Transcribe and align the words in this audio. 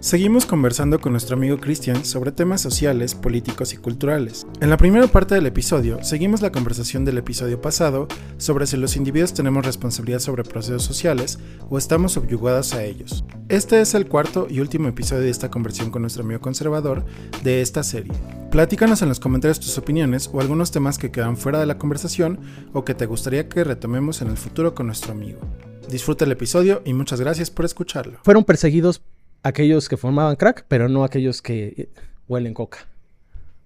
Seguimos 0.00 0.44
conversando 0.44 1.00
con 1.00 1.12
nuestro 1.12 1.36
amigo 1.36 1.58
Cristian 1.58 2.04
sobre 2.04 2.30
temas 2.30 2.60
sociales, 2.60 3.14
políticos 3.14 3.72
y 3.72 3.78
culturales. 3.78 4.46
En 4.60 4.68
la 4.68 4.76
primera 4.76 5.06
parte 5.08 5.34
del 5.34 5.46
episodio, 5.46 6.02
seguimos 6.04 6.42
la 6.42 6.52
conversación 6.52 7.04
del 7.04 7.18
episodio 7.18 7.60
pasado 7.60 8.06
sobre 8.36 8.66
si 8.66 8.76
los 8.76 8.96
individuos 8.96 9.32
tenemos 9.32 9.64
responsabilidad 9.64 10.20
sobre 10.20 10.44
procesos 10.44 10.84
sociales 10.84 11.38
o 11.70 11.78
estamos 11.78 12.12
subyugados 12.12 12.74
a 12.74 12.84
ellos. 12.84 13.24
Este 13.48 13.80
es 13.80 13.94
el 13.94 14.06
cuarto 14.06 14.46
y 14.50 14.60
último 14.60 14.86
episodio 14.86 15.22
de 15.22 15.30
esta 15.30 15.50
conversión 15.50 15.90
con 15.90 16.02
nuestro 16.02 16.22
amigo 16.22 16.40
conservador 16.40 17.04
de 17.42 17.62
esta 17.62 17.82
serie. 17.82 18.12
Platícanos 18.50 19.02
en 19.02 19.08
los 19.08 19.18
comentarios 19.18 19.60
tus 19.60 19.78
opiniones 19.78 20.30
o 20.32 20.40
algunos 20.40 20.70
temas 20.70 20.98
que 20.98 21.10
quedan 21.10 21.38
fuera 21.38 21.58
de 21.58 21.66
la 21.66 21.78
conversación 21.78 22.38
o 22.74 22.84
que 22.84 22.94
te 22.94 23.06
gustaría 23.06 23.48
que 23.48 23.64
retomemos 23.64 24.20
en 24.20 24.28
el 24.28 24.36
futuro 24.36 24.74
con 24.74 24.86
nuestro 24.86 25.12
amigo. 25.12 25.40
Disfruta 25.88 26.24
el 26.24 26.32
episodio 26.32 26.82
y 26.84 26.92
muchas 26.92 27.20
gracias 27.20 27.50
por 27.50 27.64
escucharlo. 27.64 28.18
Fueron 28.22 28.44
perseguidos 28.44 29.02
aquellos 29.46 29.88
que 29.88 29.96
formaban 29.96 30.36
crack, 30.36 30.64
pero 30.66 30.88
no 30.88 31.04
aquellos 31.04 31.40
que 31.40 31.66
eh, 31.76 31.88
huelen 32.26 32.52
coca. 32.52 32.78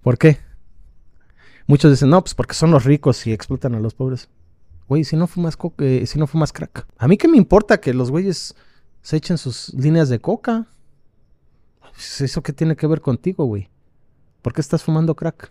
¿Por 0.02 0.18
qué? 0.18 0.38
Muchos 1.66 1.90
dicen, 1.90 2.10
no, 2.10 2.20
pues 2.22 2.34
porque 2.34 2.54
son 2.54 2.70
los 2.70 2.84
ricos 2.84 3.26
y 3.26 3.32
explotan 3.32 3.74
a 3.74 3.80
los 3.80 3.94
pobres. 3.94 4.28
Güey, 4.88 5.04
si 5.04 5.16
no 5.16 5.26
fumas 5.26 5.56
coca, 5.56 5.84
eh, 5.84 6.06
si 6.06 6.18
no 6.18 6.26
fumas 6.26 6.52
crack. 6.52 6.86
A 6.98 7.08
mí 7.08 7.16
qué 7.16 7.28
me 7.28 7.38
importa 7.38 7.80
que 7.80 7.94
los 7.94 8.10
güeyes 8.10 8.54
se 9.00 9.16
echen 9.16 9.38
sus 9.38 9.72
líneas 9.72 10.10
de 10.10 10.20
coca. 10.20 10.66
Pues, 11.80 12.20
¿Eso 12.20 12.42
qué 12.42 12.52
tiene 12.52 12.76
que 12.76 12.86
ver 12.86 13.00
contigo, 13.00 13.44
güey? 13.44 13.70
¿Por 14.42 14.52
qué 14.52 14.60
estás 14.60 14.82
fumando 14.82 15.14
crack? 15.14 15.50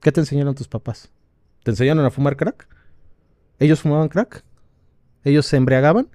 ¿Qué 0.00 0.12
te 0.12 0.20
enseñaron 0.20 0.54
tus 0.54 0.68
papás? 0.68 1.10
¿Te 1.62 1.70
enseñaron 1.70 2.04
a 2.04 2.10
fumar 2.10 2.36
crack? 2.36 2.68
¿Ellos 3.58 3.80
fumaban 3.80 4.08
crack? 4.08 4.44
¿Ellos 5.22 5.46
se 5.46 5.56
embriagaban? 5.56 6.08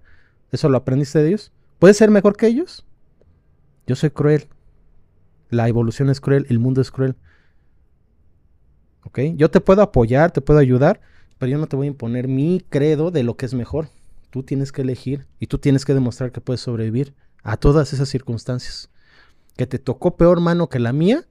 ¿Eso 0.51 0.69
lo 0.69 0.77
aprendiste 0.77 1.19
de 1.19 1.29
ellos? 1.29 1.51
¿Puedes 1.79 1.95
ser 1.95 2.11
mejor 2.11 2.35
que 2.35 2.47
ellos? 2.47 2.85
Yo 3.87 3.95
soy 3.95 4.11
cruel. 4.11 4.49
La 5.49 5.67
evolución 5.67 6.09
es 6.09 6.21
cruel, 6.21 6.45
el 6.49 6.59
mundo 6.59 6.81
es 6.81 6.91
cruel. 6.91 7.15
¿Ok? 9.03 9.19
Yo 9.35 9.49
te 9.49 9.61
puedo 9.61 9.81
apoyar, 9.81 10.31
te 10.31 10.41
puedo 10.41 10.59
ayudar, 10.59 11.01
pero 11.37 11.51
yo 11.51 11.57
no 11.57 11.67
te 11.67 11.77
voy 11.77 11.87
a 11.87 11.91
imponer 11.91 12.27
mi 12.27 12.63
credo 12.69 13.11
de 13.11 13.23
lo 13.23 13.37
que 13.37 13.45
es 13.45 13.53
mejor. 13.53 13.87
Tú 14.29 14.43
tienes 14.43 14.71
que 14.71 14.81
elegir 14.81 15.25
y 15.39 15.47
tú 15.47 15.57
tienes 15.57 15.85
que 15.85 15.93
demostrar 15.93 16.31
que 16.31 16.41
puedes 16.41 16.61
sobrevivir 16.61 17.15
a 17.41 17.57
todas 17.57 17.93
esas 17.93 18.09
circunstancias. 18.09 18.91
Que 19.55 19.65
te 19.65 19.79
tocó 19.79 20.17
peor 20.17 20.41
mano 20.41 20.69
que 20.69 20.79
la 20.79 20.93
mía, 20.93 21.25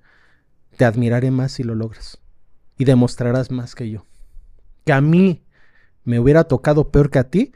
te 0.76 0.84
admiraré 0.84 1.30
más 1.30 1.52
si 1.52 1.62
lo 1.62 1.74
logras. 1.74 2.18
Y 2.78 2.84
demostrarás 2.84 3.50
más 3.50 3.74
que 3.74 3.90
yo. 3.90 4.04
Que 4.84 4.92
a 4.92 5.00
mí 5.00 5.44
me 6.04 6.18
hubiera 6.18 6.44
tocado 6.44 6.90
peor 6.90 7.10
que 7.10 7.18
a 7.18 7.28
ti, 7.28 7.52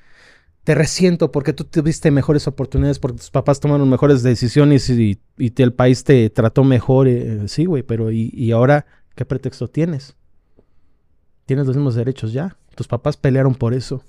te 0.65 0.75
resiento 0.75 1.33
porque 1.33 1.53
tú 1.53 1.65
tuviste 1.65 2.11
mejores 2.11 2.47
oportunidades, 2.47 2.99
porque 2.99 3.19
tus 3.19 3.31
papás 3.31 3.59
tomaron 3.59 3.89
mejores 3.89 4.23
decisiones 4.23 4.89
y, 4.91 5.21
el 5.37 5.73
país 5.73 6.05
te 6.05 6.31
trató 6.31 6.63
mejor. 6.63 7.09
Eh, 7.09 7.49
sí, 7.49 7.65
güey, 7.65 7.83
pero 7.83 8.11
y, 8.13 8.53
ahora 8.53 8.87
qué 9.15 9.25
pretexto 9.25 9.69
tienes? 9.69 10.15
Tienes 11.47 11.67
los 11.67 11.77
mismos 11.77 11.95
derechos 11.95 12.33
ya. 12.33 12.57
Tus 12.77 12.87
papás 12.87 13.17
pelearon 13.17 13.55
por 13.55 13.75
eso. 13.75 14.03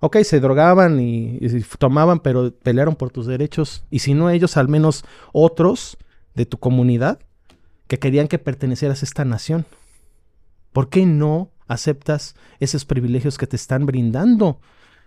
Ok, 0.00 0.18
se 0.22 0.40
drogaban 0.40 1.00
y, 1.00 1.38
y, 1.40 1.64
tomaban, 1.78 2.20
pero 2.20 2.52
pelearon 2.52 2.94
por 2.94 3.10
tus 3.10 3.26
derechos. 3.26 3.84
Y 3.90 4.00
si 4.00 4.14
no 4.14 4.30
ellos, 4.30 4.56
al 4.56 4.68
menos 4.68 5.04
otros 5.32 5.96
de 6.34 6.46
tu 6.46 6.58
comunidad 6.58 7.18
que 7.86 7.98
querían 7.98 8.28
que 8.28 8.38
pertenecieras 8.38 9.02
a 9.02 9.06
esta 9.06 9.24
nación. 9.24 9.66
¿Por 10.72 10.90
qué 10.90 11.06
no 11.06 11.50
aceptas 11.66 12.36
esos 12.60 12.84
privilegios 12.84 13.36
que 13.38 13.46
te 13.46 13.56
están 13.56 13.86
brindando? 13.86 14.60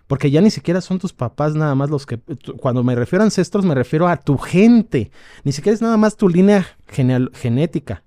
Porque 0.06 0.30
ya 0.30 0.40
ni 0.40 0.50
siquiera 0.50 0.80
son 0.80 0.98
tus 0.98 1.12
papás 1.12 1.54
nada 1.54 1.74
más 1.74 1.90
los 1.90 2.04
que... 2.04 2.18
Cuando 2.60 2.84
me 2.84 2.94
refiero 2.94 3.22
a 3.22 3.26
ancestros 3.26 3.64
me 3.64 3.74
refiero 3.74 4.06
a 4.06 4.16
tu 4.16 4.36
gente. 4.36 5.10
Ni 5.44 5.52
siquiera 5.52 5.74
es 5.74 5.82
nada 5.82 5.96
más 5.96 6.16
tu 6.16 6.28
línea 6.28 6.66
genética, 6.86 8.04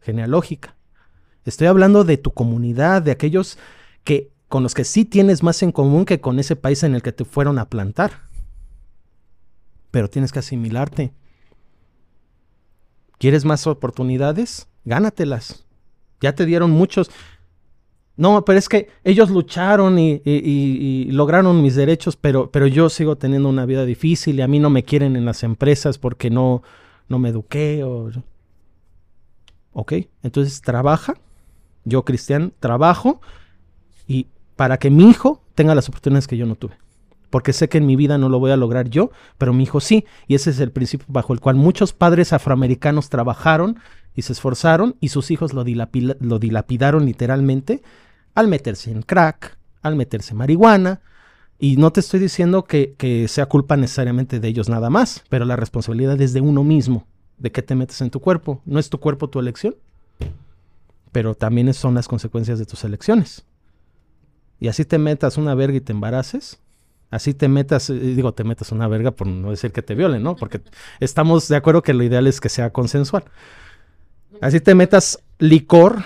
genealógica. 0.00 0.76
Estoy 1.44 1.66
hablando 1.66 2.04
de 2.04 2.18
tu 2.18 2.32
comunidad, 2.32 3.00
de 3.00 3.10
aquellos 3.10 3.58
que 4.04 4.30
con 4.48 4.62
los 4.62 4.74
que 4.74 4.84
sí 4.84 5.04
tienes 5.04 5.42
más 5.42 5.62
en 5.62 5.72
común 5.72 6.04
que 6.04 6.20
con 6.20 6.38
ese 6.38 6.56
país 6.56 6.82
en 6.82 6.94
el 6.94 7.02
que 7.02 7.12
te 7.12 7.24
fueron 7.24 7.58
a 7.58 7.68
plantar. 7.68 8.28
Pero 9.90 10.10
tienes 10.10 10.32
que 10.32 10.40
asimilarte. 10.40 11.12
¿Quieres 13.18 13.44
más 13.44 13.66
oportunidades? 13.66 14.68
Gánatelas. 14.84 15.64
Ya 16.20 16.34
te 16.34 16.46
dieron 16.46 16.70
muchos. 16.70 17.10
No, 18.18 18.44
pero 18.44 18.58
es 18.58 18.68
que 18.68 18.88
ellos 19.04 19.30
lucharon 19.30 19.96
y, 19.96 21.04
lograron 21.12 21.62
mis 21.62 21.76
derechos, 21.76 22.16
pero, 22.16 22.50
pero 22.50 22.66
yo 22.66 22.90
sigo 22.90 23.14
teniendo 23.14 23.48
una 23.48 23.64
vida 23.64 23.84
difícil 23.84 24.40
y 24.40 24.42
a 24.42 24.48
mí 24.48 24.58
no 24.58 24.70
me 24.70 24.82
quieren 24.82 25.14
en 25.14 25.24
las 25.24 25.44
empresas 25.44 25.98
porque 25.98 26.28
no, 26.28 26.64
no 27.08 27.20
me 27.20 27.28
eduqué. 27.28 27.84
O... 27.84 28.10
Ok, 29.72 29.92
entonces 30.24 30.60
trabaja, 30.62 31.14
yo 31.84 32.04
cristian, 32.04 32.52
trabajo 32.58 33.20
y 34.08 34.26
para 34.56 34.78
que 34.78 34.90
mi 34.90 35.08
hijo 35.08 35.40
tenga 35.54 35.76
las 35.76 35.88
oportunidades 35.88 36.26
que 36.26 36.36
yo 36.36 36.44
no 36.44 36.56
tuve. 36.56 36.76
Porque 37.30 37.52
sé 37.52 37.68
que 37.68 37.78
en 37.78 37.86
mi 37.86 37.94
vida 37.94 38.18
no 38.18 38.28
lo 38.28 38.40
voy 38.40 38.50
a 38.50 38.56
lograr 38.56 38.90
yo, 38.90 39.12
pero 39.36 39.52
mi 39.52 39.62
hijo 39.62 39.78
sí. 39.78 40.04
Y 40.26 40.34
ese 40.34 40.50
es 40.50 40.58
el 40.58 40.72
principio 40.72 41.06
bajo 41.08 41.34
el 41.34 41.38
cual 41.38 41.54
muchos 41.54 41.92
padres 41.92 42.32
afroamericanos 42.32 43.10
trabajaron 43.10 43.78
y 44.16 44.22
se 44.22 44.32
esforzaron 44.32 44.96
y 44.98 45.10
sus 45.10 45.30
hijos 45.30 45.52
lo, 45.52 45.62
lo 45.62 46.38
dilapidaron 46.40 47.06
literalmente 47.06 47.80
al 48.34 48.48
meterse 48.48 48.90
en 48.90 49.02
crack, 49.02 49.56
al 49.82 49.96
meterse 49.96 50.32
en 50.32 50.38
marihuana. 50.38 51.00
Y 51.58 51.76
no 51.76 51.92
te 51.92 52.00
estoy 52.00 52.20
diciendo 52.20 52.64
que, 52.64 53.26
sea 53.28 53.46
culpa 53.46 53.76
necesariamente 53.76 54.38
de 54.38 54.48
ellos 54.48 54.68
nada 54.68 54.90
más, 54.90 55.24
pero 55.28 55.44
la 55.44 55.56
responsabilidad 55.56 56.20
es 56.20 56.32
de 56.32 56.40
uno 56.40 56.62
mismo, 56.62 57.04
de 57.38 57.50
qué 57.50 57.62
te 57.62 57.74
metes 57.74 58.00
en 58.00 58.10
tu 58.10 58.20
cuerpo. 58.20 58.62
No 58.64 58.78
es 58.78 58.90
tu 58.90 59.00
cuerpo 59.00 59.28
tu 59.28 59.40
elección, 59.40 59.74
pero 61.10 61.34
también 61.34 61.72
son 61.74 61.94
las 61.94 62.06
consecuencias 62.06 62.60
de 62.60 62.66
tus 62.66 62.84
elecciones. 62.84 63.44
Y 64.60 64.68
así 64.68 64.84
te 64.84 64.98
metas 64.98 65.36
una 65.36 65.54
verga 65.54 65.76
y 65.76 65.80
te 65.80 65.92
embaraces, 65.92 66.60
así 67.10 67.34
te 67.34 67.48
metas, 67.48 67.90
eh, 67.90 67.94
digo, 67.94 68.32
te 68.34 68.44
metas 68.44 68.70
una 68.72 68.86
verga 68.86 69.12
por 69.12 69.26
no 69.26 69.50
decir 69.50 69.72
que 69.72 69.82
te 69.82 69.94
violen, 69.94 70.22
¿no? 70.22 70.36
Porque 70.36 70.60
estamos 71.00 71.48
de 71.48 71.56
acuerdo 71.56 71.82
que 71.82 71.94
lo 71.94 72.04
ideal 72.04 72.26
es 72.26 72.40
que 72.40 72.48
sea 72.48 72.70
consensual. 72.70 73.24
Así 74.40 74.60
te 74.60 74.74
metas 74.74 75.20
licor 75.38 76.04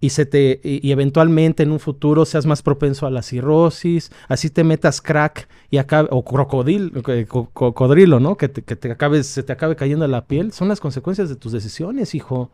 y, 0.00 0.10
se 0.10 0.26
te, 0.26 0.60
y, 0.62 0.90
eventualmente 0.92 1.62
en 1.62 1.72
un 1.72 1.80
futuro 1.80 2.24
seas 2.26 2.44
más 2.44 2.62
propenso 2.62 3.06
a 3.06 3.10
la 3.10 3.22
cirrosis, 3.22 4.12
así 4.28 4.50
te 4.50 4.62
metas 4.62 5.00
crack 5.00 5.48
y 5.70 5.78
acabe, 5.78 6.08
o 6.12 6.24
crocodil, 6.24 6.92
eh, 7.08 7.26
cocodrilo, 7.26 8.20
¿no? 8.20 8.36
Que, 8.36 8.48
te, 8.48 8.62
que 8.62 8.76
te 8.76 9.24
se 9.24 9.42
te 9.42 9.52
acabe 9.52 9.74
cayendo 9.74 10.06
la 10.06 10.26
piel, 10.26 10.52
son 10.52 10.68
las 10.68 10.80
consecuencias 10.80 11.28
de 11.28 11.36
tus 11.36 11.52
decisiones, 11.52 12.14
hijo. 12.14 12.50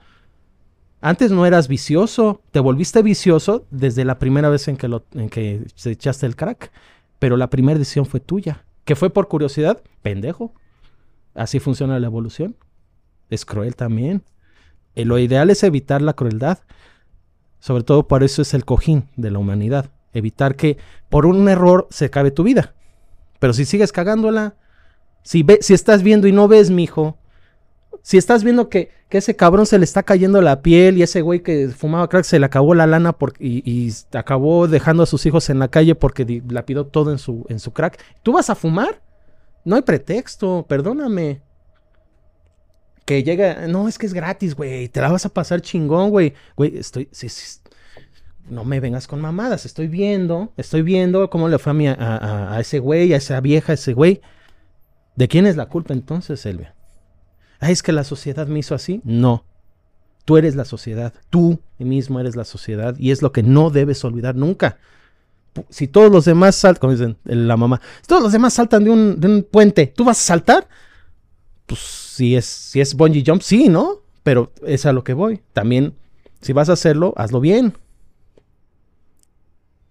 Antes 1.00 1.32
no 1.32 1.44
eras 1.44 1.66
vicioso, 1.66 2.42
te 2.52 2.60
volviste 2.60 3.02
vicioso 3.02 3.66
desde 3.70 4.04
la 4.04 4.20
primera 4.20 4.48
vez 4.48 4.68
en 4.68 4.76
que, 4.76 4.86
lo, 4.86 5.04
en 5.14 5.28
que 5.28 5.62
se 5.74 5.90
echaste 5.90 6.26
el 6.26 6.36
crack, 6.36 6.70
pero 7.18 7.36
la 7.36 7.50
primera 7.50 7.78
decisión 7.78 8.06
fue 8.06 8.20
tuya, 8.20 8.64
que 8.84 8.94
fue 8.94 9.10
por 9.10 9.26
curiosidad, 9.26 9.82
pendejo. 10.02 10.54
Así 11.34 11.58
funciona 11.58 11.98
la 11.98 12.06
evolución. 12.06 12.56
Es 13.30 13.44
cruel 13.44 13.74
también. 13.74 14.22
Eh, 14.94 15.04
lo 15.04 15.18
ideal 15.18 15.50
es 15.50 15.62
evitar 15.62 16.02
la 16.02 16.12
crueldad. 16.12 16.58
Sobre 17.62 17.84
todo 17.84 18.08
por 18.08 18.24
eso 18.24 18.42
es 18.42 18.54
el 18.54 18.64
cojín 18.64 19.08
de 19.16 19.30
la 19.30 19.38
humanidad. 19.38 19.88
Evitar 20.12 20.56
que 20.56 20.78
por 21.08 21.26
un 21.26 21.48
error 21.48 21.86
se 21.90 22.06
acabe 22.06 22.32
tu 22.32 22.42
vida. 22.42 22.74
Pero 23.38 23.52
si 23.52 23.64
sigues 23.64 23.92
cagándola, 23.92 24.56
si, 25.22 25.44
ve, 25.44 25.60
si 25.62 25.72
estás 25.72 26.02
viendo 26.02 26.26
y 26.26 26.32
no 26.32 26.48
ves, 26.48 26.70
mijo, 26.70 27.18
si 28.02 28.18
estás 28.18 28.42
viendo 28.42 28.68
que, 28.68 28.90
que, 29.08 29.18
ese 29.18 29.36
cabrón 29.36 29.66
se 29.66 29.78
le 29.78 29.84
está 29.84 30.02
cayendo 30.02 30.40
la 30.40 30.60
piel 30.60 30.98
y 30.98 31.04
ese 31.04 31.20
güey 31.20 31.44
que 31.44 31.68
fumaba 31.68 32.08
crack 32.08 32.24
se 32.24 32.40
le 32.40 32.46
acabó 32.46 32.74
la 32.74 32.88
lana 32.88 33.14
y, 33.38 33.62
y, 33.64 33.92
acabó 34.12 34.66
dejando 34.66 35.04
a 35.04 35.06
sus 35.06 35.24
hijos 35.26 35.48
en 35.48 35.60
la 35.60 35.68
calle 35.68 35.94
porque 35.94 36.42
la 36.48 36.66
pidió 36.66 36.86
todo 36.86 37.12
en 37.12 37.18
su, 37.18 37.46
en 37.48 37.60
su 37.60 37.72
crack, 37.72 37.96
¿tú 38.24 38.32
vas 38.32 38.50
a 38.50 38.56
fumar? 38.56 39.00
No 39.64 39.76
hay 39.76 39.82
pretexto, 39.82 40.66
perdóname 40.68 41.42
que 43.04 43.22
llega, 43.22 43.66
no, 43.66 43.88
es 43.88 43.98
que 43.98 44.06
es 44.06 44.14
gratis, 44.14 44.54
güey, 44.54 44.88
te 44.88 45.00
la 45.00 45.10
vas 45.10 45.26
a 45.26 45.28
pasar 45.28 45.60
chingón, 45.60 46.10
güey. 46.10 46.34
Güey, 46.56 46.78
estoy, 46.78 47.08
no 48.48 48.64
me 48.64 48.80
vengas 48.80 49.06
con 49.06 49.20
mamadas, 49.20 49.66
estoy 49.66 49.88
viendo, 49.88 50.52
estoy 50.56 50.82
viendo 50.82 51.30
cómo 51.30 51.48
le 51.48 51.58
fue 51.58 51.70
a, 51.70 51.74
mi, 51.74 51.88
a, 51.88 52.56
ese 52.60 52.78
güey, 52.78 53.12
a 53.12 53.16
esa 53.16 53.40
vieja, 53.40 53.72
a 53.72 53.74
ese 53.74 53.92
güey. 53.92 54.20
¿De 55.16 55.28
quién 55.28 55.46
es 55.46 55.56
la 55.56 55.66
culpa 55.66 55.92
entonces, 55.92 56.44
Elvia? 56.46 56.74
Ah, 57.60 57.70
es 57.70 57.82
que 57.82 57.92
la 57.92 58.04
sociedad 58.04 58.46
me 58.46 58.58
hizo 58.58 58.74
así. 58.74 59.00
No, 59.04 59.44
tú 60.24 60.36
eres 60.36 60.54
la 60.56 60.64
sociedad, 60.64 61.12
tú 61.30 61.60
mismo 61.78 62.20
eres 62.20 62.36
la 62.36 62.44
sociedad 62.44 62.96
y 62.98 63.10
es 63.10 63.22
lo 63.22 63.32
que 63.32 63.42
no 63.42 63.70
debes 63.70 64.04
olvidar 64.04 64.34
nunca. 64.36 64.78
Si 65.68 65.86
todos 65.86 66.10
los 66.10 66.24
demás 66.24 66.56
saltan, 66.56 66.80
como 66.80 66.92
dicen 66.92 67.18
la 67.24 67.56
mamá, 67.56 67.80
si 68.00 68.06
todos 68.06 68.22
los 68.22 68.32
demás 68.32 68.54
saltan 68.54 68.84
de 68.84 68.90
un, 68.90 69.20
de 69.20 69.28
un 69.28 69.42
puente, 69.42 69.86
¿tú 69.86 70.04
vas 70.04 70.18
a 70.18 70.22
saltar? 70.22 70.68
Pues 71.66 71.80
si 71.80 72.36
es, 72.36 72.46
si 72.46 72.80
es 72.80 72.94
bungee 72.94 73.24
jump, 73.26 73.42
sí, 73.42 73.68
¿no? 73.68 74.00
Pero 74.22 74.52
es 74.66 74.86
a 74.86 74.92
lo 74.92 75.04
que 75.04 75.12
voy. 75.12 75.42
También, 75.52 75.94
si 76.40 76.52
vas 76.52 76.68
a 76.68 76.74
hacerlo, 76.74 77.12
hazlo 77.16 77.40
bien. 77.40 77.74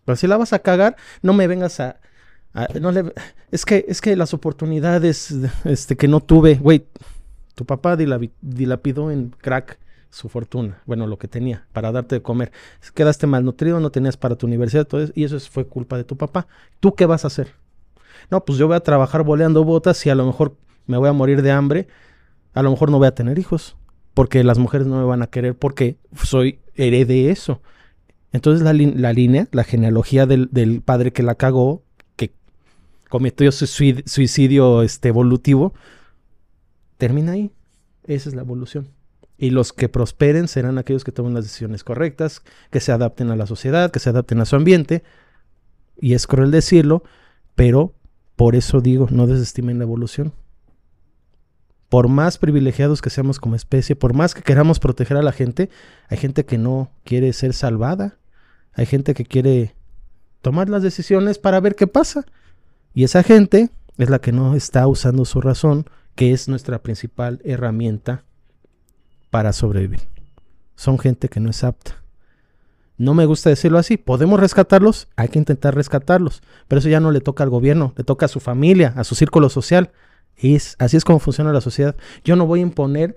Pero 0.06 0.15
si 0.15 0.27
la 0.27 0.38
vas 0.38 0.53
a 0.53 0.59
cagar, 0.59 0.95
no 1.21 1.33
me 1.33 1.48
vengas 1.48 1.80
a, 1.80 2.00
no 2.80 2.92
le- 2.92 3.13
es 3.51 3.65
que 3.65 3.86
es 3.88 4.01
que 4.01 4.15
las 4.15 4.33
oportunidades 4.33 5.33
este 5.65 5.95
que 5.95 6.07
no 6.07 6.19
tuve, 6.19 6.56
güey, 6.56 6.86
tu 7.56 7.65
papá 7.65 7.95
dilapidó 7.95 9.12
en 9.12 9.30
crack 9.30 9.80
su 10.09 10.27
fortuna, 10.27 10.81
bueno, 10.86 11.07
lo 11.07 11.18
que 11.18 11.30
tenía 11.30 11.65
para 11.71 11.92
darte 11.92 12.15
de 12.15 12.21
comer. 12.21 12.51
Quedaste 12.94 13.27
malnutrido, 13.27 13.80
no 13.80 13.92
tenías 13.92 14.18
para 14.18 14.36
tu 14.36 14.45
universidad, 14.45 14.86
todo 14.86 15.01
eso, 15.01 15.13
y 15.15 15.24
eso 15.24 15.38
es- 15.38 15.50
fue 15.50 15.65
culpa 15.65 15.95
de 15.98 16.04
tu 16.04 16.18
papá. 16.18 16.47
¿Tú 16.81 16.95
qué 16.95 17.06
vas 17.06 17.24
a 17.24 17.27
hacer? 17.27 17.54
No, 18.30 18.44
pues 18.44 18.57
yo 18.57 18.68
voy 18.68 18.75
a 18.75 18.81
trabajar 18.81 19.24
boleando 19.24 19.63
botas 19.63 20.06
y 20.06 20.09
a 20.09 20.15
lo 20.15 20.25
mejor 20.25 20.56
me 20.86 20.97
voy 20.97 21.07
a 21.09 21.13
morir 21.13 21.42
de 21.42 21.51
hambre, 21.51 21.88
a 22.54 22.62
lo 22.63 22.71
mejor 22.71 22.92
no 22.92 22.97
voy 22.97 23.07
a 23.07 23.15
tener 23.15 23.39
hijos, 23.39 23.77
porque 24.13 24.44
las 24.44 24.57
mujeres 24.57 24.86
no 24.88 24.97
me 24.97 25.06
van 25.06 25.21
a 25.21 25.27
querer 25.27 25.56
porque 25.56 25.97
soy 26.21 26.59
heredé 26.75 27.30
eso. 27.31 27.62
Entonces 28.33 28.63
la, 28.63 28.74
línea, 28.74 29.48
la 29.51 29.63
genealogía 29.63 30.25
del, 30.25 30.81
padre 30.83 31.12
que 31.12 31.24
la 31.24 31.36
cagó, 31.36 31.83
que 32.16 32.31
cometió 33.10 33.50
suicid- 33.51 34.04
suicidio 34.07 34.83
este, 34.83 35.10
evolutivo, 35.10 35.74
termina 36.98 37.33
ahí. 37.33 37.51
Esa 38.06 38.30
es 38.30 38.36
la 38.36 38.42
evolución. 38.42 38.88
Y 39.38 39.50
los 39.50 39.74
que 39.74 39.89
prosperen 39.89 40.48
serán 40.48 40.78
aquellos 40.78 41.04
que 41.04 41.12
tomen 41.12 41.33
las 41.33 41.45
decisiones 41.45 41.83
correctas, 41.83 42.42
que 42.69 42.80
se 42.80 42.92
adapten 42.92 43.31
a 43.31 43.36
la 43.36 43.48
sociedad, 43.48 43.92
que 43.92 44.00
se 44.00 44.10
adapten 44.10 44.39
a 44.39 44.45
su 44.45 44.56
ambiente. 44.56 45.04
Y 46.00 46.13
es 46.13 46.28
cruel 46.28 46.51
decirlo, 46.51 47.04
pero 47.56 47.94
por 48.36 48.56
eso 48.56 48.81
digo, 48.81 49.07
no 49.12 49.28
desestimen 49.28 49.78
la 49.78 49.83
evolución. 49.83 50.33
Por 51.89 52.07
más 52.07 52.38
privilegiados 52.38 53.01
que 53.01 53.10
seamos 53.10 53.39
como 53.39 53.56
especie, 53.56 53.95
por 53.95 54.13
más 54.13 54.33
que 54.33 54.42
queramos 54.42 54.80
proteger 54.80 55.18
a 55.18 55.22
la 55.22 55.31
gente, 55.31 55.69
hay 56.07 56.18
gente 56.18 56.45
que 56.45 56.57
no 56.57 56.89
quiere 57.04 57.33
ser 57.33 57.54
salvada. 57.54 58.18
Hay 58.73 58.85
gente 58.85 59.13
que 59.13 59.25
quiere 59.25 59.75
tomar 60.41 60.69
las 60.69 60.83
decisiones 60.83 61.38
para 61.38 61.59
ver 61.59 61.75
qué 61.75 61.88
pasa. 61.88 62.25
Y 62.94 63.03
esa 63.03 63.23
gente 63.23 63.69
es 63.97 64.09
la 64.09 64.19
que 64.19 64.31
no 64.31 64.56
está 64.56 64.88
usando 64.88 65.25
su 65.25 65.41
razón, 65.41 65.85
que 66.15 66.31
es 66.31 66.47
nuestra 66.47 66.81
principal 66.81 67.41
herramienta 67.44 68.23
para 69.29 69.53
sobrevivir. 69.53 70.01
Son 70.75 71.00
gente 71.00 71.29
que 71.29 71.39
no 71.39 71.50
es 71.50 71.63
apta. 71.63 72.01
No 72.97 73.13
me 73.13 73.25
gusta 73.25 73.50
decirlo 73.50 73.79
así. 73.79 73.97
¿Podemos 73.97 74.39
rescatarlos? 74.39 75.07
Hay 75.15 75.29
que 75.29 75.39
intentar 75.39 75.73
rescatarlos. 75.73 76.41
Pero 76.68 76.79
eso 76.79 76.89
ya 76.89 77.00
no 77.00 77.12
le 77.12 77.21
toca 77.21 77.44
al 77.44 77.50
gobierno, 77.50 77.94
le 77.97 78.03
toca 78.03 78.27
a 78.27 78.29
su 78.29 78.39
familia, 78.39 78.94
a 78.95 79.03
su 79.03 79.15
círculo 79.15 79.50
social. 79.50 79.91
Es, 80.38 80.75
así 80.79 80.97
es 80.97 81.03
como 81.03 81.19
funciona 81.19 81.51
la 81.51 81.62
sociedad. 81.62 81.95
Yo 82.23 82.35
no 82.35 82.45
voy 82.45 82.59
a 82.59 82.63
imponer 82.63 83.15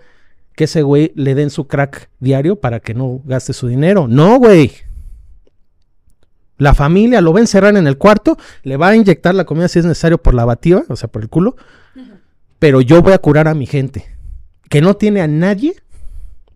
que 0.56 0.64
ese 0.64 0.82
güey 0.82 1.12
le 1.16 1.34
den 1.34 1.50
su 1.50 1.66
crack 1.66 2.08
diario 2.20 2.56
para 2.56 2.80
que 2.80 2.94
no 2.94 3.20
gaste 3.24 3.52
su 3.52 3.66
dinero. 3.66 4.08
No, 4.08 4.38
güey. 4.38 4.72
La 6.56 6.72
familia 6.74 7.20
lo 7.20 7.32
va 7.32 7.38
a 7.38 7.42
encerrar 7.42 7.76
en 7.76 7.86
el 7.86 7.98
cuarto, 7.98 8.36
le 8.62 8.76
va 8.76 8.88
a 8.88 8.96
inyectar 8.96 9.34
la 9.34 9.44
comida 9.44 9.68
si 9.68 9.80
es 9.80 9.84
necesario 9.84 10.18
por 10.22 10.34
la 10.34 10.44
bativa, 10.44 10.84
o 10.88 10.96
sea, 10.96 11.10
por 11.10 11.22
el 11.22 11.28
culo. 11.28 11.56
Pero 12.58 12.80
yo 12.80 13.02
voy 13.02 13.12
a 13.12 13.18
curar 13.18 13.48
a 13.48 13.54
mi 13.54 13.66
gente. 13.66 14.06
Que 14.70 14.80
no 14.80 14.94
tiene 14.94 15.20
a 15.20 15.26
nadie, 15.26 15.74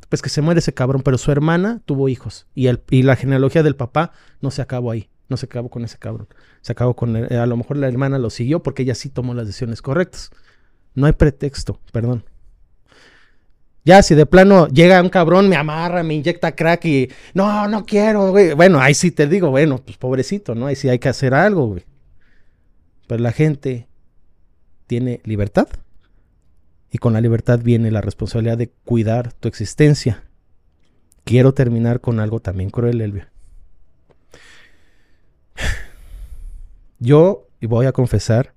pues 0.08 0.22
que 0.22 0.28
se 0.28 0.40
muere 0.40 0.60
ese 0.60 0.72
cabrón. 0.72 1.02
Pero 1.02 1.18
su 1.18 1.30
hermana 1.32 1.80
tuvo 1.84 2.08
hijos. 2.08 2.46
Y, 2.54 2.68
el, 2.68 2.80
y 2.90 3.02
la 3.02 3.16
genealogía 3.16 3.62
del 3.62 3.76
papá 3.76 4.12
no 4.40 4.50
se 4.50 4.62
acabó 4.62 4.90
ahí. 4.90 5.08
No 5.28 5.36
se 5.36 5.46
acabó 5.46 5.68
con 5.68 5.84
ese 5.84 5.98
cabrón. 5.98 6.28
Se 6.62 6.72
acabó 6.72 6.94
con... 6.96 7.14
el- 7.16 7.36
a 7.38 7.44
lo 7.46 7.56
mejor 7.56 7.76
la 7.76 7.88
hermana 7.88 8.18
lo 8.18 8.30
siguió 8.30 8.62
porque 8.62 8.82
ella 8.84 8.94
sí 8.94 9.10
tomó 9.10 9.34
las 9.34 9.46
decisiones 9.46 9.82
correctas. 9.82 10.30
No 10.94 11.06
hay 11.06 11.12
pretexto, 11.12 11.80
perdón. 11.92 12.24
Ya, 13.84 14.02
si 14.02 14.14
de 14.14 14.26
plano 14.26 14.69
llega 14.69 15.00
un 15.00 15.08
cabrón, 15.08 15.48
me 15.48 15.56
amarra, 15.56 16.02
me 16.02 16.14
inyecta 16.14 16.54
crack 16.54 16.84
y 16.84 17.10
no, 17.32 17.69
no 17.69 17.86
quiero, 17.86 18.30
güey. 18.30 18.52
Bueno, 18.52 18.80
ahí 18.80 18.94
sí 18.94 19.10
te 19.10 19.26
digo, 19.26 19.50
bueno, 19.50 19.78
pues 19.78 19.96
pobrecito, 19.96 20.54
¿no? 20.54 20.66
Ahí 20.66 20.76
sí 20.76 20.88
hay 20.88 20.98
que 20.98 21.08
hacer 21.08 21.32
algo, 21.32 21.66
güey. 21.69 21.84
Pero 23.06 23.22
la 23.22 23.32
gente 23.32 23.88
tiene 24.86 25.20
libertad 25.25 25.69
y 26.90 26.98
con 26.98 27.12
la 27.12 27.20
libertad 27.20 27.60
viene 27.62 27.90
la 27.90 28.00
responsabilidad 28.00 28.58
de 28.58 28.69
cuidar 28.84 29.32
tu 29.32 29.48
existencia. 29.48 30.24
Quiero 31.24 31.52
terminar 31.52 32.00
con 32.00 32.20
algo 32.20 32.40
también 32.40 32.70
cruel, 32.70 33.00
Elvia. 33.00 33.31
Yo, 36.98 37.46
y 37.60 37.66
voy 37.66 37.86
a 37.86 37.92
confesar, 37.92 38.54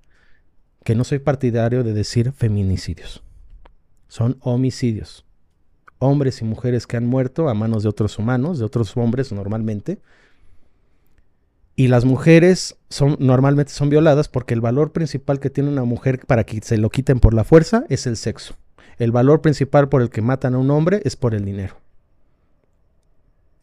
que 0.83 0.95
no 0.95 1.03
soy 1.03 1.19
partidario 1.19 1.83
de 1.83 1.93
decir 1.93 2.31
feminicidios. 2.31 3.23
Son 4.11 4.35
homicidios. 4.41 5.23
Hombres 5.97 6.41
y 6.41 6.43
mujeres 6.43 6.85
que 6.85 6.97
han 6.97 7.05
muerto 7.07 7.47
a 7.47 7.53
manos 7.53 7.83
de 7.83 7.87
otros 7.87 8.19
humanos, 8.19 8.59
de 8.59 8.65
otros 8.65 8.97
hombres 8.97 9.31
normalmente. 9.31 9.99
Y 11.77 11.87
las 11.87 12.03
mujeres 12.03 12.75
son 12.89 13.15
normalmente 13.19 13.71
son 13.71 13.89
violadas 13.89 14.27
porque 14.27 14.53
el 14.53 14.59
valor 14.59 14.91
principal 14.91 15.39
que 15.39 15.49
tiene 15.49 15.69
una 15.69 15.85
mujer 15.85 16.25
para 16.27 16.43
que 16.43 16.59
se 16.61 16.77
lo 16.77 16.89
quiten 16.89 17.21
por 17.21 17.33
la 17.33 17.45
fuerza 17.45 17.85
es 17.87 18.05
el 18.05 18.17
sexo. 18.17 18.57
El 18.97 19.13
valor 19.13 19.41
principal 19.41 19.87
por 19.87 20.01
el 20.01 20.09
que 20.09 20.21
matan 20.21 20.55
a 20.55 20.57
un 20.57 20.71
hombre 20.71 21.01
es 21.05 21.15
por 21.15 21.33
el 21.33 21.45
dinero. 21.45 21.77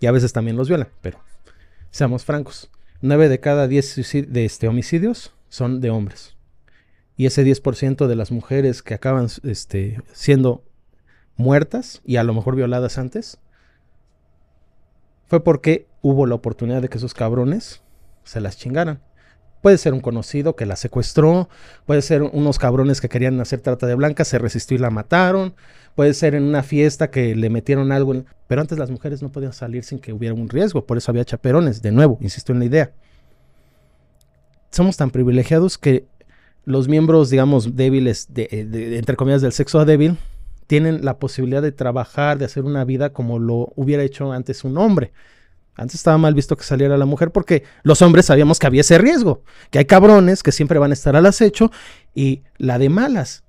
Y 0.01 0.07
a 0.07 0.13
veces 0.13 0.33
también 0.33 0.57
los 0.57 0.71
violan, 0.71 0.89
pero 1.03 1.19
seamos 1.91 2.25
francos. 2.25 2.71
9 3.03 3.29
de 3.29 3.39
cada 3.39 3.69
10 3.69 3.99
suicid- 3.99 4.29
de 4.29 4.47
este, 4.47 4.67
homicidios 4.67 5.35
son 5.51 5.83
de 5.83 5.91
hombres. 5.91 6.38
Y 7.19 7.27
ese 7.27 7.45
10% 7.45 8.07
de 8.07 8.17
las 8.17 8.31
mujeres 8.31 8.81
que 8.81 8.95
acaban 8.95 9.27
este, 9.43 10.01
siendo 10.13 10.63
muertas 11.37 12.01
y 12.05 12.17
a 12.17 12.23
lo 12.23 12.33
mejor 12.33 12.55
violadas 12.55 12.97
antes, 12.97 13.39
fue 15.27 15.43
porque 15.43 15.89
hubo 16.01 16.27
la 16.27 16.37
oportunidad 16.37 16.81
de 16.81 16.89
que 16.89 16.97
esos 16.97 17.15
cabrones 17.15 17.83
se 18.23 18.41
las 18.41 18.57
chingaran. 18.57 19.01
Puede 19.63 19.79
ser 19.79 19.95
un 19.95 20.01
conocido 20.01 20.55
que 20.55 20.65
la 20.65 20.77
secuestró, 20.77 21.49
puede 21.87 22.03
ser 22.03 22.23
unos 22.23 22.61
cabrones 22.61 23.01
que 23.01 23.09
querían 23.09 23.41
hacer 23.41 23.63
trata 23.63 23.89
de 23.89 23.97
blancas, 23.97 24.29
se 24.29 24.39
resistió 24.39 24.77
y 24.77 24.81
la 24.81 24.91
mataron, 24.91 25.55
puede 25.97 26.15
ser 26.15 26.37
en 26.37 26.45
una 26.45 26.63
fiesta 26.63 27.11
que 27.11 27.35
le 27.35 27.51
metieron 27.51 27.91
algo, 27.91 28.15
pero 28.47 28.61
antes 28.61 28.79
las 28.79 28.93
mujeres 28.93 29.23
no 29.23 29.33
podían 29.33 29.53
salir 29.53 29.83
sin 29.83 29.99
que 29.99 30.13
hubiera 30.13 30.37
un 30.37 30.49
riesgo, 30.49 30.87
por 30.87 30.97
eso 30.97 31.11
había 31.11 31.25
chaperones, 31.25 31.83
de 31.83 31.91
nuevo, 31.91 32.17
insisto 32.21 32.53
en 32.53 32.61
la 32.61 32.67
idea. 32.67 32.93
Somos 34.71 34.97
tan 34.97 35.11
privilegiados 35.11 35.79
que 35.79 36.07
los 36.69 36.87
miembros, 36.87 37.31
digamos, 37.31 37.77
débiles, 37.77 38.27
de, 38.33 38.47
de- 38.47 38.65
de- 38.67 38.99
entre 38.99 39.17
comillas, 39.17 39.41
del 39.41 39.53
sexo 39.53 39.85
débil, 39.85 40.19
tienen 40.67 41.03
la 41.03 41.19
posibilidad 41.19 41.63
de 41.63 41.73
trabajar, 41.73 42.37
de 42.39 42.45
hacer 42.45 42.65
una 42.65 42.85
vida 42.85 43.11
como 43.15 43.39
lo 43.39 43.73
hubiera 43.75 44.03
hecho 44.03 44.33
antes 44.33 44.65
un 44.65 44.77
hombre. 44.77 45.13
Antes 45.75 45.95
estaba 45.95 46.19
mal 46.19 46.35
visto 46.35 46.57
que 46.57 46.65
saliera 46.65 46.99
la 46.99 47.07
mujer 47.07 47.31
porque 47.31 47.63
los 47.85 48.03
hombres 48.03 48.27
sabíamos 48.27 48.59
que 48.59 48.67
había 48.67 48.83
ese 48.83 48.99
riesgo, 48.99 49.43
que 49.71 49.79
hay 49.79 49.87
cabrones 49.87 50.43
que 50.43 50.53
siempre 50.53 50.79
van 50.79 50.91
a 50.91 50.95
estar 50.95 51.17
al 51.17 51.25
acecho 51.25 51.71
y 52.15 52.43
la 52.59 52.79
de 52.79 52.91
malas. 52.91 53.45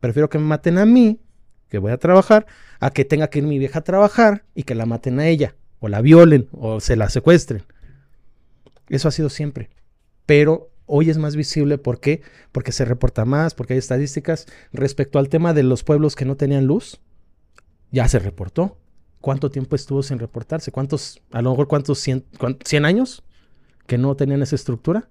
Prefiero 0.00 0.28
que 0.28 0.38
me 0.38 0.44
maten 0.44 0.78
a 0.78 0.86
mí, 0.86 1.18
que 1.68 1.78
voy 1.78 1.90
a 1.90 1.96
trabajar, 1.98 2.46
a 2.78 2.90
que 2.90 3.04
tenga 3.04 3.28
que 3.28 3.40
ir 3.40 3.46
mi 3.46 3.58
vieja 3.58 3.80
a 3.80 3.84
trabajar 3.84 4.44
y 4.54 4.62
que 4.62 4.74
la 4.74 4.86
maten 4.86 5.18
a 5.18 5.26
ella, 5.26 5.56
o 5.80 5.88
la 5.88 6.00
violen, 6.00 6.48
o 6.52 6.78
se 6.78 6.94
la 6.94 7.08
secuestren. 7.08 7.64
Eso 8.88 9.08
ha 9.08 9.10
sido 9.10 9.30
siempre. 9.30 9.70
Pero 10.26 10.70
hoy 10.86 11.10
es 11.10 11.18
más 11.18 11.36
visible, 11.36 11.78
¿por 11.78 12.00
qué? 12.00 12.22
Porque 12.52 12.72
se 12.72 12.84
reporta 12.84 13.24
más, 13.24 13.54
porque 13.54 13.74
hay 13.74 13.78
estadísticas 13.78 14.46
respecto 14.72 15.18
al 15.18 15.28
tema 15.28 15.54
de 15.54 15.62
los 15.62 15.82
pueblos 15.84 16.16
que 16.16 16.24
no 16.24 16.36
tenían 16.36 16.66
luz. 16.66 17.00
Ya 17.90 18.08
se 18.08 18.18
reportó. 18.18 18.78
¿Cuánto 19.20 19.50
tiempo 19.50 19.74
estuvo 19.76 20.02
sin 20.02 20.18
reportarse? 20.18 20.70
¿Cuántos, 20.70 21.22
a 21.32 21.40
lo 21.40 21.50
mejor 21.50 21.68
cuántos, 21.68 21.98
100, 22.00 22.24
cuán- 22.38 22.58
100 22.64 22.84
años 22.84 23.22
que 23.86 23.96
no 23.98 24.14
tenían 24.16 24.42
esa 24.42 24.56
estructura? 24.56 25.08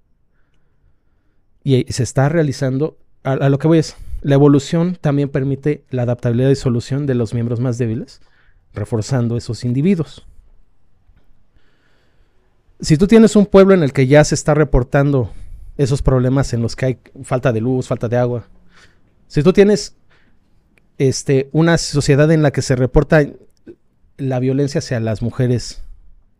Y 1.63 1.91
se 1.91 2.03
está 2.03 2.29
realizando, 2.29 2.97
a, 3.23 3.33
a 3.33 3.49
lo 3.49 3.57
que 3.57 3.67
voy 3.67 3.77
es, 3.79 3.95
la 4.21 4.35
evolución 4.35 4.97
también 4.99 5.29
permite 5.29 5.85
la 5.89 6.03
adaptabilidad 6.03 6.49
y 6.49 6.55
solución 6.55 7.05
de 7.05 7.15
los 7.15 7.33
miembros 7.33 7.59
más 7.59 7.77
débiles, 7.77 8.21
reforzando 8.73 9.37
esos 9.37 9.63
individuos. 9.63 10.27
Si 12.79 12.97
tú 12.97 13.07
tienes 13.07 13.35
un 13.35 13.45
pueblo 13.45 13.73
en 13.73 13.83
el 13.83 13.93
que 13.93 14.07
ya 14.07 14.23
se 14.23 14.35
está 14.35 14.53
reportando 14.53 15.31
esos 15.77 16.01
problemas 16.01 16.53
en 16.53 16.61
los 16.61 16.75
que 16.75 16.85
hay 16.85 16.99
falta 17.23 17.51
de 17.51 17.61
luz, 17.61 17.87
falta 17.87 18.07
de 18.07 18.17
agua, 18.17 18.47
si 19.27 19.41
tú 19.41 19.53
tienes 19.53 19.95
este, 20.97 21.49
una 21.51 21.77
sociedad 21.77 22.31
en 22.31 22.41
la 22.43 22.51
que 22.51 22.61
se 22.61 22.75
reporta 22.75 23.25
la 24.17 24.39
violencia 24.39 24.79
hacia 24.79 24.99
las 24.99 25.21
mujeres, 25.21 25.83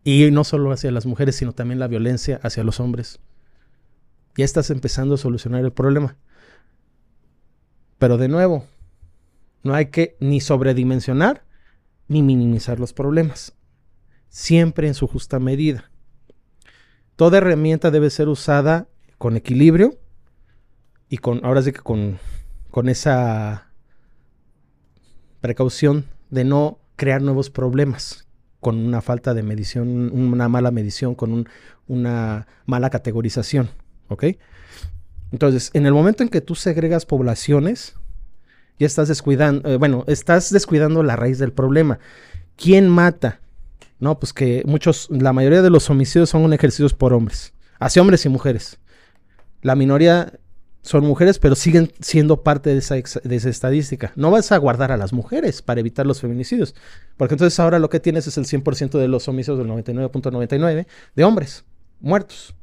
y 0.04 0.30
no 0.30 0.44
solo 0.44 0.70
hacia 0.70 0.90
las 0.90 1.06
mujeres, 1.06 1.36
sino 1.36 1.52
también 1.52 1.80
la 1.80 1.88
violencia 1.88 2.38
hacia 2.42 2.62
los 2.62 2.78
hombres, 2.78 3.20
ya 4.36 4.44
estás 4.44 4.70
empezando 4.70 5.14
a 5.14 5.18
solucionar 5.18 5.64
el 5.64 5.72
problema. 5.72 6.16
Pero 7.98 8.18
de 8.18 8.28
nuevo, 8.28 8.66
no 9.62 9.74
hay 9.74 9.86
que 9.86 10.16
ni 10.20 10.40
sobredimensionar 10.40 11.44
ni 12.06 12.22
minimizar 12.22 12.78
los 12.78 12.92
problemas. 12.92 13.54
Siempre 14.28 14.88
en 14.88 14.94
su 14.94 15.06
justa 15.06 15.38
medida. 15.38 15.90
Toda 17.16 17.38
herramienta 17.38 17.90
debe 17.90 18.10
ser 18.10 18.28
usada 18.28 18.88
con 19.18 19.36
equilibrio 19.36 19.98
y 21.08 21.18
con, 21.18 21.44
ahora 21.44 21.62
sí 21.62 21.72
que 21.72 21.80
con, 21.80 22.18
con 22.70 22.88
esa 22.88 23.70
precaución 25.40 26.06
de 26.30 26.44
no 26.44 26.78
crear 26.96 27.22
nuevos 27.22 27.50
problemas. 27.50 28.26
con 28.60 28.78
una 28.78 29.02
falta 29.02 29.34
de 29.34 29.42
medición, 29.42 30.10
una 30.10 30.48
mala 30.48 30.70
medición, 30.70 31.14
con 31.14 31.46
una 31.86 32.46
mala 32.64 32.88
categorización. 32.88 33.68
¿Ok? 34.08 34.24
Entonces, 35.32 35.70
en 35.74 35.84
el 35.84 35.92
momento 35.92 36.22
en 36.22 36.30
que 36.30 36.40
tú 36.40 36.54
segregas 36.54 37.04
poblaciones, 37.04 37.94
ya 38.78 38.86
estás 38.86 39.08
descuidando, 39.08 39.68
eh, 39.68 39.76
bueno, 39.76 40.04
estás 40.06 40.50
descuidando 40.50 41.02
la 41.02 41.14
raíz 41.14 41.38
del 41.38 41.52
problema. 41.52 41.98
¿Quién 42.56 42.88
mata? 42.88 43.40
No, 43.98 44.18
pues 44.18 44.32
que 44.32 44.62
muchos, 44.66 45.08
la 45.10 45.32
mayoría 45.32 45.62
de 45.62 45.70
los 45.70 45.88
homicidios 45.90 46.30
son 46.30 46.52
ejercidos 46.52 46.94
por 46.94 47.12
hombres, 47.12 47.54
hacia 47.78 48.02
hombres 48.02 48.24
y 48.26 48.28
mujeres. 48.28 48.78
La 49.62 49.76
minoría 49.76 50.38
son 50.84 51.06
mujeres, 51.06 51.38
pero 51.38 51.54
siguen 51.54 51.90
siendo 52.00 52.42
parte 52.42 52.70
de 52.70 52.78
esa, 52.78 52.96
estadística. 52.96 54.12
No 54.16 54.30
vas 54.30 54.52
a 54.52 54.58
guardar 54.58 54.92
a 54.92 54.98
las 54.98 55.14
mujeres 55.14 55.62
para 55.62 55.80
evitar 55.80 56.06
los 56.06 56.20
feminicidios, 56.20 56.74
porque 57.16 57.34
entonces 57.34 57.58
ahora 57.58 57.78
lo 57.78 57.88
que 57.88 58.00
tienes 58.00 58.26
es 58.26 58.36
el 58.36 58.44
100% 58.44 58.98
de 58.98 59.08
los 59.08 59.26
homicidios 59.26 59.58
del 59.58 59.68
99.99 59.68 60.86
de 61.16 61.24
hombres 61.24 61.64
muertos. 62.00 62.54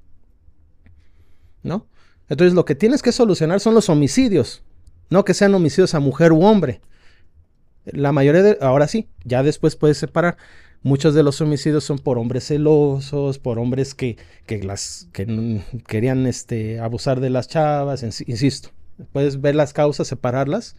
¿No? 1.64 1.88
Entonces 2.30 2.54
lo 2.54 2.64
que 2.64 2.76
tienes 2.76 3.02
que 3.02 3.12
solucionar 3.12 3.60
son 3.60 3.74
los 3.74 3.90
homicidios, 3.90 4.64
no 5.10 5.26
que 5.26 5.34
sean 5.34 5.54
homicidios 5.56 5.96
a 5.96 6.00
mujer 6.00 6.32
u 6.32 6.44
hombre. 6.44 6.82
La 7.86 8.12
mayoría 8.12 8.44
de, 8.44 8.58
ahora 8.62 8.88
sí, 8.88 9.10
ya 9.24 9.42
después 9.42 9.76
puedes 9.76 9.98
separar. 9.98 10.38
Muchos 10.84 11.14
de 11.14 11.22
los 11.22 11.40
homicidios 11.42 11.84
son 11.84 12.00
por 12.00 12.18
hombres 12.18 12.48
celosos, 12.48 13.38
por 13.38 13.60
hombres 13.60 13.94
que, 13.94 14.18
que 14.48 14.64
las 14.64 15.08
que 15.14 15.62
querían 15.86 16.26
este, 16.26 16.80
abusar 16.80 17.20
de 17.20 17.30
las 17.30 17.48
chavas, 17.48 18.02
insisto. 18.02 18.70
Puedes 19.14 19.42
ver 19.42 19.54
las 19.54 19.74
causas, 19.74 20.08
separarlas, 20.08 20.76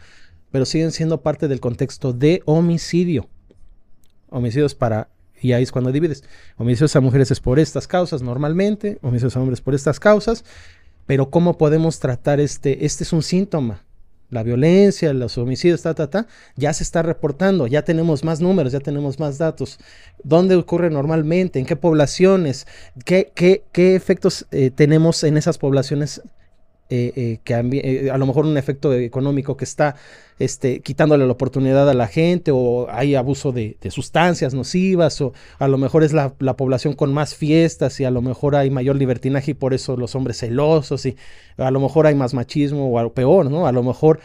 pero 0.51 0.65
siguen 0.65 0.91
siendo 0.91 1.23
parte 1.23 1.47
del 1.47 1.61
contexto 1.61 2.13
de 2.13 2.43
homicidio. 2.47 3.29
Homicidios 4.29 4.75
para 4.75 5.09
y 5.41 5.53
ahí 5.53 5.63
es 5.63 5.73
cuando 5.73 5.93
divides. 5.93 6.25
Homicidios 6.57 6.97
a 6.97 7.01
mujeres 7.01 7.31
es 7.31 7.41
por 7.41 7.61
estas 7.61 7.87
causas 7.87 8.23
normalmente, 8.23 8.99
homicidios 9.03 9.37
a 9.37 9.41
hombres 9.41 9.61
por 9.61 9.75
estas 9.75 10.01
causas, 10.01 10.45
pero 11.07 11.31
¿cómo 11.31 11.59
podemos 11.59 12.01
tratar 12.01 12.41
este? 12.41 12.87
Este 12.87 13.05
es 13.05 13.13
un 13.13 13.23
síntoma 13.23 13.85
la 14.33 14.43
violencia, 14.43 15.12
los 15.12 15.37
homicidios, 15.37 15.83
ta, 15.83 15.95
ta, 15.95 16.09
ta, 16.09 16.27
ya 16.57 16.73
se 16.73 16.83
está 16.83 17.03
reportando, 17.03 17.67
ya 17.67 17.83
tenemos 17.83 18.25
más 18.25 18.41
números, 18.41 18.73
ya 18.73 18.81
tenemos 18.81 19.21
más 19.21 19.37
datos. 19.37 19.79
¿Dónde 20.25 20.57
ocurre 20.57 20.89
normalmente? 20.89 21.59
¿En 21.59 21.67
qué 21.67 21.77
poblaciones? 21.77 22.67
¿Qué, 23.05 23.31
qué, 23.35 23.62
qué 23.73 23.95
efectos 23.95 24.47
eh, 24.51 24.71
tenemos 24.71 25.23
en 25.23 25.37
esas 25.37 25.59
poblaciones 25.59 26.23
eh, 26.89 27.12
eh, 27.17 27.39
que 27.43 27.55
eh, 27.55 28.11
a 28.11 28.19
lo 28.19 28.27
mejor 28.27 28.45
un 28.45 28.59
efecto 28.59 28.93
económico 28.93 29.57
que 29.57 29.65
está 29.65 29.97
este, 30.39 30.81
quitándole 30.83 31.25
la 31.25 31.33
oportunidad 31.33 31.89
a 31.89 31.95
la 31.95 32.07
gente 32.07 32.51
o 32.53 32.87
hay 32.91 33.15
abuso 33.15 33.51
de, 33.51 33.79
sustancias 33.89 34.53
nocivas 34.53 35.19
o 35.23 35.33
a 35.59 35.69
lo 35.69 35.79
mejor 35.79 36.05
es 36.05 36.12
la, 36.12 36.35
población 36.35 36.93
con 36.95 37.15
más 37.15 37.35
fiestas 37.35 37.99
y 38.01 38.05
a 38.05 38.11
lo 38.11 38.21
mejor 38.21 38.57
hay 38.57 38.69
mayor 38.69 38.97
libertinaje 38.97 39.53
y 39.53 39.55
por 39.55 39.73
eso 39.73 39.97
los 39.97 40.15
hombres 40.15 40.39
celosos 40.39 41.07
y 41.07 41.17
a 41.57 41.71
lo 41.71 41.81
mejor 41.81 42.07
hay 42.07 42.15
más 42.15 42.35
machismo 42.35 42.95
o 42.95 43.15
peor, 43.15 43.51
¿no? 43.51 43.67
A 43.67 43.73
lo 43.73 43.83
mejor 43.83 44.21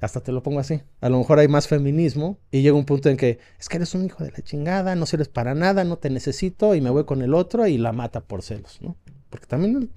hasta 0.00 0.20
te 0.20 0.32
lo 0.32 0.42
pongo 0.42 0.60
así. 0.60 0.82
A 1.00 1.08
lo 1.08 1.16
mejor 1.18 1.38
hay 1.38 1.48
más 1.48 1.68
feminismo 1.68 2.38
y 2.50 2.60
llega 2.60 2.76
un 2.76 2.84
punto 2.84 3.08
en 3.08 3.16
que 3.16 3.38
es 3.58 3.68
que 3.70 3.78
eres 3.78 3.94
un 3.94 4.04
hijo 4.04 4.22
de 4.22 4.30
la 4.30 4.42
chingada, 4.42 4.94
no 4.94 5.06
sirves 5.06 5.28
para 5.28 5.54
nada, 5.54 5.84
no 5.84 5.96
te 5.96 6.10
necesito 6.10 6.74
y 6.74 6.82
me 6.82 6.90
voy 6.90 7.04
con 7.04 7.22
el 7.22 7.32
otro 7.32 7.66
y 7.66 7.78
la 7.78 7.92
mata 7.92 8.20
por 8.20 8.42
celos, 8.42 8.78
¿no? 8.82 8.96
Porque 9.30 9.46
también 9.46 9.90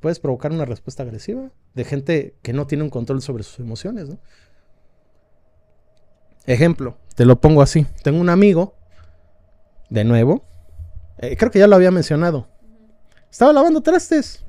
puedes 0.00 0.20
provocar 0.20 0.52
una 0.52 0.64
respuesta 0.64 1.02
agresiva 1.02 1.50
de 1.74 1.84
gente 1.84 2.36
que 2.42 2.52
no 2.52 2.66
tiene 2.66 2.84
un 2.84 2.90
control 2.90 3.22
sobre 3.22 3.42
sus 3.42 3.58
emociones, 3.58 4.08
¿no? 4.08 4.18
Ejemplo, 6.46 6.96
te 7.14 7.26
lo 7.26 7.40
pongo 7.40 7.60
así. 7.60 7.86
Tengo 8.02 8.20
un 8.20 8.30
amigo, 8.30 8.74
de 9.90 10.04
nuevo, 10.04 10.44
eh, 11.18 11.36
creo 11.36 11.50
que 11.50 11.58
ya 11.58 11.66
lo 11.66 11.76
había 11.76 11.90
mencionado. 11.90 12.48
Estaba 13.30 13.52
lavando 13.52 13.82
trastes. 13.82 14.44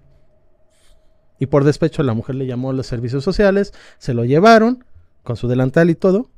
Y 1.40 1.48
por 1.48 1.64
despecho 1.64 2.04
la 2.04 2.14
mujer 2.14 2.36
le 2.36 2.46
llamó 2.46 2.70
a 2.70 2.74
los 2.74 2.88
servicios 2.88 3.24
sociales, 3.24 3.74
se 3.98 4.14
lo 4.14 4.26
llevaron 4.26 4.86
con 5.24 5.36
su 5.36 5.48
delantal 5.48 5.90
y 5.90 5.96
todo. 5.96 6.30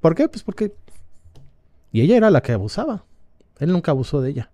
¿Por 0.00 0.14
qué? 0.14 0.28
Pues 0.28 0.42
porque... 0.42 0.74
Y 1.90 2.02
ella 2.02 2.16
era 2.16 2.30
la 2.30 2.42
que 2.42 2.52
abusaba. 2.52 3.04
Él 3.58 3.70
nunca 3.72 3.90
abusó 3.90 4.20
de 4.20 4.30
ella. 4.30 4.51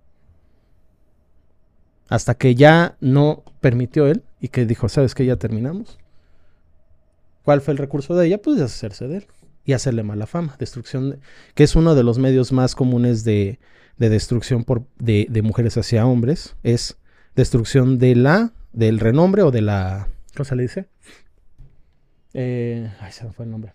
Hasta 2.09 2.35
que 2.35 2.55
ya 2.55 2.97
no 3.01 3.45
permitió 3.61 4.07
él 4.07 4.23
y 4.41 4.49
que 4.49 4.67
dijo, 4.67 4.89
¿sabes 4.89 5.15
qué? 5.15 5.27
Ya 5.27 5.37
terminamos. 5.37 5.99
¿Cuál 7.45 7.61
fue 7.61 7.73
el 7.73 7.79
recurso 7.79 8.17
de 8.17 8.27
ella? 8.27 8.39
Pues 8.43 8.59
deshacerse 8.59 9.09
de 9.09 9.19
él 9.19 9.27
y 9.65 9.75
hacerle 9.75 10.03
mala 10.03 10.27
fama. 10.27 10.57
Destrucción, 10.59 11.21
que 11.55 11.65
es 11.65 11.77
uno 11.77 11.95
de 11.95 12.03
los 12.03 12.19
medios 12.19 12.53
más 12.53 12.75
comunes 12.75 13.25
de, 13.25 13.59
destrucción 13.99 14.65
por, 14.65 14.85
de, 14.99 15.29
mujeres 15.43 15.77
hacia 15.77 16.07
hombres. 16.07 16.57
Es 16.63 16.97
destrucción 17.37 17.99
de 17.99 18.17
la, 18.17 18.53
del 18.73 18.99
renombre 18.99 19.43
o 19.43 19.51
de 19.51 19.61
la, 19.61 20.09
¿cómo 20.35 20.47
se 20.47 20.57
le 20.57 20.63
dice? 20.63 20.87
Eh, 22.33 22.91
ay, 23.01 23.13
se 23.13 23.25
me 23.25 23.33
fue 23.33 23.45
el 23.45 23.51
nombre. 23.51 23.75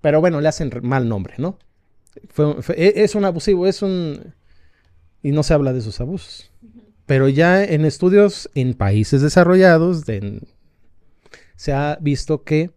Pero 0.00 0.20
bueno, 0.20 0.40
le 0.40 0.48
hacen 0.48 0.70
mal 0.82 1.08
nombre, 1.08 1.34
¿no? 1.36 1.58
E, 2.74 2.92
es 2.96 3.14
un 3.14 3.24
abusivo, 3.24 3.66
es 3.66 3.82
un 3.82 4.34
y 5.22 5.32
no 5.32 5.42
se 5.42 5.54
habla 5.54 5.72
de 5.72 5.80
esos 5.80 6.00
abusos. 6.00 6.50
Pero 7.06 7.28
ya 7.28 7.62
en 7.64 7.84
estudios 7.84 8.50
en 8.54 8.74
países 8.74 9.22
desarrollados 9.22 10.04
se 11.56 11.72
ha 11.72 11.98
visto 12.00 12.44
que 12.44 12.70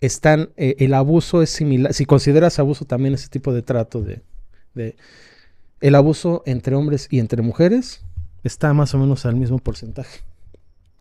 están, 0.00 0.50
eh, 0.56 0.76
el 0.78 0.94
abuso 0.94 1.42
es 1.42 1.50
similar, 1.50 1.92
si 1.92 2.04
consideras 2.04 2.58
abuso 2.58 2.84
también 2.84 3.14
ese 3.14 3.28
tipo 3.28 3.52
de 3.52 3.62
trato 3.62 4.00
de, 4.00 4.22
de, 4.74 4.96
el 5.80 5.94
abuso 5.94 6.42
entre 6.46 6.76
hombres 6.76 7.08
y 7.10 7.18
entre 7.18 7.42
mujeres 7.42 8.02
está 8.44 8.72
más 8.74 8.94
o 8.94 8.98
menos 8.98 9.26
al 9.26 9.34
mismo 9.34 9.58
porcentaje, 9.58 10.20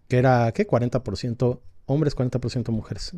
que 0.08 0.18
era, 0.18 0.52
¿qué? 0.52 0.68
40% 0.68 1.60
hombres, 1.86 2.16
40% 2.16 2.72
mujeres, 2.72 3.14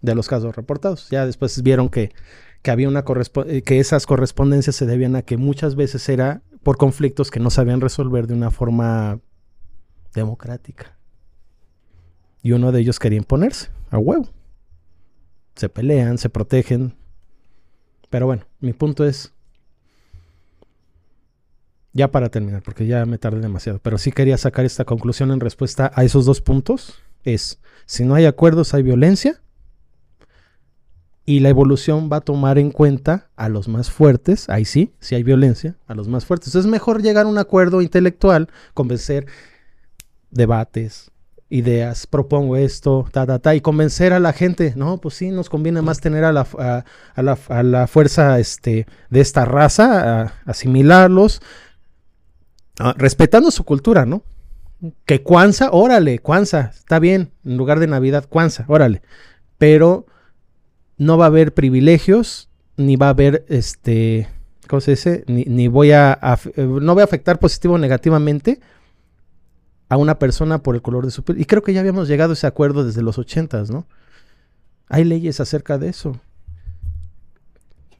de 0.00 0.14
los 0.14 0.28
casos 0.28 0.54
reportados. 0.56 1.08
Ya 1.10 1.26
después 1.26 1.62
vieron 1.62 1.88
que 1.88 2.12
que 2.62 2.70
había 2.70 2.88
una 2.88 3.04
eh, 3.46 3.62
que 3.62 3.80
esas 3.80 4.06
correspondencias 4.06 4.76
se 4.76 4.86
debían 4.86 5.16
a 5.16 5.22
que 5.22 5.36
muchas 5.36 5.76
veces 5.76 6.08
era 6.08 6.42
por 6.62 6.76
conflictos 6.76 7.30
que 7.30 7.40
no 7.40 7.50
sabían 7.50 7.80
resolver 7.80 8.26
de 8.26 8.34
una 8.34 8.50
forma 8.50 9.20
democrática. 10.14 10.96
Y 12.42 12.52
uno 12.52 12.72
de 12.72 12.80
ellos 12.80 12.98
quería 12.98 13.18
imponerse, 13.18 13.68
a 13.90 13.98
huevo. 13.98 14.28
Se 15.54 15.68
pelean, 15.68 16.18
se 16.18 16.28
protegen. 16.28 16.94
Pero 18.08 18.26
bueno, 18.26 18.46
mi 18.60 18.72
punto 18.72 19.04
es, 19.04 19.32
ya 21.92 22.10
para 22.10 22.28
terminar, 22.28 22.62
porque 22.62 22.86
ya 22.86 23.04
me 23.06 23.18
tardé 23.18 23.40
demasiado, 23.40 23.78
pero 23.78 23.98
sí 23.98 24.12
quería 24.12 24.36
sacar 24.36 24.64
esta 24.64 24.84
conclusión 24.84 25.30
en 25.30 25.40
respuesta 25.40 25.90
a 25.94 26.04
esos 26.04 26.24
dos 26.24 26.40
puntos. 26.40 27.00
Es, 27.24 27.60
si 27.86 28.04
no 28.04 28.14
hay 28.14 28.26
acuerdos, 28.26 28.74
hay 28.74 28.82
violencia 28.82 29.40
y 31.24 31.40
la 31.40 31.48
evolución 31.48 32.08
va 32.12 32.18
a 32.18 32.20
tomar 32.22 32.58
en 32.58 32.70
cuenta 32.70 33.28
a 33.36 33.48
los 33.48 33.68
más 33.68 33.90
fuertes, 33.90 34.48
ahí 34.48 34.64
sí, 34.64 34.92
si 35.00 35.14
hay 35.14 35.22
violencia, 35.22 35.76
a 35.86 35.94
los 35.94 36.08
más 36.08 36.24
fuertes. 36.24 36.54
Es 36.54 36.66
mejor 36.66 37.02
llegar 37.02 37.26
a 37.26 37.28
un 37.28 37.38
acuerdo 37.38 37.82
intelectual, 37.82 38.48
convencer 38.74 39.26
debates, 40.30 41.10
ideas, 41.50 42.06
propongo 42.06 42.56
esto, 42.56 43.06
ta, 43.12 43.26
ta, 43.26 43.40
ta, 43.40 43.54
y 43.54 43.60
convencer 43.60 44.12
a 44.12 44.20
la 44.20 44.32
gente, 44.32 44.72
no, 44.76 44.98
pues 44.98 45.14
sí, 45.14 45.30
nos 45.30 45.50
conviene 45.50 45.82
más 45.82 46.00
tener 46.00 46.24
a 46.24 46.32
la, 46.32 46.46
a, 46.58 47.22
la, 47.22 47.38
a 47.48 47.62
la, 47.62 47.86
fuerza 47.86 48.38
este, 48.38 48.86
de 49.10 49.20
esta 49.20 49.44
raza, 49.44 50.32
asimilarlos, 50.46 51.42
respetando 52.96 53.50
su 53.50 53.64
cultura, 53.64 54.06
¿no? 54.06 54.22
Que 55.04 55.22
Kwanzaa, 55.22 55.70
órale, 55.72 56.20
Kwanzaa, 56.20 56.70
está 56.74 56.98
bien, 56.98 57.32
en 57.44 57.56
lugar 57.56 57.80
de 57.80 57.88
Navidad, 57.88 58.26
Kwanzaa, 58.28 58.64
órale, 58.68 59.02
pero 59.58 60.06
no 61.00 61.16
va 61.16 61.24
a 61.24 61.28
haber 61.28 61.54
privilegios, 61.54 62.50
ni 62.76 62.96
va 62.96 63.06
a 63.06 63.10
haber, 63.10 63.46
este, 63.48 64.28
¿cómo 64.68 64.82
se 64.82 64.90
dice? 64.90 65.24
Ni, 65.26 65.66
voy 65.66 65.92
a, 65.92 66.20
eh, 66.56 66.62
no 66.62 66.92
voy 66.92 67.00
a 67.00 67.04
afectar 67.04 67.38
positivo 67.38 67.74
o 67.74 67.78
negativamente 67.78 68.60
a 69.88 69.96
una 69.96 70.18
persona 70.18 70.62
por 70.62 70.74
el 70.74 70.82
color 70.82 71.06
de 71.06 71.10
su 71.10 71.24
piel. 71.24 71.40
Y 71.40 71.46
creo 71.46 71.62
que 71.62 71.72
ya 71.72 71.80
habíamos 71.80 72.06
llegado 72.06 72.32
a 72.32 72.34
ese 72.34 72.46
acuerdo 72.46 72.84
desde 72.84 73.00
los 73.00 73.16
ochentas, 73.16 73.70
¿no? 73.70 73.86
Hay 74.88 75.04
leyes 75.04 75.40
acerca 75.40 75.78
de 75.78 75.88
eso. 75.88 76.20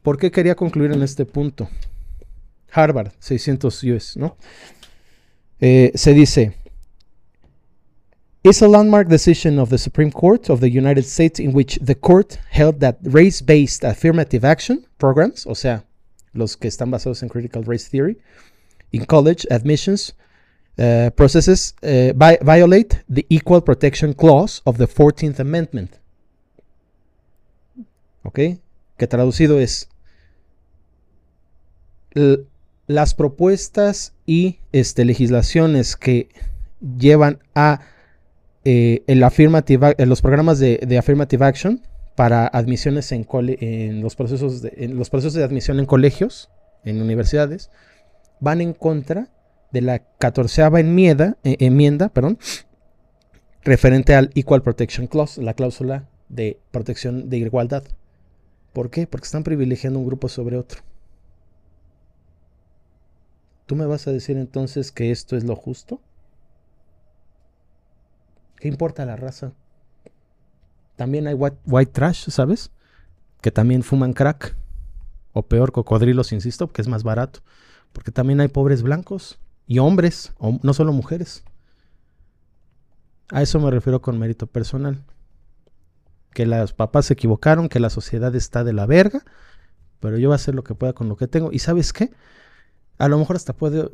¿Por 0.02 0.18
qué 0.18 0.30
quería 0.30 0.54
concluir 0.54 0.92
en 0.92 1.02
este 1.02 1.24
punto? 1.24 1.70
Harvard, 2.70 3.12
600 3.18 3.82
US, 3.84 4.16
¿no? 4.18 4.36
Eh, 5.58 5.90
se 5.94 6.12
dice, 6.12 6.54
is 8.42 8.62
a 8.62 8.68
landmark 8.68 9.08
decision 9.08 9.58
of 9.58 9.68
the 9.68 9.78
Supreme 9.78 10.10
Court 10.10 10.48
of 10.48 10.60
the 10.60 10.70
United 10.70 11.04
States 11.04 11.38
in 11.38 11.52
which 11.52 11.78
the 11.82 11.94
court 11.94 12.38
held 12.50 12.80
that 12.80 12.98
race-based 13.02 13.84
affirmative 13.84 14.44
action 14.44 14.86
programs, 14.98 15.46
o 15.46 15.54
sea, 15.54 15.84
los 16.32 16.56
que 16.56 16.68
están 16.68 16.90
basados 16.90 17.22
en 17.22 17.28
critical 17.28 17.62
race 17.62 17.88
theory, 17.88 18.16
in 18.92 19.04
college 19.04 19.46
admissions 19.50 20.14
uh, 20.78 21.10
processes 21.10 21.74
vi 21.82 22.38
violate 22.42 23.02
the 23.08 23.26
Equal 23.28 23.60
Protection 23.60 24.14
Clause 24.14 24.62
of 24.64 24.78
the 24.78 24.86
14th 24.86 25.38
Amendment. 25.38 26.00
¿ok? 28.22 28.38
Que 28.96 29.06
traducido 29.06 29.60
es 29.60 29.88
las 32.86 33.14
propuestas 33.14 34.14
y 34.26 34.58
este, 34.72 35.04
legislaciones 35.04 35.96
que 35.96 36.28
llevan 36.98 37.38
a 37.54 37.80
eh, 38.64 39.02
affirmative, 39.22 39.94
los 40.06 40.20
programas 40.20 40.58
de, 40.58 40.96
affirmative 40.98 41.44
action 41.44 41.82
para 42.14 42.46
admisiones 42.46 43.12
en, 43.12 43.26
en, 43.30 44.02
los 44.02 44.16
procesos 44.16 44.62
de, 44.62 44.72
en 44.76 44.96
los 44.96 45.10
procesos 45.10 45.34
de 45.34 45.44
admisión 45.44 45.78
en 45.78 45.86
colegios, 45.86 46.50
en 46.84 47.00
universidades, 47.00 47.70
van 48.40 48.60
en 48.60 48.72
contra 48.72 49.28
de 49.70 49.80
la 49.80 50.00
catorceava 50.18 50.80
enmienda, 50.80 51.36
eh, 51.44 51.70
referente 53.62 54.14
al 54.14 54.30
Equal 54.34 54.62
Protection 54.62 55.06
Clause, 55.06 55.40
la 55.42 55.54
cláusula 55.54 56.08
de 56.28 56.58
protección 56.70 57.28
de 57.28 57.38
igualdad. 57.38 57.84
¿Por 58.72 58.90
qué? 58.90 59.06
Porque 59.06 59.24
están 59.24 59.44
privilegiando 59.44 59.98
un 59.98 60.06
grupo 60.06 60.28
sobre 60.28 60.56
otro. 60.56 60.80
¿Tú 63.66 63.76
me 63.76 63.86
vas 63.86 64.06
a 64.06 64.12
decir 64.12 64.36
entonces 64.36 64.90
que 64.90 65.10
esto 65.10 65.36
es 65.36 65.44
lo 65.44 65.54
justo? 65.54 66.00
¿Qué 68.60 68.68
importa 68.68 69.06
la 69.06 69.16
raza? 69.16 69.52
También 70.96 71.26
hay 71.26 71.34
white, 71.34 71.92
trash, 71.92 72.28
¿sabes? 72.28 72.70
Que 73.40 73.50
también 73.50 73.82
fuman 73.82 74.12
crack. 74.12 74.54
O 75.32 75.42
peor, 75.42 75.72
cocodrilos, 75.72 76.32
insisto, 76.32 76.68
que 76.68 76.82
es 76.82 76.88
más 76.88 77.02
barato. 77.02 77.40
Porque 77.92 78.12
también 78.12 78.40
hay 78.40 78.48
pobres 78.48 78.82
blancos 78.82 79.38
y 79.66 79.78
hombres, 79.78 80.34
no 80.62 80.74
solo 80.74 80.92
mujeres. 80.92 81.42
A 83.30 83.40
eso 83.40 83.58
me 83.60 83.70
refiero 83.70 84.02
con 84.02 84.18
mérito 84.18 84.46
personal. 84.46 85.02
Que 86.34 86.44
los 86.44 86.74
papás 86.74 87.06
se 87.06 87.14
equivocaron, 87.14 87.68
que 87.70 87.80
la 87.80 87.90
sociedad 87.90 88.34
está 88.34 88.62
de 88.62 88.74
la 88.74 88.86
verga, 88.86 89.24
pero 90.00 90.18
yo 90.18 90.28
voy 90.28 90.34
a 90.34 90.36
hacer 90.36 90.54
lo 90.54 90.64
que 90.64 90.74
pueda 90.74 90.92
con 90.92 91.08
lo 91.08 91.16
que 91.16 91.28
tengo. 91.28 91.50
¿Y 91.50 91.60
sabes 91.60 91.92
qué? 91.92 92.10
A 92.98 93.08
lo 93.08 93.18
mejor 93.18 93.36
hasta 93.36 93.54
puedo... 93.54 93.90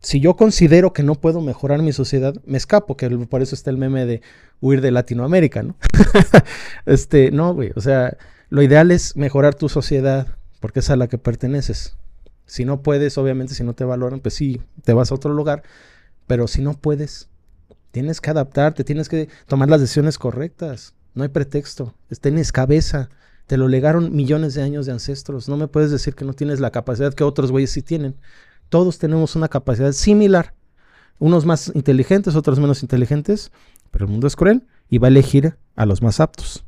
Si 0.00 0.20
yo 0.20 0.36
considero 0.36 0.92
que 0.92 1.02
no 1.02 1.14
puedo 1.16 1.40
mejorar 1.40 1.82
mi 1.82 1.92
sociedad, 1.92 2.34
me 2.46 2.56
escapo, 2.56 2.96
que 2.96 3.08
por 3.10 3.42
eso 3.42 3.54
está 3.54 3.70
el 3.70 3.78
meme 3.78 4.06
de 4.06 4.22
huir 4.60 4.80
de 4.80 4.90
Latinoamérica, 4.90 5.62
¿no? 5.62 5.76
este, 6.86 7.30
no, 7.30 7.54
güey, 7.54 7.72
o 7.74 7.80
sea, 7.80 8.16
lo 8.48 8.62
ideal 8.62 8.90
es 8.90 9.16
mejorar 9.16 9.54
tu 9.54 9.68
sociedad, 9.68 10.28
porque 10.60 10.80
es 10.80 10.90
a 10.90 10.96
la 10.96 11.08
que 11.08 11.18
perteneces. 11.18 11.96
Si 12.46 12.64
no 12.64 12.82
puedes, 12.82 13.18
obviamente, 13.18 13.54
si 13.54 13.64
no 13.64 13.74
te 13.74 13.84
valoran, 13.84 14.20
pues 14.20 14.34
sí, 14.34 14.62
te 14.84 14.92
vas 14.92 15.10
a 15.10 15.16
otro 15.16 15.34
lugar, 15.34 15.62
pero 16.26 16.46
si 16.46 16.62
no 16.62 16.74
puedes, 16.74 17.28
Tienes 17.90 18.20
que 18.20 18.30
adaptarte, 18.30 18.84
tienes 18.84 19.08
que 19.08 19.28
tomar 19.46 19.68
las 19.68 19.80
decisiones 19.80 20.18
correctas. 20.18 20.94
No 21.14 21.22
hay 21.22 21.30
pretexto. 21.30 21.94
Tienes 22.20 22.52
cabeza. 22.52 23.08
Te 23.46 23.56
lo 23.56 23.66
legaron 23.66 24.14
millones 24.14 24.54
de 24.54 24.62
años 24.62 24.86
de 24.86 24.92
ancestros. 24.92 25.48
No 25.48 25.56
me 25.56 25.68
puedes 25.68 25.90
decir 25.90 26.14
que 26.14 26.24
no 26.24 26.34
tienes 26.34 26.60
la 26.60 26.70
capacidad 26.70 27.14
que 27.14 27.24
otros 27.24 27.50
güeyes 27.50 27.70
sí 27.70 27.82
tienen. 27.82 28.14
Todos 28.68 28.98
tenemos 28.98 29.36
una 29.36 29.48
capacidad 29.48 29.92
similar. 29.92 30.54
Unos 31.18 31.46
más 31.46 31.72
inteligentes, 31.74 32.36
otros 32.36 32.60
menos 32.60 32.82
inteligentes. 32.82 33.50
Pero 33.90 34.04
el 34.04 34.10
mundo 34.10 34.26
es 34.26 34.36
cruel 34.36 34.66
y 34.88 34.98
va 34.98 35.08
a 35.08 35.10
elegir 35.10 35.56
a 35.76 35.86
los 35.86 36.02
más 36.02 36.20
aptos. 36.20 36.64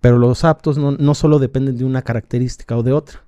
Pero 0.00 0.18
los 0.18 0.44
aptos 0.44 0.78
no, 0.78 1.14
solo 1.14 1.38
dependen 1.38 1.76
de 1.76 1.84
una 1.84 2.02
característica 2.02 2.76
o 2.76 2.82
de 2.82 2.92
otra. 2.92 3.24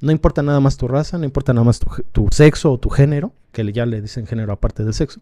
No 0.00 0.10
importa 0.10 0.42
nada 0.42 0.58
más 0.58 0.76
tu 0.76 0.88
raza, 0.88 1.16
no 1.16 1.24
importa 1.24 1.52
nada 1.52 1.64
más 1.64 1.78
tu, 1.78 2.28
sexo 2.32 2.72
o 2.72 2.78
tu 2.78 2.90
género, 2.90 3.32
que 3.52 3.72
ya 3.72 3.86
le 3.86 4.02
dicen 4.02 4.26
género 4.26 4.52
aparte 4.52 4.82
del 4.82 4.94
sexo. 4.94 5.20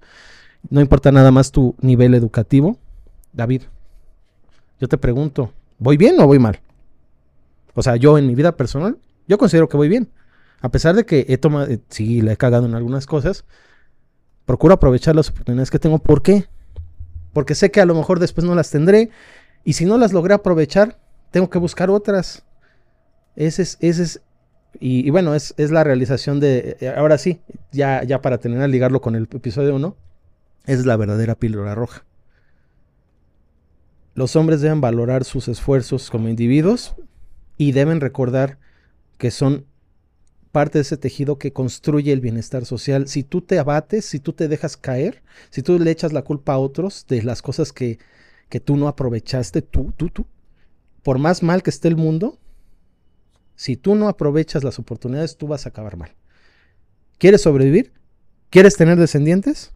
No 0.70 0.80
importa 0.80 1.12
nada 1.12 1.30
más 1.30 1.52
tu 1.52 1.74
nivel 1.82 2.14
educativo. 2.14 2.78
David, 3.34 3.62
yo 4.80 4.88
te 4.88 4.96
pregunto, 4.96 5.52
¿voy 5.78 5.98
bien 5.98 6.18
o 6.18 6.26
voy 6.26 6.38
mal? 6.38 6.60
O 7.74 7.82
sea, 7.82 7.96
yo 7.96 8.16
en 8.16 8.26
mi 8.26 8.34
vida 8.34 8.56
personal, 8.56 8.96
yo 9.28 9.36
considero 9.36 9.68
que 9.68 9.76
voy 9.76 9.88
bien. 9.88 10.08
A 10.60 10.70
pesar 10.70 10.94
de 10.94 11.04
que 11.04 11.26
he 11.28 11.38
tomado, 11.38 11.66
eh, 11.70 11.80
sí, 11.88 12.22
le 12.22 12.32
he 12.32 12.36
cagado 12.36 12.66
en 12.66 12.74
algunas 12.74 13.06
cosas, 13.06 13.44
procuro 14.44 14.74
aprovechar 14.74 15.16
las 15.16 15.30
oportunidades 15.30 15.70
que 15.70 15.78
tengo. 15.78 15.98
¿Por 15.98 16.22
qué? 16.22 16.46
Porque 17.32 17.54
sé 17.54 17.70
que 17.70 17.80
a 17.80 17.86
lo 17.86 17.94
mejor 17.94 18.18
después 18.18 18.46
no 18.46 18.54
las 18.54 18.70
tendré. 18.70 19.10
Y 19.64 19.74
si 19.74 19.84
no 19.84 19.98
las 19.98 20.12
logré 20.12 20.34
aprovechar, 20.34 20.98
tengo 21.30 21.48
que 21.50 21.58
buscar 21.58 21.90
otras. 21.90 22.44
Ese 23.36 23.62
es, 23.62 23.78
ese 23.80 24.02
es 24.02 24.20
y, 24.78 25.10
bueno, 25.10 25.34
es, 25.34 25.54
la 25.58 25.82
realización 25.82 26.38
de, 26.38 26.76
eh, 26.80 26.88
ahora 26.96 27.18
sí, 27.18 27.40
ya, 27.72 28.04
ya 28.04 28.22
para 28.22 28.38
terminar, 28.38 28.68
ligarlo 28.68 29.00
con 29.00 29.16
el 29.16 29.24
episodio 29.24 29.74
1, 29.74 29.96
es 30.66 30.86
la 30.86 30.96
verdadera 30.96 31.34
píldora 31.34 31.74
roja. 31.74 32.04
Los 34.14 34.36
hombres 34.36 34.60
deben 34.60 34.80
valorar 34.80 35.24
sus 35.24 35.48
esfuerzos 35.48 36.10
como 36.10 36.28
individuos 36.28 36.94
y 37.56 37.72
deben 37.72 38.00
recordar 38.00 38.58
que 39.18 39.30
son 39.30 39.66
parte 40.52 40.78
de 40.78 40.82
ese 40.82 40.96
tejido 40.96 41.38
que 41.38 41.52
construye 41.52 42.12
el 42.12 42.20
bienestar 42.20 42.64
social. 42.64 43.08
Si 43.08 43.22
tú 43.22 43.40
te 43.40 43.58
abates, 43.58 44.04
si 44.04 44.18
tú 44.18 44.32
te 44.32 44.48
dejas 44.48 44.76
caer, 44.76 45.22
si 45.50 45.62
tú 45.62 45.78
le 45.78 45.90
echas 45.90 46.12
la 46.12 46.22
culpa 46.22 46.54
a 46.54 46.58
otros 46.58 47.06
de 47.08 47.22
las 47.22 47.42
cosas 47.42 47.72
que, 47.72 47.98
que 48.48 48.60
tú 48.60 48.76
no 48.76 48.88
aprovechaste, 48.88 49.62
tú, 49.62 49.92
tú, 49.96 50.08
tú, 50.08 50.26
por 51.02 51.18
más 51.18 51.42
mal 51.42 51.62
que 51.62 51.70
esté 51.70 51.88
el 51.88 51.96
mundo, 51.96 52.38
si 53.54 53.76
tú 53.76 53.94
no 53.94 54.08
aprovechas 54.08 54.64
las 54.64 54.78
oportunidades, 54.78 55.36
tú 55.36 55.46
vas 55.46 55.66
a 55.66 55.68
acabar 55.68 55.96
mal. 55.96 56.14
¿Quieres 57.18 57.42
sobrevivir? 57.42 57.92
¿Quieres 58.48 58.76
tener 58.76 58.98
descendientes? 58.98 59.72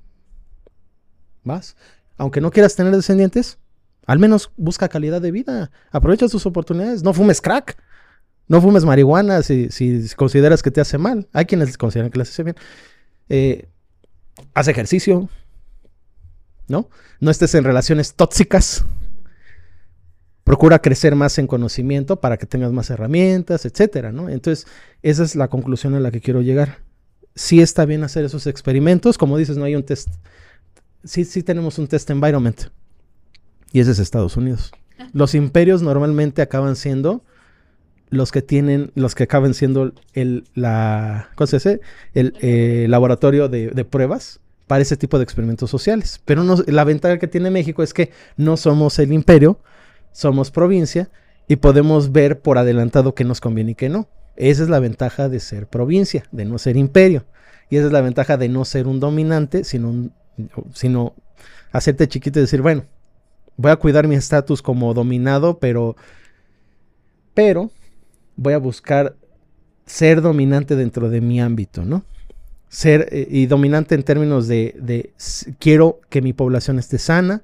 Vas. 1.45 1.77
Aunque 2.17 2.41
no 2.41 2.51
quieras 2.51 2.75
tener 2.75 2.95
descendientes, 2.95 3.59
al 4.07 4.19
menos 4.19 4.51
busca 4.57 4.89
calidad 4.89 5.21
de 5.21 5.31
vida. 5.31 5.71
Aprovecha 5.91 6.29
tus 6.29 6.47
oportunidades. 6.47 7.03
No 7.03 7.13
fumes 7.13 7.41
crack. 7.41 7.77
No 8.47 8.61
fumes 8.61 8.85
marihuana 8.85 9.43
si, 9.43 9.69
consideras 10.17 10.63
que 10.63 10.71
te 10.71 10.81
hace 10.81 10.99
mal. 10.99 11.29
Hay 11.33 11.47
quienes 11.47 11.77
consideran 11.79 12.11
que 12.11 12.19
les 12.19 12.31
hace 12.31 12.43
bien. 12.43 12.57
Eh, 13.29 13.69
haz 14.53 14.69
ejercicio. 14.69 15.29
¿No? 16.69 16.89
No 17.21 17.31
estés 17.31 17.55
en 17.55 17.65
relaciones 17.65 18.15
tóxicas. 18.15 18.85
Procura 20.45 20.81
crecer 20.81 21.15
más 21.15 21.39
en 21.39 21.47
conocimiento 21.47 22.21
para 22.21 22.37
que 22.37 22.47
tengas 22.47 22.73
más 22.73 22.91
herramientas, 22.91 23.65
etcétera, 23.65 24.13
¿no? 24.13 24.29
Entonces, 24.29 24.67
esa 25.03 25.23
es 25.23 25.37
la 25.37 25.49
conclusión 25.49 25.95
a 25.95 26.01
la 26.01 26.11
que 26.11 26.21
quiero 26.21 26.43
llegar. 26.43 26.81
Sí 27.35 27.63
está 27.63 27.87
bien 27.87 28.05
hacer 28.05 28.25
esos 28.27 28.47
experimentos, 28.47 29.17
como 29.17 29.39
dices, 29.39 29.57
no 29.57 29.65
hay 29.65 29.75
un 29.75 29.85
test. 29.85 30.09
Sí, 31.03 31.25
sí 31.25 31.43
tenemos 31.43 31.79
un 31.79 31.87
test 31.87 32.11
environment. 32.11 32.65
Y 33.73 33.81
ese 33.81 33.93
es 33.93 33.99
Estados 33.99 34.37
Unidos. 34.37 34.71
Los 35.13 35.35
imperios 35.35 35.83
normalmente 35.83 36.43
acaban 36.43 36.77
siendo 36.77 37.25
los 38.15 38.33
que 38.33 38.43
tienen, 38.43 38.91
los 38.95 39.15
que 39.15 39.25
acaban 39.25 39.55
siendo 39.55 39.93
el, 40.15 40.45
la, 40.55 41.29
¿cómo 41.35 41.47
se 41.47 41.57
dice? 41.57 41.81
el 42.15 42.35
eh, 42.41 42.87
laboratorio 42.89 43.49
de, 43.49 43.85
pruebas 43.85 44.41
para 44.67 44.83
ese 44.83 44.97
tipo 44.97 45.19
de 45.19 45.25
experimentos 45.25 45.71
sociales. 45.71 46.21
Pero 46.25 46.45
la 46.67 46.85
ventaja 46.85 47.19
que 47.19 47.29
tiene 47.29 47.51
México 47.51 47.83
es 47.83 47.93
que 47.93 48.11
no 48.37 48.57
somos 48.57 48.99
el 48.99 49.13
imperio, 49.13 49.59
somos 50.13 50.51
provincia 50.51 51.11
y 51.49 51.57
podemos 51.57 52.13
ver 52.13 52.41
por 52.41 52.57
adelantado 52.59 53.15
qué 53.15 53.25
nos 53.25 53.41
conviene 53.41 53.73
y 53.73 53.75
qué 53.75 53.89
no. 53.89 54.09
Esa 54.37 54.63
es 54.63 54.69
la 54.69 54.81
ventaja 54.81 55.29
de 55.29 55.41
ser 55.41 55.67
provincia, 55.67 56.25
de 56.33 56.45
no 56.45 56.59
ser 56.59 56.77
imperio. 56.77 57.25
Y 57.71 57.77
esa 57.77 57.87
es 57.87 57.93
la 57.93 58.01
ventaja 58.01 58.37
de 58.37 58.49
no 58.49 58.65
ser 58.65 58.87
un 58.87 59.01
dominante, 59.01 59.65
sino, 59.65 60.11
sino 60.73 61.15
hacerte 61.73 62.09
chiquito 62.09 62.39
y 62.39 62.43
decir, 62.43 62.63
bueno, 62.63 62.85
voy 63.57 63.71
a 63.71 63.77
cuidar 63.77 64.09
mi 64.09 64.15
estatus 64.15 64.63
como 64.63 64.95
dominado, 64.95 65.59
pero, 65.59 65.97
pero 67.35 67.71
voy 68.37 68.55
a 68.55 68.59
buscar 68.59 69.17
ser 69.87 70.23
dominante 70.23 70.77
dentro 70.77 71.11
de 71.11 71.21
mi 71.21 71.41
ámbito, 71.41 71.85
¿no? 71.85 72.05
Ser 72.69 73.09
eh, 73.13 73.27
y 73.31 73.47
dominante 73.47 73.95
en 73.95 74.03
términos 74.03 74.49
de, 74.49 74.75
de 74.79 75.13
quiero 75.59 76.01
que 76.09 76.23
mi 76.23 76.33
población 76.33 76.79
esté 76.79 76.99
sana, 76.99 77.43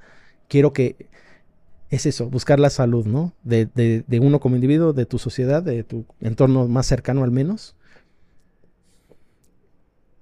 quiero 0.49 0.73
que 0.73 0.97
es 1.91 2.07
eso, 2.07 2.31
buscar 2.31 2.61
la 2.61 2.71
salud, 2.71 3.07
¿no? 3.07 3.33
De, 3.43 3.67
de, 3.67 4.21
uno 4.21 4.39
como 4.39 4.55
individuo, 4.55 4.93
de 4.93 5.07
tu 5.07 5.19
sociedad, 5.19 5.63
de 5.63 5.83
tu 5.83 6.05
entorno 6.21 6.69
más 6.69 6.87
cercano 6.87 7.25
al 7.25 7.33
menos. 7.33 7.75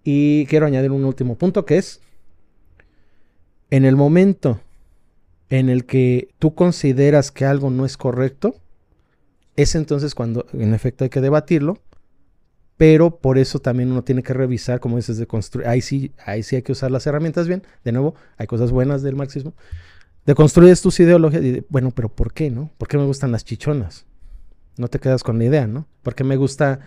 Y 0.03 0.47
quiero 0.47 0.65
añadir 0.65 0.91
un 0.91 1.05
último 1.05 1.37
punto 1.37 1.67
que 1.67 1.77
es, 1.77 2.01
en 3.71 3.85
el 3.85 3.97
momento 3.97 4.61
en 5.51 5.69
el 5.69 5.85
que 5.85 6.31
tú 6.39 6.55
consideras 6.55 7.31
que 7.31 7.45
algo 7.45 7.69
no 7.69 7.85
es 7.85 7.99
correcto, 7.99 8.55
es 9.59 9.75
entonces 9.75 10.15
cuando 10.15 10.47
en 10.53 10.73
efecto 10.73 11.03
hay 11.03 11.11
que 11.11 11.21
debatirlo, 11.21 11.83
pero 12.77 13.19
por 13.19 13.39
eso 13.39 13.59
también 13.59 13.91
uno 13.91 14.05
tiene 14.05 14.23
que 14.23 14.33
revisar, 14.33 14.79
como 14.79 14.97
dices, 14.97 15.19
de 15.19 15.27
construir, 15.27 15.67
ahí 15.67 15.81
sí, 15.81 16.13
ahí 16.25 16.45
sí 16.45 16.55
hay 16.55 16.63
que 16.63 16.71
usar 16.71 16.93
las 16.93 17.09
herramientas 17.09 17.49
bien, 17.49 17.65
de 17.83 17.91
nuevo, 17.91 18.15
hay 18.37 18.47
cosas 18.47 18.71
buenas 18.71 19.03
del 19.03 19.17
marxismo, 19.17 19.55
deconstruyes 20.25 20.81
tus 20.81 21.01
ideologías 21.01 21.43
y 21.43 21.65
bueno, 21.69 21.91
pero 21.91 22.09
¿por 22.09 22.33
qué, 22.33 22.51
no? 22.51 22.71
¿Por 22.79 22.87
qué 22.87 22.99
me 22.99 23.05
gustan 23.05 23.33
las 23.33 23.45
chichonas? 23.45 24.07
No 24.77 24.87
te 24.87 25.01
quedas 25.01 25.25
con 25.25 25.39
la 25.39 25.45
idea, 25.47 25.67
¿no? 25.67 25.89
¿Por 26.05 26.15
qué 26.15 26.23
me 26.23 26.37
gusta 26.37 26.79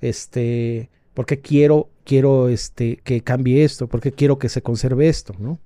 este 0.00 0.90
por 1.14 1.26
qué 1.26 1.40
quiero 1.40 1.90
quiero 2.04 2.48
este 2.48 2.96
que 3.04 3.20
cambie 3.20 3.62
esto? 3.62 3.86
¿Por 3.86 4.00
qué 4.00 4.10
quiero 4.10 4.40
que 4.40 4.48
se 4.48 4.62
conserve 4.62 5.08
esto, 5.08 5.32
no? 5.38 5.60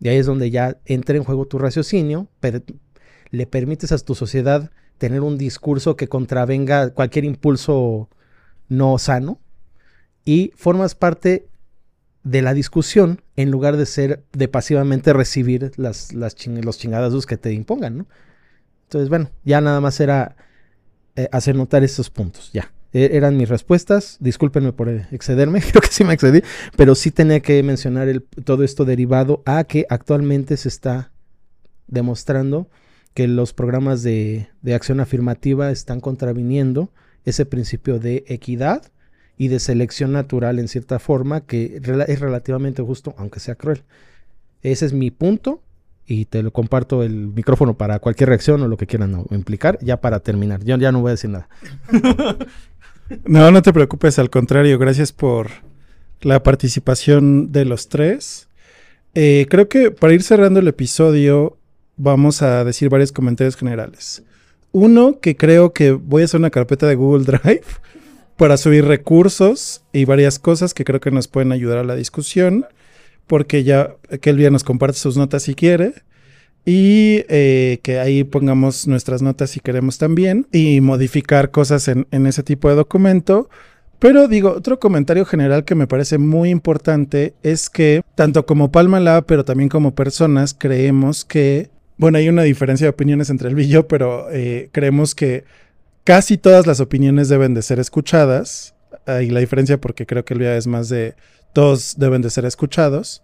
Y 0.00 0.08
ahí 0.08 0.16
es 0.16 0.26
donde 0.26 0.50
ya 0.50 0.78
entra 0.86 1.16
en 1.16 1.24
juego 1.24 1.46
tu 1.46 1.58
raciocinio, 1.58 2.28
pero 2.40 2.62
le 3.30 3.46
permites 3.46 3.92
a 3.92 3.98
tu 3.98 4.14
sociedad 4.14 4.70
tener 4.98 5.20
un 5.20 5.38
discurso 5.38 5.96
que 5.96 6.08
contravenga 6.08 6.90
cualquier 6.90 7.24
impulso 7.24 8.08
no 8.68 8.98
sano 8.98 9.40
y 10.24 10.52
formas 10.56 10.94
parte 10.94 11.48
de 12.24 12.42
la 12.42 12.52
discusión 12.52 13.22
en 13.36 13.50
lugar 13.50 13.76
de 13.76 13.86
ser 13.86 14.24
de 14.32 14.48
pasivamente 14.48 15.12
recibir 15.12 15.72
las, 15.76 16.12
las 16.12 16.34
los 16.46 16.78
chingadazos 16.78 17.26
que 17.26 17.36
te 17.36 17.52
impongan, 17.52 17.98
¿no? 17.98 18.06
Entonces, 18.84 19.08
bueno, 19.08 19.30
ya 19.44 19.60
nada 19.60 19.80
más 19.80 20.00
era 20.00 20.36
eh, 21.16 21.28
hacer 21.32 21.56
notar 21.56 21.84
estos 21.84 22.10
puntos, 22.10 22.50
ya. 22.52 22.72
E, 22.92 23.16
eran 23.16 23.36
mis 23.36 23.48
respuestas, 23.48 24.16
discúlpenme 24.20 24.72
por 24.72 24.88
excederme, 24.88 25.60
creo 25.70 25.82
que 25.82 25.88
sí 25.88 26.04
me 26.04 26.14
excedí, 26.14 26.42
pero 26.76 26.94
sí 26.94 27.10
tenía 27.10 27.40
que 27.40 27.62
mencionar 27.62 28.08
el, 28.08 28.22
todo 28.22 28.64
esto 28.64 28.84
derivado 28.84 29.42
a 29.46 29.64
que 29.64 29.86
actualmente 29.88 30.56
se 30.56 30.68
está 30.68 31.12
demostrando 31.86 32.68
que 33.14 33.28
los 33.28 33.52
programas 33.52 34.02
de, 34.02 34.48
de 34.62 34.74
acción 34.74 35.00
afirmativa 35.00 35.70
están 35.70 36.00
contraviniendo 36.00 36.90
ese 37.24 37.46
principio 37.46 37.98
de 37.98 38.24
equidad 38.28 38.90
y 39.36 39.48
de 39.48 39.60
selección 39.60 40.12
natural 40.12 40.58
en 40.58 40.68
cierta 40.68 40.98
forma 40.98 41.42
que 41.42 41.80
es 42.06 42.20
relativamente 42.20 42.82
justo, 42.82 43.14
aunque 43.18 43.40
sea 43.40 43.54
cruel. 43.54 43.84
Ese 44.62 44.86
es 44.86 44.92
mi 44.92 45.10
punto 45.10 45.62
y 46.06 46.24
te 46.24 46.42
lo 46.42 46.52
comparto 46.52 47.02
el 47.02 47.28
micrófono 47.28 47.76
para 47.76 47.98
cualquier 48.00 48.30
reacción 48.30 48.62
o 48.62 48.68
lo 48.68 48.76
que 48.76 48.86
quieran 48.86 49.24
implicar, 49.30 49.78
ya 49.80 50.00
para 50.00 50.20
terminar. 50.20 50.64
Yo 50.64 50.76
ya 50.76 50.90
no 50.90 51.00
voy 51.00 51.10
a 51.10 51.12
decir 51.12 51.30
nada. 51.30 51.48
no, 53.26 53.50
no 53.50 53.62
te 53.62 53.72
preocupes, 53.72 54.18
al 54.18 54.30
contrario, 54.30 54.78
gracias 54.78 55.12
por 55.12 55.48
la 56.20 56.42
participación 56.42 57.52
de 57.52 57.64
los 57.64 57.88
tres. 57.88 58.48
Eh, 59.14 59.46
creo 59.48 59.68
que 59.68 59.90
para 59.90 60.14
ir 60.14 60.22
cerrando 60.22 60.60
el 60.60 60.68
episodio 60.68 61.58
vamos 61.98 62.40
a 62.40 62.64
decir 62.64 62.88
varios 62.88 63.12
comentarios 63.12 63.56
generales. 63.56 64.22
Uno, 64.72 65.18
que 65.20 65.36
creo 65.36 65.72
que 65.72 65.92
voy 65.92 66.22
a 66.22 66.24
hacer 66.24 66.40
una 66.40 66.50
carpeta 66.50 66.86
de 66.86 66.94
Google 66.94 67.24
Drive 67.42 67.64
para 68.36 68.56
subir 68.56 68.86
recursos 68.86 69.82
y 69.92 70.04
varias 70.04 70.38
cosas 70.38 70.72
que 70.72 70.84
creo 70.84 71.00
que 71.00 71.10
nos 71.10 71.28
pueden 71.28 71.52
ayudar 71.52 71.78
a 71.78 71.84
la 71.84 71.96
discusión 71.96 72.64
porque 73.28 73.62
ya 73.62 73.94
día 74.10 74.50
nos 74.50 74.64
comparte 74.64 74.98
sus 74.98 75.16
notas 75.16 75.44
si 75.44 75.54
quiere. 75.54 75.92
Y 76.64 77.24
eh, 77.28 77.78
que 77.82 77.98
ahí 77.98 78.24
pongamos 78.24 78.86
nuestras 78.86 79.22
notas 79.22 79.50
si 79.50 79.60
queremos 79.60 79.98
también. 79.98 80.46
Y 80.52 80.80
modificar 80.80 81.50
cosas 81.50 81.88
en, 81.88 82.06
ese 82.26 82.42
tipo 82.42 82.68
de 82.68 82.74
documento. 82.74 83.48
Pero 83.98 84.28
digo, 84.28 84.50
otro 84.50 84.78
comentario 84.78 85.24
general 85.24 85.64
que 85.64 85.74
me 85.74 85.86
parece 85.86 86.18
muy 86.18 86.50
importante 86.50 87.34
es 87.42 87.70
que 87.70 88.02
tanto 88.14 88.46
como 88.46 88.70
Palma 88.70 89.00
Lab, 89.00 89.26
pero 89.26 89.44
también 89.44 89.68
como 89.68 89.94
personas, 89.94 90.54
creemos 90.54 91.24
que, 91.24 91.70
bueno, 91.98 92.18
hay 92.18 92.28
una 92.28 92.42
diferencia 92.42 92.86
de 92.86 92.90
opiniones 92.90 93.28
entre 93.28 93.50
él 93.50 93.58
y 93.58 93.68
yo, 93.68 93.88
pero 93.88 94.30
eh, 94.30 94.70
creemos 94.72 95.14
que 95.14 95.44
casi 96.04 96.38
todas 96.38 96.66
las 96.66 96.80
opiniones 96.80 97.28
deben 97.28 97.54
de 97.54 97.62
ser 97.62 97.80
escuchadas. 97.80 98.74
Hay 99.04 99.30
la 99.30 99.40
diferencia 99.40 99.80
porque 99.80 100.06
creo 100.06 100.24
que 100.24 100.34
el 100.34 100.40
día 100.40 100.56
es 100.56 100.66
más 100.66 100.88
de 100.88 101.16
todos 101.52 101.96
deben 101.98 102.22
de 102.22 102.30
ser 102.30 102.44
escuchados. 102.44 103.22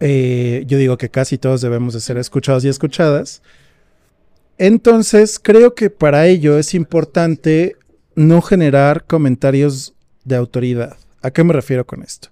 Eh, 0.00 0.64
yo 0.66 0.78
digo 0.78 0.96
que 0.96 1.10
casi 1.10 1.36
todos 1.36 1.60
debemos 1.60 1.92
de 1.92 2.00
ser 2.00 2.16
escuchados 2.16 2.64
y 2.64 2.68
escuchadas. 2.68 3.42
Entonces, 4.56 5.38
creo 5.38 5.74
que 5.74 5.90
para 5.90 6.26
ello 6.26 6.58
es 6.58 6.74
importante 6.74 7.76
no 8.14 8.40
generar 8.40 9.04
comentarios 9.04 9.94
de 10.24 10.36
autoridad. 10.36 10.96
¿A 11.22 11.30
qué 11.30 11.44
me 11.44 11.52
refiero 11.52 11.86
con 11.86 12.02
esto? 12.02 12.28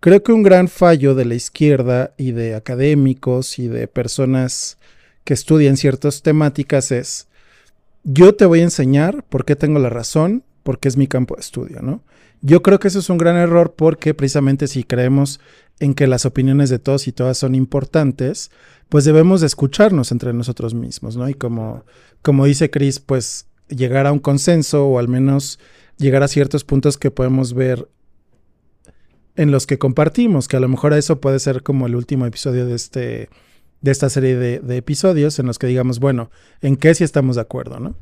Creo 0.00 0.22
que 0.22 0.30
un 0.30 0.44
gran 0.44 0.68
fallo 0.68 1.16
de 1.16 1.24
la 1.24 1.34
izquierda 1.34 2.14
y 2.16 2.30
de 2.30 2.54
académicos 2.54 3.58
y 3.58 3.66
de 3.66 3.88
personas 3.88 4.78
que 5.28 5.34
estudian 5.34 5.76
ciertas 5.76 6.22
temáticas 6.22 6.90
es, 6.90 7.28
yo 8.02 8.34
te 8.34 8.46
voy 8.46 8.60
a 8.60 8.62
enseñar 8.62 9.24
por 9.28 9.44
qué 9.44 9.56
tengo 9.56 9.78
la 9.78 9.90
razón, 9.90 10.42
porque 10.62 10.88
es 10.88 10.96
mi 10.96 11.06
campo 11.06 11.34
de 11.34 11.42
estudio, 11.42 11.82
¿no? 11.82 12.02
Yo 12.40 12.62
creo 12.62 12.78
que 12.78 12.88
eso 12.88 13.00
es 13.00 13.10
un 13.10 13.18
gran 13.18 13.36
error 13.36 13.74
porque 13.76 14.14
precisamente 14.14 14.68
si 14.68 14.84
creemos 14.84 15.38
en 15.80 15.92
que 15.92 16.06
las 16.06 16.24
opiniones 16.24 16.70
de 16.70 16.78
todos 16.78 17.08
y 17.08 17.12
todas 17.12 17.36
son 17.36 17.54
importantes, 17.54 18.50
pues 18.88 19.04
debemos 19.04 19.42
escucharnos 19.42 20.12
entre 20.12 20.32
nosotros 20.32 20.72
mismos, 20.72 21.18
¿no? 21.18 21.28
Y 21.28 21.34
como, 21.34 21.84
como 22.22 22.46
dice 22.46 22.70
Chris, 22.70 22.98
pues 22.98 23.48
llegar 23.68 24.06
a 24.06 24.12
un 24.12 24.20
consenso 24.20 24.86
o 24.86 24.98
al 24.98 25.08
menos 25.08 25.58
llegar 25.98 26.22
a 26.22 26.28
ciertos 26.28 26.64
puntos 26.64 26.96
que 26.96 27.10
podemos 27.10 27.52
ver 27.52 27.86
en 29.36 29.50
los 29.50 29.66
que 29.66 29.78
compartimos, 29.78 30.48
que 30.48 30.56
a 30.56 30.60
lo 30.60 30.68
mejor 30.68 30.94
eso 30.94 31.20
puede 31.20 31.38
ser 31.38 31.62
como 31.62 31.86
el 31.86 31.96
último 31.96 32.24
episodio 32.24 32.64
de 32.64 32.76
este 32.76 33.28
de 33.80 33.90
esta 33.90 34.10
serie 34.10 34.36
de, 34.36 34.76
episodios 34.76 35.38
en 35.38 35.46
los 35.46 35.58
que 35.58 35.66
digamos, 35.66 36.00
bueno, 36.00 36.30
en 36.60 36.76
qué 36.76 36.94
sí 36.94 37.04
estamos 37.04 37.36
de 37.36 37.42
acuerdo, 37.42 37.80
¿no? 37.80 37.96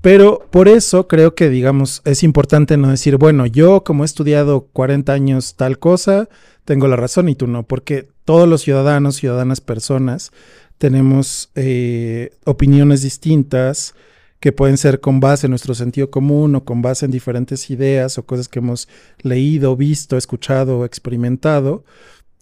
Pero 0.00 0.46
por 0.52 0.68
eso 0.68 1.08
creo 1.08 1.34
que, 1.34 1.48
digamos, 1.48 2.02
es 2.04 2.22
importante 2.22 2.76
no 2.76 2.88
decir, 2.88 3.16
bueno, 3.16 3.46
yo 3.46 3.82
como 3.82 4.04
he 4.04 4.06
estudiado 4.06 4.68
40 4.72 5.12
años 5.12 5.56
tal 5.56 5.80
cosa, 5.80 6.28
tengo 6.64 6.86
la 6.86 6.94
razón 6.94 7.28
y 7.28 7.34
tú 7.34 7.48
no, 7.48 7.64
porque 7.64 8.08
todos 8.24 8.48
los 8.48 8.62
ciudadanos, 8.62 9.16
ciudadanas, 9.16 9.60
personas, 9.60 10.30
tenemos 10.78 11.50
eh, 11.56 12.30
opiniones 12.44 13.02
distintas 13.02 13.94
que 14.40 14.52
pueden 14.52 14.76
ser 14.76 15.00
con 15.00 15.18
base 15.18 15.46
en 15.46 15.50
nuestro 15.50 15.74
sentido 15.74 16.10
común 16.10 16.54
o 16.54 16.64
con 16.64 16.80
base 16.80 17.04
en 17.04 17.10
diferentes 17.10 17.70
ideas 17.70 18.18
o 18.18 18.24
cosas 18.24 18.48
que 18.48 18.60
hemos 18.60 18.88
leído, 19.22 19.76
visto, 19.76 20.16
escuchado 20.16 20.78
o 20.78 20.84
experimentado. 20.84 21.84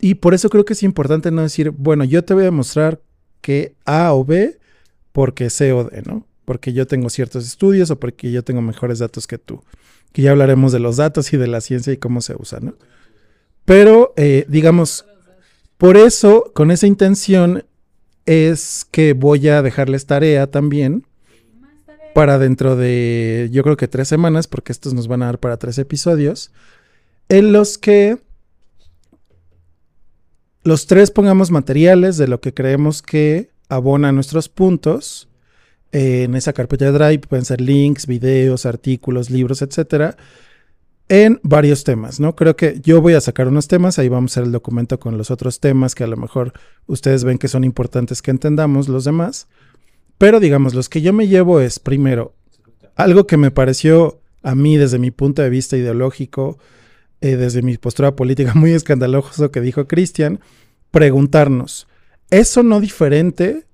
Y 0.00 0.14
por 0.14 0.34
eso 0.34 0.50
creo 0.50 0.64
que 0.64 0.74
es 0.74 0.82
importante 0.82 1.30
no 1.30 1.42
decir, 1.42 1.70
bueno, 1.70 2.04
yo 2.04 2.24
te 2.24 2.34
voy 2.34 2.46
a 2.46 2.50
mostrar 2.50 3.00
que 3.40 3.74
A 3.84 4.12
o 4.12 4.24
B 4.24 4.58
porque 5.12 5.50
C 5.50 5.72
o 5.72 5.84
D, 5.84 6.02
¿no? 6.02 6.26
porque 6.46 6.72
yo 6.72 6.86
tengo 6.86 7.10
ciertos 7.10 7.44
estudios 7.44 7.90
o 7.90 8.00
porque 8.00 8.30
yo 8.30 8.42
tengo 8.42 8.62
mejores 8.62 9.00
datos 9.00 9.26
que 9.26 9.36
tú. 9.36 9.62
Que 10.12 10.22
ya 10.22 10.30
hablaremos 10.30 10.72
de 10.72 10.78
los 10.78 10.96
datos 10.96 11.30
y 11.34 11.36
de 11.36 11.48
la 11.48 11.60
ciencia 11.60 11.92
y 11.92 11.98
cómo 11.98 12.22
se 12.22 12.34
usa, 12.38 12.60
¿no? 12.60 12.74
Pero, 13.66 14.14
eh, 14.16 14.46
digamos, 14.48 15.04
por 15.76 15.96
eso, 15.96 16.52
con 16.54 16.70
esa 16.70 16.86
intención, 16.86 17.64
es 18.24 18.86
que 18.90 19.12
voy 19.12 19.48
a 19.48 19.60
dejarles 19.60 20.06
tarea 20.06 20.46
también 20.46 21.04
para 22.14 22.38
dentro 22.38 22.76
de, 22.76 23.48
yo 23.52 23.62
creo 23.62 23.76
que 23.76 23.88
tres 23.88 24.08
semanas, 24.08 24.46
porque 24.46 24.72
estos 24.72 24.94
nos 24.94 25.08
van 25.08 25.22
a 25.22 25.26
dar 25.26 25.40
para 25.40 25.58
tres 25.58 25.78
episodios, 25.78 26.52
en 27.28 27.52
los 27.52 27.76
que 27.76 28.18
los 30.66 30.86
tres 30.86 31.12
pongamos 31.12 31.50
materiales 31.52 32.16
de 32.16 32.26
lo 32.26 32.40
que 32.40 32.52
creemos 32.52 33.00
que 33.00 33.50
abona 33.68 34.10
nuestros 34.10 34.48
puntos 34.48 35.28
en 35.92 36.34
esa 36.34 36.52
carpeta 36.52 36.86
de 36.86 36.92
Drive 36.92 37.20
pueden 37.28 37.44
ser 37.44 37.60
links, 37.60 38.06
videos, 38.06 38.66
artículos, 38.66 39.30
libros, 39.30 39.62
etcétera, 39.62 40.16
en 41.08 41.38
varios 41.44 41.84
temas, 41.84 42.18
¿no? 42.18 42.34
Creo 42.34 42.56
que 42.56 42.80
yo 42.82 43.00
voy 43.00 43.14
a 43.14 43.20
sacar 43.20 43.46
unos 43.46 43.68
temas, 43.68 44.00
ahí 44.00 44.08
vamos 44.08 44.32
a 44.32 44.34
hacer 44.34 44.44
el 44.44 44.52
documento 44.52 44.98
con 44.98 45.16
los 45.16 45.30
otros 45.30 45.60
temas 45.60 45.94
que 45.94 46.02
a 46.02 46.08
lo 46.08 46.16
mejor 46.16 46.52
ustedes 46.86 47.22
ven 47.22 47.38
que 47.38 47.46
son 47.46 47.62
importantes 47.62 48.20
que 48.20 48.32
entendamos 48.32 48.88
los 48.88 49.04
demás. 49.04 49.46
Pero 50.18 50.40
digamos, 50.40 50.74
los 50.74 50.88
que 50.88 51.00
yo 51.00 51.12
me 51.12 51.28
llevo 51.28 51.60
es, 51.60 51.78
primero, 51.78 52.34
algo 52.96 53.26
que 53.28 53.36
me 53.36 53.52
pareció 53.52 54.20
a 54.42 54.56
mí 54.56 54.76
desde 54.76 54.98
mi 54.98 55.12
punto 55.12 55.42
de 55.42 55.50
vista 55.50 55.76
ideológico, 55.76 56.58
eh, 57.20 57.36
desde 57.36 57.62
mi 57.62 57.76
postura 57.76 58.16
política 58.16 58.54
muy 58.54 58.72
escandaloso 58.72 59.50
que 59.50 59.60
dijo 59.60 59.86
Cristian, 59.86 60.40
preguntarnos, 60.90 61.86
¿eso 62.30 62.62
no 62.62 62.80
diferente 62.80 63.66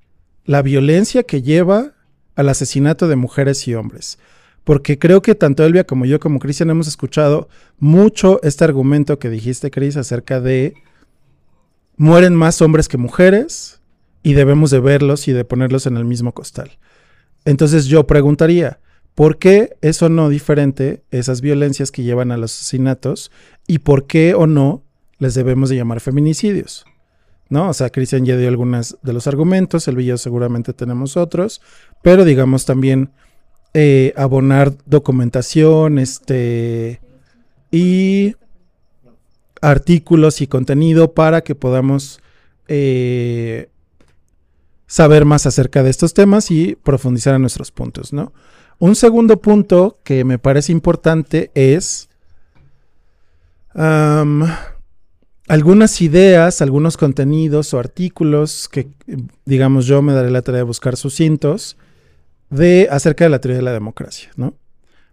la 0.44 0.62
violencia 0.62 1.22
que 1.22 1.42
lleva 1.42 1.92
al 2.34 2.48
asesinato 2.48 3.08
de 3.08 3.16
mujeres 3.16 3.66
y 3.68 3.74
hombres. 3.74 4.18
Porque 4.64 4.98
creo 4.98 5.22
que 5.22 5.34
tanto 5.34 5.64
Elvia 5.64 5.84
como 5.84 6.04
yo, 6.04 6.20
como 6.20 6.38
Cristian, 6.38 6.70
hemos 6.70 6.86
escuchado 6.86 7.48
mucho 7.78 8.40
este 8.42 8.64
argumento 8.64 9.18
que 9.18 9.28
dijiste, 9.28 9.70
Cris, 9.70 9.96
acerca 9.96 10.40
de 10.40 10.74
mueren 11.96 12.34
más 12.34 12.62
hombres 12.62 12.88
que 12.88 12.96
mujeres 12.96 13.80
y 14.22 14.34
debemos 14.34 14.70
de 14.70 14.80
verlos 14.80 15.26
y 15.26 15.32
de 15.32 15.44
ponerlos 15.44 15.86
en 15.86 15.96
el 15.96 16.04
mismo 16.04 16.32
costal. 16.32 16.78
Entonces 17.44 17.86
yo 17.86 18.06
preguntaría, 18.06 18.78
¿por 19.14 19.38
qué 19.38 19.76
eso 19.80 20.08
no 20.08 20.28
diferente 20.28 21.02
esas 21.10 21.40
violencias 21.40 21.90
que 21.90 22.02
llevan 22.02 22.32
a 22.32 22.36
los 22.36 22.54
asesinatos 22.54 23.30
y 23.66 23.78
por 23.78 24.06
qué 24.06 24.34
o 24.34 24.46
no 24.46 24.82
les 25.18 25.34
debemos 25.34 25.68
de 25.68 25.76
llamar 25.76 26.00
feminicidios? 26.00 26.84
¿no? 27.52 27.68
O 27.68 27.74
sea, 27.74 27.90
Cristian 27.90 28.24
ya 28.24 28.36
dio 28.38 28.48
algunos 28.48 28.96
de 29.02 29.12
los 29.12 29.26
argumentos, 29.26 29.86
el 29.86 30.18
seguramente 30.18 30.72
tenemos 30.72 31.18
otros, 31.18 31.60
pero 32.00 32.24
digamos 32.24 32.64
también 32.64 33.10
eh, 33.74 34.14
abonar 34.16 34.72
documentación, 34.86 35.98
este, 35.98 37.02
y 37.70 38.36
artículos 39.60 40.40
y 40.40 40.46
contenido 40.46 41.12
para 41.12 41.42
que 41.42 41.54
podamos 41.54 42.20
eh, 42.68 43.68
saber 44.86 45.24
más 45.24 45.46
acerca 45.46 45.82
de 45.82 45.90
estos 45.90 46.14
temas 46.14 46.50
y 46.50 46.76
profundizar 46.76 47.34
en 47.34 47.42
nuestros 47.42 47.70
puntos, 47.70 48.12
¿no? 48.12 48.32
Un 48.82 48.96
segundo 48.96 49.40
punto 49.40 50.00
que 50.02 50.24
me 50.24 50.40
parece 50.40 50.72
importante 50.72 51.52
es 51.54 52.08
algunas 55.46 56.00
ideas, 56.00 56.60
algunos 56.60 56.96
contenidos 56.96 57.74
o 57.74 57.78
artículos 57.78 58.68
que, 58.68 58.88
digamos, 59.44 59.86
yo 59.86 60.02
me 60.02 60.12
daré 60.12 60.32
la 60.32 60.42
tarea 60.42 60.62
de 60.62 60.64
buscar 60.64 60.96
sucintos 60.96 61.76
de 62.50 62.88
acerca 62.90 63.22
de 63.22 63.30
la 63.30 63.40
teoría 63.40 63.58
de 63.58 63.62
la 63.62 63.72
democracia, 63.72 64.32
¿no? 64.34 64.56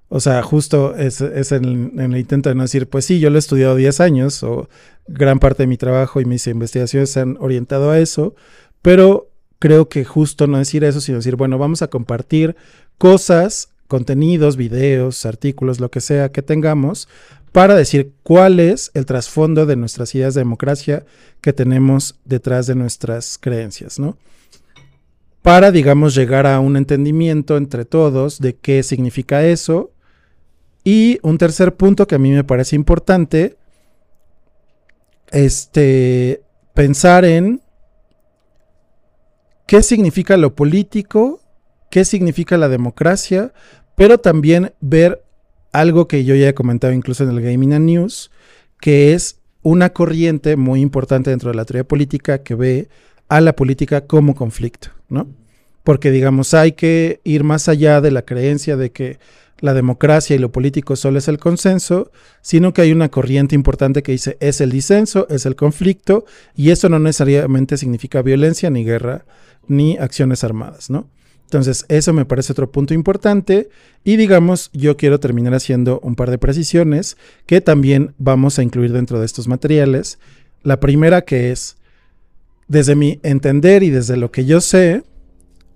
O 0.08 0.20
sea, 0.20 0.42
justo 0.42 0.96
es, 0.96 1.22
en, 1.52 1.94
el 2.00 2.18
intento 2.18 2.50
de 2.50 2.56
no 2.56 2.64
decir, 2.64 2.90
pues 2.90 3.06
sí, 3.06 3.20
yo 3.20 3.30
lo 3.30 3.36
he 3.36 3.38
estudiado 3.38 3.76
10 3.76 4.00
años 4.00 4.42
o 4.42 4.68
gran 5.08 5.38
parte 5.38 5.62
de 5.62 5.68
mi 5.68 5.78
trabajo 5.78 6.20
y 6.20 6.26
mis 6.26 6.48
investigaciones 6.48 7.12
se 7.12 7.20
han 7.20 7.38
orientado 7.40 7.92
a 7.92 8.00
eso, 8.00 8.34
pero 8.82 9.30
creo 9.60 9.90
que 9.90 10.06
justo 10.06 10.48
no 10.48 10.58
decir 10.58 10.84
eso, 10.84 11.02
sino 11.02 11.18
decir, 11.18 11.36
bueno, 11.36 11.58
vamos 11.58 11.82
a 11.82 11.90
compartir 11.90 12.56
cosas, 12.98 13.70
contenidos, 13.88 14.56
videos, 14.56 15.26
artículos, 15.26 15.80
lo 15.80 15.92
que 15.92 16.02
sea 16.02 16.32
que 16.32 16.42
tengamos, 16.42 17.08
para 17.52 17.76
decir 17.76 18.14
cuál 18.24 18.60
es 18.60 18.92
el 18.94 19.06
trasfondo 19.06 19.66
de 19.66 19.76
nuestras 19.76 20.14
ideas 20.16 20.34
de 20.34 20.42
democracia 20.42 21.06
que 21.42 21.54
tenemos 21.54 22.20
detrás 22.26 22.68
de 22.68 22.76
nuestras 22.76 23.38
creencias, 23.38 24.00
¿no? 24.00 24.18
Para, 25.42 25.72
digamos, 25.72 26.16
llegar 26.16 26.46
a 26.46 26.60
un 26.60 26.78
entendimiento 26.78 27.58
entre 27.58 27.86
todos 27.86 28.40
de 28.40 28.56
qué 28.56 28.84
significa 28.84 29.46
eso 29.46 29.92
y 30.84 31.20
un 31.24 31.38
tercer 31.38 31.76
punto 31.76 32.08
que 32.08 32.16
a 32.16 32.20
mí 32.20 32.32
me 32.32 32.44
parece 32.44 32.76
importante, 32.76 33.58
este, 35.32 36.44
pensar 36.74 37.26
en 37.26 37.62
qué 39.70 39.84
significa 39.84 40.36
lo 40.36 40.56
político, 40.56 41.42
qué 41.92 42.04
significa 42.04 42.58
la 42.58 42.70
democracia, 42.70 43.54
pero 43.96 44.18
también 44.18 44.74
ver 44.82 45.24
algo 45.72 46.08
que 46.08 46.26
yo 46.26 46.34
ya 46.34 46.50
he 46.50 46.54
comentado 46.56 46.92
incluso 46.92 47.24
en 47.24 47.30
el 47.30 47.40
Gaming 47.40 47.86
News, 47.86 48.32
que 48.82 49.14
es 49.14 49.42
una 49.62 49.90
corriente 49.90 50.56
muy 50.56 50.82
importante 50.82 51.30
dentro 51.30 51.52
de 51.52 51.56
la 51.56 51.66
teoría 51.66 51.88
política 51.88 52.42
que 52.42 52.56
ve 52.56 52.90
a 53.28 53.42
la 53.42 53.56
política 53.56 54.08
como 54.08 54.34
conflicto, 54.34 54.90
¿no? 55.08 55.28
Porque 55.84 56.10
digamos, 56.10 56.56
hay 56.56 56.72
que 56.72 57.22
ir 57.24 57.44
más 57.44 57.70
allá 57.70 58.02
de 58.02 58.10
la 58.10 58.24
creencia 58.24 58.76
de 58.76 58.92
que 58.92 59.20
la 59.62 59.74
democracia 59.74 60.36
y 60.36 60.40
lo 60.40 60.52
político 60.52 60.96
solo 60.96 61.20
es 61.20 61.28
el 61.28 61.38
consenso, 61.38 62.12
sino 62.42 62.74
que 62.74 62.82
hay 62.82 62.92
una 62.92 63.10
corriente 63.10 63.56
importante 63.56 64.04
que 64.04 64.12
dice 64.12 64.38
es 64.40 64.62
el 64.62 64.72
disenso, 64.72 65.28
es 65.30 65.46
el 65.46 65.56
conflicto, 65.56 66.26
y 66.56 66.72
eso 66.72 66.90
no 66.90 67.00
necesariamente 67.00 67.78
significa 67.78 68.22
violencia, 68.22 68.70
ni 68.70 68.84
guerra, 68.84 69.26
ni 69.68 69.98
acciones 69.98 70.44
armadas, 70.44 70.90
¿no? 70.90 71.10
Entonces, 71.50 71.86
eso 71.88 72.14
me 72.14 72.26
parece 72.26 72.52
otro 72.54 72.72
punto 72.72 72.94
importante. 72.94 73.70
Y 74.04 74.18
digamos, 74.18 74.70
yo 74.72 74.98
quiero 74.98 75.20
terminar 75.20 75.56
haciendo 75.56 76.00
un 76.02 76.16
par 76.16 76.30
de 76.30 76.38
precisiones 76.38 77.18
que 77.48 77.60
también 77.60 78.14
vamos 78.20 78.60
a 78.60 78.64
incluir 78.64 78.94
dentro 78.94 79.20
de 79.20 79.26
estos 79.26 79.48
materiales. 79.48 80.20
La 80.62 80.80
primera 80.80 81.24
que 81.24 81.52
es, 81.52 81.78
desde 82.68 82.96
mi 82.96 83.20
entender 83.24 83.82
y 83.82 83.90
desde 83.90 84.16
lo 84.16 84.30
que 84.30 84.46
yo 84.46 84.62
sé, 84.62 85.02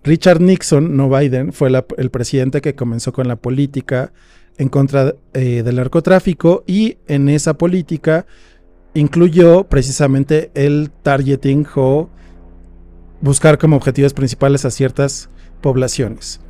Richard 0.04 0.42
Nixon, 0.42 0.98
no 0.98 1.10
Biden, 1.10 1.54
fue 1.54 1.72
el 1.98 2.10
presidente 2.10 2.62
que 2.62 2.76
comenzó 2.76 3.14
con 3.14 3.28
la 3.28 3.38
política 3.38 4.12
en 4.58 4.70
contra 4.70 5.16
eh, 5.34 5.64
del 5.64 5.78
narcotráfico 5.78 6.64
y 6.68 6.98
en 7.08 7.30
esa 7.30 7.58
política 7.58 8.26
incluyó 8.94 9.64
precisamente 9.64 10.52
el 10.54 10.92
targeting 11.02 11.66
o 11.76 12.10
buscar 13.22 13.58
como 13.58 13.78
objetivos 13.78 14.14
principales 14.14 14.66
a 14.66 14.72
ciertas 14.72 15.30
poblaciones. 15.62 16.42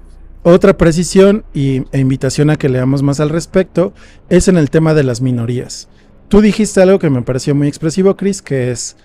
Otra 0.42 0.76
precisión 0.78 1.46
y, 1.54 1.84
e 1.92 2.00
invitación 2.00 2.50
a 2.50 2.58
que 2.58 2.68
leamos 2.68 3.02
más 3.02 3.20
al 3.22 3.30
respecto 3.30 3.94
es 4.30 4.48
en 4.48 4.58
el 4.58 4.70
tema 4.70 4.94
de 4.94 5.04
las 5.04 5.22
minorías. 5.22 5.88
Tú 6.28 6.42
dijiste 6.42 6.82
algo 6.82 7.00
que 7.00 7.10
me 7.10 7.22
pareció 7.22 7.56
muy 7.56 7.68
expresivo, 7.68 8.18
Chris, 8.18 8.42
que 8.42 8.72
es 8.72 8.98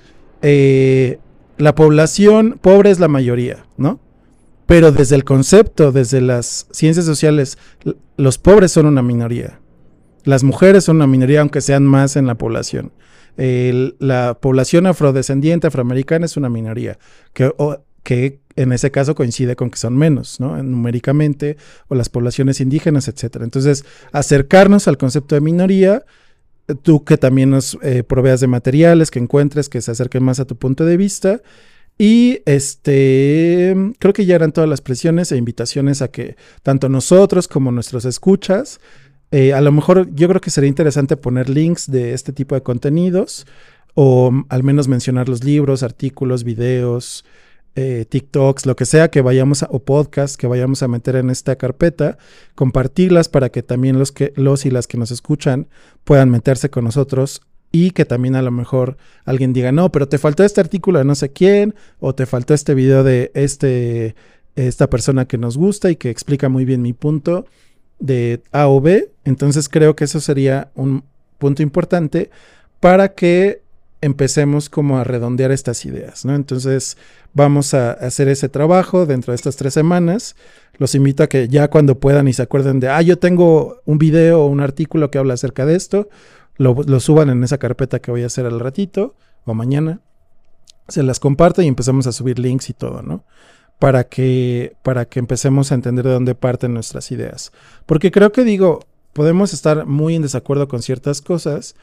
eh, 0.42 1.20
la 1.58 1.74
población 1.74 2.58
pobre 2.60 2.90
es 2.90 2.98
la 2.98 3.08
mayoría, 3.08 3.66
¿no? 3.76 4.00
Pero 4.68 4.92
desde 4.92 5.16
el 5.16 5.24
concepto, 5.24 5.92
desde 5.92 6.20
las 6.20 6.66
ciencias 6.72 7.06
sociales, 7.06 7.56
los 8.18 8.36
pobres 8.36 8.70
son 8.70 8.84
una 8.84 9.00
minoría. 9.00 9.60
Las 10.24 10.44
mujeres 10.44 10.84
son 10.84 10.96
una 10.96 11.06
minoría, 11.06 11.40
aunque 11.40 11.62
sean 11.62 11.86
más 11.86 12.16
en 12.16 12.26
la 12.26 12.36
población. 12.36 12.92
la 13.38 14.36
población 14.38 14.86
afrodescendiente 14.86 15.68
afroamericana 15.68 16.26
es 16.26 16.36
una 16.36 16.50
minoría, 16.50 16.98
que, 17.32 17.50
que 18.02 18.40
en 18.56 18.72
ese 18.72 18.90
caso 18.90 19.14
coincide 19.14 19.56
con 19.56 19.70
que 19.70 19.78
son 19.78 19.96
menos, 19.96 20.38
¿no? 20.38 20.62
Numéricamente, 20.62 21.56
o 21.88 21.94
las 21.94 22.10
poblaciones 22.10 22.60
indígenas, 22.60 23.08
etcétera. 23.08 23.46
Entonces, 23.46 23.86
acercarnos 24.12 24.86
al 24.86 24.98
concepto 24.98 25.34
de 25.34 25.40
minoría, 25.40 26.04
tú 26.82 27.04
que 27.04 27.16
también 27.16 27.48
nos 27.48 27.78
eh, 27.80 28.02
proveas 28.02 28.40
de 28.40 28.48
materiales, 28.48 29.10
que 29.10 29.18
encuentres, 29.18 29.70
que 29.70 29.80
se 29.80 29.92
acerquen 29.92 30.24
más 30.24 30.40
a 30.40 30.44
tu 30.44 30.56
punto 30.56 30.84
de 30.84 30.98
vista, 30.98 31.40
y 31.98 32.40
este, 32.46 33.74
creo 33.98 34.12
que 34.12 34.24
ya 34.24 34.36
eran 34.36 34.52
todas 34.52 34.70
las 34.70 34.80
presiones 34.80 35.32
e 35.32 35.36
invitaciones 35.36 36.00
a 36.00 36.08
que 36.08 36.36
tanto 36.62 36.88
nosotros 36.88 37.48
como 37.48 37.72
nuestros 37.72 38.04
escuchas, 38.04 38.80
eh, 39.32 39.52
a 39.52 39.60
lo 39.60 39.72
mejor 39.72 40.08
yo 40.14 40.28
creo 40.28 40.40
que 40.40 40.50
sería 40.50 40.68
interesante 40.68 41.16
poner 41.16 41.50
links 41.50 41.90
de 41.90 42.14
este 42.14 42.32
tipo 42.32 42.54
de 42.54 42.62
contenidos 42.62 43.46
o 43.94 44.32
al 44.48 44.62
menos 44.62 44.86
mencionar 44.86 45.28
los 45.28 45.42
libros, 45.42 45.82
artículos, 45.82 46.44
videos, 46.44 47.24
eh, 47.74 48.06
TikToks, 48.08 48.64
lo 48.64 48.76
que 48.76 48.86
sea 48.86 49.10
que 49.10 49.20
vayamos 49.20 49.64
a, 49.64 49.68
o 49.70 49.80
podcasts 49.80 50.36
que 50.36 50.46
vayamos 50.46 50.84
a 50.84 50.88
meter 50.88 51.16
en 51.16 51.30
esta 51.30 51.56
carpeta, 51.56 52.16
compartirlas 52.54 53.28
para 53.28 53.50
que 53.50 53.62
también 53.62 53.98
los 53.98 54.12
que 54.12 54.32
los 54.36 54.66
y 54.66 54.70
las 54.70 54.86
que 54.86 54.98
nos 54.98 55.10
escuchan 55.10 55.68
puedan 56.04 56.30
meterse 56.30 56.70
con 56.70 56.84
nosotros 56.84 57.40
y 57.70 57.90
que 57.90 58.04
también 58.04 58.34
a 58.36 58.42
lo 58.42 58.50
mejor 58.50 58.96
alguien 59.24 59.52
diga, 59.52 59.72
no, 59.72 59.92
pero 59.92 60.08
te 60.08 60.18
faltó 60.18 60.44
este 60.44 60.60
artículo 60.60 60.98
de 60.98 61.04
no 61.04 61.14
sé 61.14 61.30
quién, 61.30 61.74
o 62.00 62.14
te 62.14 62.26
faltó 62.26 62.54
este 62.54 62.74
video 62.74 63.04
de 63.04 63.30
este, 63.34 64.14
esta 64.56 64.88
persona 64.88 65.26
que 65.26 65.38
nos 65.38 65.56
gusta 65.56 65.90
y 65.90 65.96
que 65.96 66.10
explica 66.10 66.48
muy 66.48 66.64
bien 66.64 66.82
mi 66.82 66.92
punto 66.92 67.46
de 67.98 68.42
A 68.52 68.68
o 68.68 68.80
B. 68.80 69.10
Entonces 69.24 69.68
creo 69.68 69.96
que 69.96 70.04
eso 70.04 70.20
sería 70.20 70.70
un 70.74 71.04
punto 71.38 71.62
importante 71.62 72.30
para 72.80 73.14
que 73.14 73.62
empecemos 74.00 74.68
como 74.68 74.98
a 74.98 75.04
redondear 75.04 75.50
estas 75.50 75.84
ideas, 75.84 76.24
¿no? 76.24 76.34
Entonces 76.34 76.96
vamos 77.34 77.74
a 77.74 77.92
hacer 77.92 78.28
ese 78.28 78.48
trabajo 78.48 79.06
dentro 79.06 79.32
de 79.32 79.36
estas 79.36 79.56
tres 79.56 79.74
semanas. 79.74 80.36
Los 80.76 80.94
invito 80.94 81.24
a 81.24 81.26
que 81.26 81.48
ya 81.48 81.68
cuando 81.68 81.98
puedan 81.98 82.28
y 82.28 82.32
se 82.32 82.42
acuerden 82.42 82.78
de, 82.78 82.88
ah, 82.88 83.02
yo 83.02 83.18
tengo 83.18 83.80
un 83.84 83.98
video 83.98 84.42
o 84.42 84.46
un 84.46 84.60
artículo 84.60 85.10
que 85.10 85.18
habla 85.18 85.34
acerca 85.34 85.66
de 85.66 85.74
esto, 85.74 86.08
lo, 86.58 87.00
suban 87.00 87.30
en 87.30 87.42
esa 87.44 87.58
carpeta 87.58 88.00
que 88.00 88.10
voy 88.10 88.24
a 88.24 88.26
hacer 88.26 88.44
al 88.44 88.60
ratito 88.60 89.14
o 89.44 89.54
mañana. 89.54 90.00
Se 90.88 91.02
las 91.02 91.20
comparto 91.20 91.62
y 91.62 91.66
empezamos 91.66 92.06
a 92.06 92.12
subir 92.12 92.38
links 92.38 92.68
y 92.70 92.74
todo, 92.74 93.02
¿no? 93.02 93.24
Para 93.78 94.04
que, 94.04 94.74
para 94.82 95.04
que 95.04 95.20
empecemos 95.20 95.70
a 95.70 95.76
entender 95.76 96.04
de 96.04 96.12
dónde 96.12 96.34
parten 96.34 96.74
nuestras 96.74 97.12
ideas. 97.12 97.52
Porque 97.86 98.10
creo 98.10 98.32
que 98.32 98.42
digo, 98.42 98.80
podemos 99.12 99.52
estar 99.52 99.86
muy 99.86 100.16
en 100.16 100.22
desacuerdo 100.22 100.66
con 100.66 100.82
ciertas 100.82 101.22
cosas, 101.22 101.76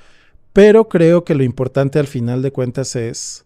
pero 0.52 0.90
creo 0.90 1.24
que 1.24 1.36
lo 1.36 1.44
importante 1.44 2.00
al 2.00 2.08
final 2.08 2.42
de 2.42 2.52
cuentas 2.52 2.96
es 2.96 3.46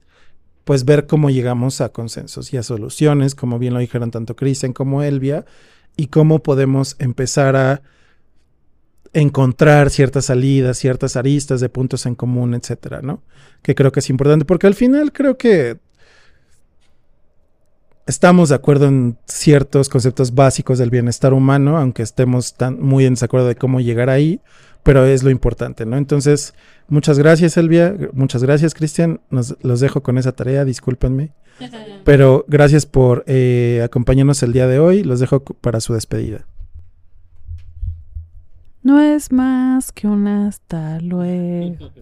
pues 0.63 0.85
ver 0.85 1.07
cómo 1.07 1.29
llegamos 1.29 1.81
a 1.81 1.89
consensos 1.89 2.53
y 2.53 2.57
a 2.57 2.63
soluciones, 2.63 3.33
como 3.33 3.57
bien 3.57 3.73
lo 3.73 3.79
dijeron 3.79 4.11
tanto 4.11 4.35
Cristian 4.35 4.73
como 4.73 5.01
Elvia, 5.01 5.45
y 5.95 6.07
cómo 6.07 6.43
podemos 6.43 6.95
empezar 6.99 7.55
a 7.55 7.81
encontrar 9.13 9.89
ciertas 9.89 10.25
salidas, 10.25 10.77
ciertas 10.77 11.15
aristas 11.15 11.61
de 11.61 11.69
puntos 11.69 12.05
en 12.05 12.15
común, 12.15 12.53
etcétera, 12.53 13.01
¿no? 13.01 13.23
Que 13.61 13.75
creo 13.75 13.91
que 13.91 13.99
es 13.99 14.09
importante 14.09 14.45
porque 14.45 14.67
al 14.67 14.75
final 14.75 15.11
creo 15.11 15.37
que 15.37 15.77
estamos 18.09 18.49
de 18.49 18.55
acuerdo 18.55 18.87
en 18.87 19.17
ciertos 19.25 19.87
conceptos 19.87 20.33
básicos 20.33 20.79
del 20.79 20.89
bienestar 20.89 21.33
humano, 21.33 21.77
aunque 21.77 22.01
estemos 22.01 22.55
tan 22.55 22.81
muy 22.81 23.05
en 23.05 23.13
desacuerdo 23.13 23.47
de 23.47 23.55
cómo 23.55 23.81
llegar 23.81 24.09
ahí, 24.09 24.41
pero 24.83 25.05
es 25.05 25.23
lo 25.23 25.29
importante, 25.29 25.85
¿no? 25.85 25.97
Entonces, 25.97 26.53
muchas 26.87 27.19
gracias, 27.19 27.57
Elvia, 27.57 27.95
muchas 28.13 28.43
gracias, 28.43 28.73
Cristian, 28.73 29.21
los 29.29 29.79
dejo 29.79 30.01
con 30.01 30.17
esa 30.17 30.31
tarea, 30.31 30.65
discúlpenme, 30.65 31.33
pero 32.03 32.45
gracias 32.47 32.85
por 32.85 33.23
eh, 33.27 33.81
acompañarnos 33.83 34.41
el 34.41 34.53
día 34.53 34.67
de 34.67 34.79
hoy, 34.79 35.03
los 35.03 35.19
dejo 35.19 35.41
para 35.43 35.79
su 35.79 35.93
despedida. 35.93 36.45
No 38.81 39.01
es 39.01 39.31
más 39.31 39.91
que 39.91 40.07
un 40.07 40.27
hasta 40.27 40.99
luego. 41.01 41.91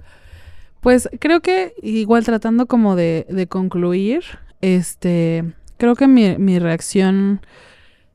Pues 0.80 1.10
creo 1.20 1.42
que 1.42 1.74
igual 1.82 2.24
tratando 2.24 2.68
como 2.68 2.96
de, 2.96 3.26
de 3.30 3.48
concluir, 3.48 4.24
este, 4.62 5.54
creo 5.78 5.96
que 5.96 6.08
mi, 6.08 6.38
mi, 6.38 6.60
reacción 6.60 7.42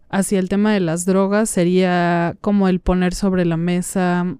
hacia 0.08 0.38
el 0.38 0.48
tema 0.48 0.72
de 0.72 0.80
las 0.80 1.04
drogas 1.04 1.50
sería 1.50 2.36
como 2.40 2.68
el 2.68 2.80
poner 2.80 3.14
sobre 3.14 3.44
la 3.44 3.58
mesa 3.58 4.38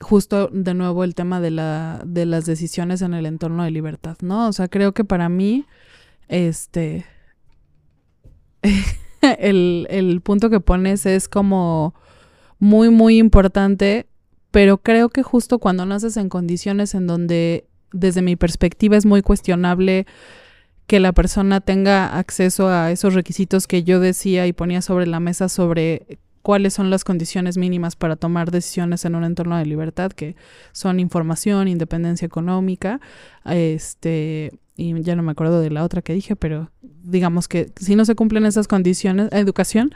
justo 0.00 0.48
de 0.52 0.74
nuevo 0.74 1.04
el 1.04 1.14
tema 1.14 1.40
de, 1.40 1.52
la, 1.52 2.02
de 2.04 2.26
las 2.26 2.44
decisiones 2.44 3.00
en 3.00 3.14
el 3.14 3.24
entorno 3.24 3.64
de 3.64 3.70
libertad, 3.70 4.16
¿no? 4.20 4.48
O 4.48 4.52
sea, 4.52 4.68
creo 4.68 4.92
que 4.92 5.04
para 5.04 5.28
mí, 5.28 5.64
este, 6.28 7.06
el, 9.38 9.86
el 9.88 10.20
punto 10.20 10.50
que 10.50 10.60
pones 10.60 11.06
es 11.06 11.28
como 11.28 11.94
muy, 12.62 12.90
muy 12.90 13.18
importante 13.18 14.06
pero 14.52 14.78
creo 14.78 15.08
que 15.08 15.24
justo 15.24 15.58
cuando 15.58 15.84
naces 15.84 16.16
en 16.16 16.28
condiciones 16.28 16.94
en 16.94 17.08
donde 17.08 17.66
desde 17.92 18.22
mi 18.22 18.36
perspectiva 18.36 18.96
es 18.96 19.04
muy 19.04 19.22
cuestionable 19.22 20.06
que 20.86 21.00
la 21.00 21.12
persona 21.12 21.60
tenga 21.60 22.18
acceso 22.18 22.68
a 22.68 22.92
esos 22.92 23.14
requisitos 23.14 23.66
que 23.66 23.82
yo 23.82 23.98
decía 23.98 24.46
y 24.46 24.52
ponía 24.52 24.82
sobre 24.82 25.06
la 25.06 25.20
mesa 25.20 25.48
sobre 25.48 26.18
cuáles 26.42 26.74
son 26.74 26.90
las 26.90 27.04
condiciones 27.04 27.56
mínimas 27.56 27.96
para 27.96 28.16
tomar 28.16 28.50
decisiones 28.50 29.04
en 29.04 29.14
un 29.14 29.24
entorno 29.24 29.56
de 29.56 29.66
libertad, 29.66 30.12
que 30.12 30.36
son 30.72 31.00
información, 31.00 31.68
independencia 31.68 32.26
económica, 32.26 33.00
este, 33.44 34.52
y 34.76 35.00
ya 35.02 35.16
no 35.16 35.22
me 35.22 35.32
acuerdo 35.32 35.60
de 35.60 35.70
la 35.70 35.84
otra 35.84 36.02
que 36.02 36.12
dije, 36.12 36.36
pero 36.36 36.70
digamos 36.82 37.48
que 37.48 37.70
si 37.76 37.96
no 37.96 38.04
se 38.04 38.14
cumplen 38.14 38.46
esas 38.46 38.68
condiciones, 38.68 39.28
educación, 39.32 39.94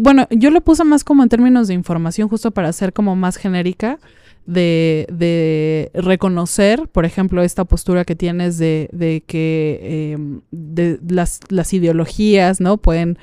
bueno, 0.00 0.26
yo 0.30 0.50
lo 0.50 0.60
puse 0.62 0.84
más 0.84 1.04
como 1.04 1.22
en 1.22 1.28
términos 1.28 1.68
de 1.68 1.74
información, 1.74 2.28
justo 2.28 2.50
para 2.50 2.72
ser 2.72 2.92
como 2.92 3.14
más 3.14 3.36
genérica, 3.36 3.98
de, 4.46 5.06
de 5.12 5.90
reconocer, 5.94 6.88
por 6.88 7.04
ejemplo, 7.04 7.42
esta 7.42 7.64
postura 7.64 8.04
que 8.04 8.16
tienes 8.16 8.58
de, 8.58 8.88
de 8.92 9.22
que 9.24 10.12
em, 10.14 10.40
de 10.50 10.98
las, 11.08 11.40
las 11.50 11.72
ideologías, 11.72 12.60
¿no? 12.60 12.78
Pueden 12.78 13.18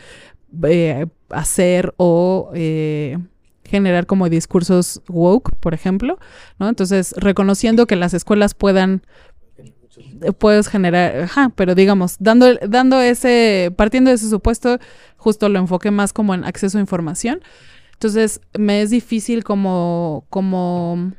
eh, 0.64 1.08
hacer 1.30 1.94
o 1.98 2.52
eh, 2.54 3.18
generar 3.64 4.06
como 4.06 4.30
discursos 4.30 5.02
woke, 5.08 5.56
por 5.60 5.74
ejemplo, 5.74 6.20
¿no? 6.60 6.70
Entonces, 6.70 7.14
reconociendo 7.18 7.86
que 7.86 7.96
las 7.96 8.14
escuelas 8.14 8.54
puedan 8.54 9.04
eh, 10.22 10.32
puedes 10.32 10.68
generar, 10.68 11.24
ajá, 11.24 11.52
pero 11.56 11.76
digamos, 11.76 12.18
dando, 12.20 12.54
dando 12.68 13.02
ese, 13.02 13.74
partiendo 13.76 14.10
de 14.10 14.16
ese 14.16 14.30
supuesto, 14.30 14.80
justo 15.18 15.50
lo 15.50 15.60
enfoqué 15.60 15.92
más 15.92 16.14
como 16.14 16.34
en 16.34 16.46
acceso 16.46 16.78
a 16.78 16.82
información. 16.82 17.42
Entonces, 17.94 18.42
me 18.58 18.82
es 18.82 18.92
difícil 18.92 19.44
como, 19.44 20.26
como, 20.30 21.14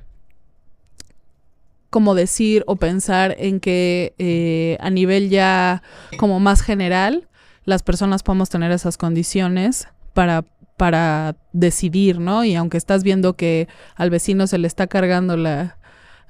como 1.90 2.14
decir 2.14 2.62
o 2.66 2.76
pensar 2.76 3.34
en 3.38 3.58
que 3.58 4.78
a 4.80 4.90
nivel 4.90 5.28
ya 5.28 5.82
como 6.18 6.38
más 6.38 6.62
general, 6.62 7.27
las 7.68 7.82
personas 7.82 8.22
podemos 8.22 8.48
tener 8.48 8.72
esas 8.72 8.96
condiciones 8.96 9.88
para, 10.14 10.42
para 10.78 11.36
decidir, 11.52 12.18
¿no? 12.18 12.42
Y 12.42 12.54
aunque 12.54 12.78
estás 12.78 13.04
viendo 13.04 13.36
que 13.36 13.68
al 13.94 14.08
vecino 14.08 14.46
se 14.46 14.56
le 14.56 14.66
está 14.66 14.86
cargando 14.86 15.36
la, 15.36 15.76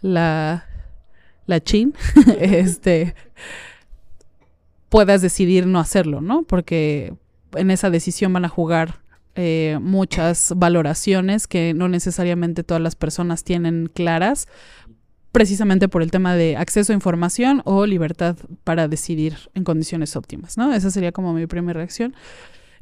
la, 0.00 0.66
la 1.46 1.60
chin, 1.60 1.94
este, 2.40 3.14
puedas 4.88 5.22
decidir 5.22 5.68
no 5.68 5.78
hacerlo, 5.78 6.20
¿no? 6.20 6.42
Porque 6.42 7.14
en 7.54 7.70
esa 7.70 7.88
decisión 7.88 8.32
van 8.32 8.44
a 8.44 8.48
jugar 8.48 8.98
eh, 9.36 9.78
muchas 9.80 10.52
valoraciones 10.56 11.46
que 11.46 11.72
no 11.72 11.88
necesariamente 11.88 12.64
todas 12.64 12.82
las 12.82 12.96
personas 12.96 13.44
tienen 13.44 13.88
claras, 13.94 14.48
precisamente 15.32 15.88
por 15.88 16.02
el 16.02 16.10
tema 16.10 16.34
de 16.34 16.56
acceso 16.56 16.92
a 16.92 16.94
información 16.94 17.62
o 17.64 17.86
libertad 17.86 18.36
para 18.64 18.88
decidir 18.88 19.36
en 19.54 19.64
condiciones 19.64 20.16
óptimas, 20.16 20.56
¿no? 20.56 20.72
Esa 20.72 20.90
sería 20.90 21.12
como 21.12 21.32
mi 21.32 21.46
primera 21.46 21.78
reacción. 21.78 22.14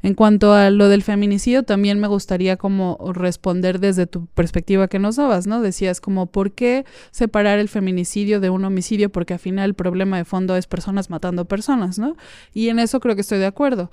En 0.03 0.13
cuanto 0.13 0.53
a 0.53 0.69
lo 0.69 0.89
del 0.89 1.01
feminicidio, 1.01 1.63
también 1.63 1.99
me 1.99 2.07
gustaría 2.07 2.55
como 2.57 2.97
responder 3.13 3.79
desde 3.79 4.05
tu 4.05 4.27
perspectiva 4.27 4.87
que 4.87 4.99
nos 4.99 5.15
dabas, 5.15 5.47
¿no? 5.47 5.61
Decías 5.61 6.01
como, 6.01 6.27
¿por 6.27 6.51
qué 6.51 6.85
separar 7.11 7.57
el 7.57 7.67
feminicidio 7.67 8.39
de 8.39 8.49
un 8.49 8.63
homicidio? 8.63 9.11
Porque 9.11 9.33
al 9.33 9.39
final 9.39 9.69
el 9.69 9.73
problema 9.73 10.17
de 10.17 10.25
fondo 10.25 10.55
es 10.55 10.67
personas 10.67 11.09
matando 11.09 11.45
personas, 11.45 11.97
¿no? 11.97 12.15
Y 12.53 12.69
en 12.69 12.79
eso 12.79 12.99
creo 12.99 13.15
que 13.15 13.21
estoy 13.21 13.39
de 13.39 13.47
acuerdo. 13.47 13.89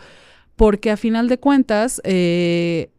Porque 0.56 0.90
a 0.90 0.96
final 0.96 1.28
de 1.28 1.38
cuentas, 1.38 2.00
eh, 2.04 2.90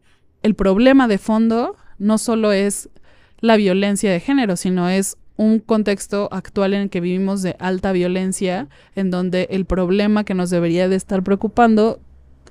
el 0.42 0.54
problema 0.54 1.06
de 1.08 1.18
fondo 1.18 1.76
no 1.98 2.18
solo 2.18 2.52
es 2.52 2.90
la 3.38 3.56
violencia 3.56 4.10
de 4.10 4.20
género, 4.20 4.56
sino 4.56 4.88
es 4.88 5.16
un 5.36 5.58
contexto 5.58 6.28
actual 6.32 6.74
en 6.74 6.82
el 6.82 6.90
que 6.90 7.00
vivimos 7.00 7.42
de 7.42 7.56
alta 7.58 7.92
violencia, 7.92 8.68
en 8.94 9.10
donde 9.10 9.48
el 9.50 9.64
problema 9.64 10.24
que 10.24 10.34
nos 10.34 10.50
debería 10.50 10.88
de 10.88 10.96
estar 10.96 11.22
preocupando 11.22 12.00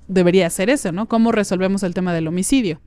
debería 0.08 0.50
ser 0.50 0.70
ese, 0.70 0.92
¿no? 0.92 1.08
¿Cómo 1.08 1.32
resolvemos 1.32 1.84
el 1.84 1.94
tema 1.94 2.14
del 2.14 2.28
homicidio? 2.28 2.80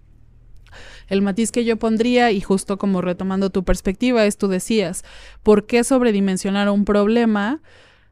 El 1.08 1.22
matiz 1.22 1.50
que 1.50 1.64
yo 1.64 1.78
pondría, 1.78 2.30
y 2.30 2.40
justo 2.40 2.78
como 2.78 3.00
retomando 3.00 3.50
tu 3.50 3.64
perspectiva, 3.64 4.24
es 4.26 4.36
tú 4.36 4.48
decías, 4.48 5.04
¿por 5.42 5.66
qué 5.66 5.82
sobredimensionar 5.82 6.68
un 6.68 6.84
problema 6.84 7.60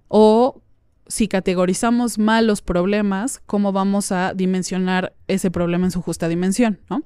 o 0.09 0.63
si 1.09 1.29
categorizamos 1.29 2.19
mal 2.19 2.47
los 2.47 2.63
problemas, 2.63 3.41
cómo 3.47 3.73
vamos 3.73 4.13
a 4.13 4.35
dimensionar 4.35 5.15
ese 5.29 5.51
problema 5.51 5.87
en 5.87 5.91
su 5.91 6.03
justa 6.03 6.29
dimensión, 6.29 6.79
¿no? 6.89 7.03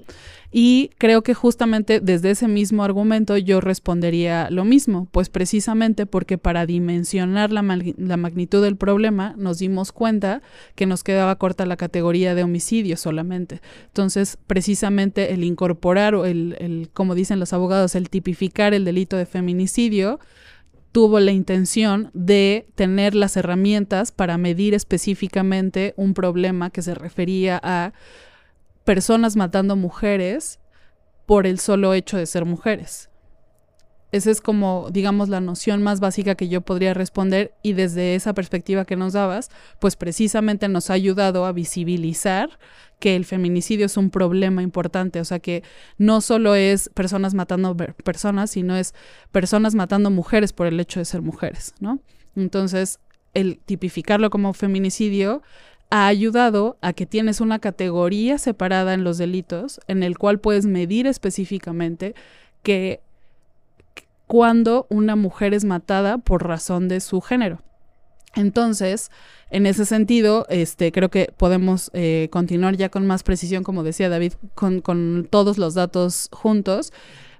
Y 0.52 0.90
creo 0.98 1.22
que 1.22 1.32
justamente 1.32 2.00
desde 2.00 2.32
ese 2.32 2.48
mismo 2.48 2.82
argumento 2.82 3.36
yo 3.36 3.60
respondería 3.60 4.48
lo 4.50 4.64
mismo, 4.64 5.06
pues 5.12 5.28
precisamente 5.28 6.06
porque 6.06 6.38
para 6.38 6.66
dimensionar 6.66 7.52
la, 7.52 7.62
la 7.62 8.16
magnitud 8.16 8.62
del 8.62 8.76
problema 8.76 9.34
nos 9.36 9.58
dimos 9.58 9.92
cuenta 9.92 10.42
que 10.74 10.86
nos 10.86 11.04
quedaba 11.04 11.36
corta 11.36 11.66
la 11.66 11.76
categoría 11.76 12.34
de 12.34 12.42
homicidio 12.42 12.96
solamente. 12.96 13.60
Entonces, 13.86 14.38
precisamente 14.46 15.32
el 15.32 15.44
incorporar 15.44 16.14
o 16.16 16.24
el, 16.24 16.56
el 16.58 16.90
como 16.92 17.14
dicen 17.14 17.38
los 17.38 17.52
abogados, 17.52 17.94
el 17.94 18.10
tipificar 18.10 18.74
el 18.74 18.84
delito 18.84 19.16
de 19.16 19.26
feminicidio, 19.26 20.18
tuvo 20.92 21.20
la 21.20 21.32
intención 21.32 22.10
de 22.14 22.68
tener 22.74 23.14
las 23.14 23.36
herramientas 23.36 24.12
para 24.12 24.38
medir 24.38 24.74
específicamente 24.74 25.94
un 25.96 26.14
problema 26.14 26.70
que 26.70 26.82
se 26.82 26.94
refería 26.94 27.60
a 27.62 27.92
personas 28.84 29.36
matando 29.36 29.76
mujeres 29.76 30.58
por 31.26 31.46
el 31.46 31.60
solo 31.60 31.94
hecho 31.94 32.16
de 32.16 32.26
ser 32.26 32.44
mujeres. 32.44 33.08
Esa 34.12 34.32
es 34.32 34.40
como, 34.40 34.88
digamos, 34.90 35.28
la 35.28 35.40
noción 35.40 35.82
más 35.82 36.00
básica 36.00 36.34
que 36.34 36.48
yo 36.48 36.62
podría 36.62 36.94
responder 36.94 37.54
y 37.62 37.74
desde 37.74 38.16
esa 38.16 38.34
perspectiva 38.34 38.84
que 38.84 38.96
nos 38.96 39.12
dabas, 39.12 39.50
pues 39.78 39.94
precisamente 39.94 40.66
nos 40.68 40.90
ha 40.90 40.94
ayudado 40.94 41.44
a 41.44 41.52
visibilizar 41.52 42.58
que 43.00 43.16
el 43.16 43.24
feminicidio 43.24 43.86
es 43.86 43.96
un 43.96 44.10
problema 44.10 44.62
importante, 44.62 45.20
o 45.20 45.24
sea 45.24 45.40
que 45.40 45.64
no 45.98 46.20
solo 46.20 46.54
es 46.54 46.90
personas 46.90 47.34
matando 47.34 47.76
personas, 47.76 48.50
sino 48.50 48.76
es 48.76 48.94
personas 49.32 49.74
matando 49.74 50.10
mujeres 50.10 50.52
por 50.52 50.68
el 50.68 50.78
hecho 50.78 51.00
de 51.00 51.06
ser 51.06 51.22
mujeres, 51.22 51.74
¿no? 51.80 51.98
Entonces, 52.36 53.00
el 53.34 53.58
tipificarlo 53.58 54.30
como 54.30 54.52
feminicidio 54.52 55.42
ha 55.90 56.06
ayudado 56.06 56.76
a 56.82 56.92
que 56.92 57.06
tienes 57.06 57.40
una 57.40 57.58
categoría 57.58 58.38
separada 58.38 58.94
en 58.94 59.02
los 59.02 59.18
delitos 59.18 59.80
en 59.88 60.02
el 60.02 60.16
cual 60.18 60.38
puedes 60.38 60.66
medir 60.66 61.06
específicamente 61.06 62.14
que 62.62 63.00
cuando 64.26 64.86
una 64.90 65.16
mujer 65.16 65.54
es 65.54 65.64
matada 65.64 66.18
por 66.18 66.46
razón 66.46 66.86
de 66.86 67.00
su 67.00 67.20
género. 67.20 67.60
Entonces, 68.34 69.10
en 69.50 69.66
ese 69.66 69.84
sentido, 69.84 70.46
este, 70.48 70.92
creo 70.92 71.10
que 71.10 71.32
podemos 71.36 71.90
eh, 71.94 72.28
continuar 72.30 72.76
ya 72.76 72.88
con 72.88 73.06
más 73.06 73.22
precisión, 73.22 73.64
como 73.64 73.82
decía 73.82 74.08
David, 74.08 74.34
con, 74.54 74.80
con 74.80 75.26
todos 75.28 75.58
los 75.58 75.74
datos 75.74 76.28
juntos. 76.32 76.92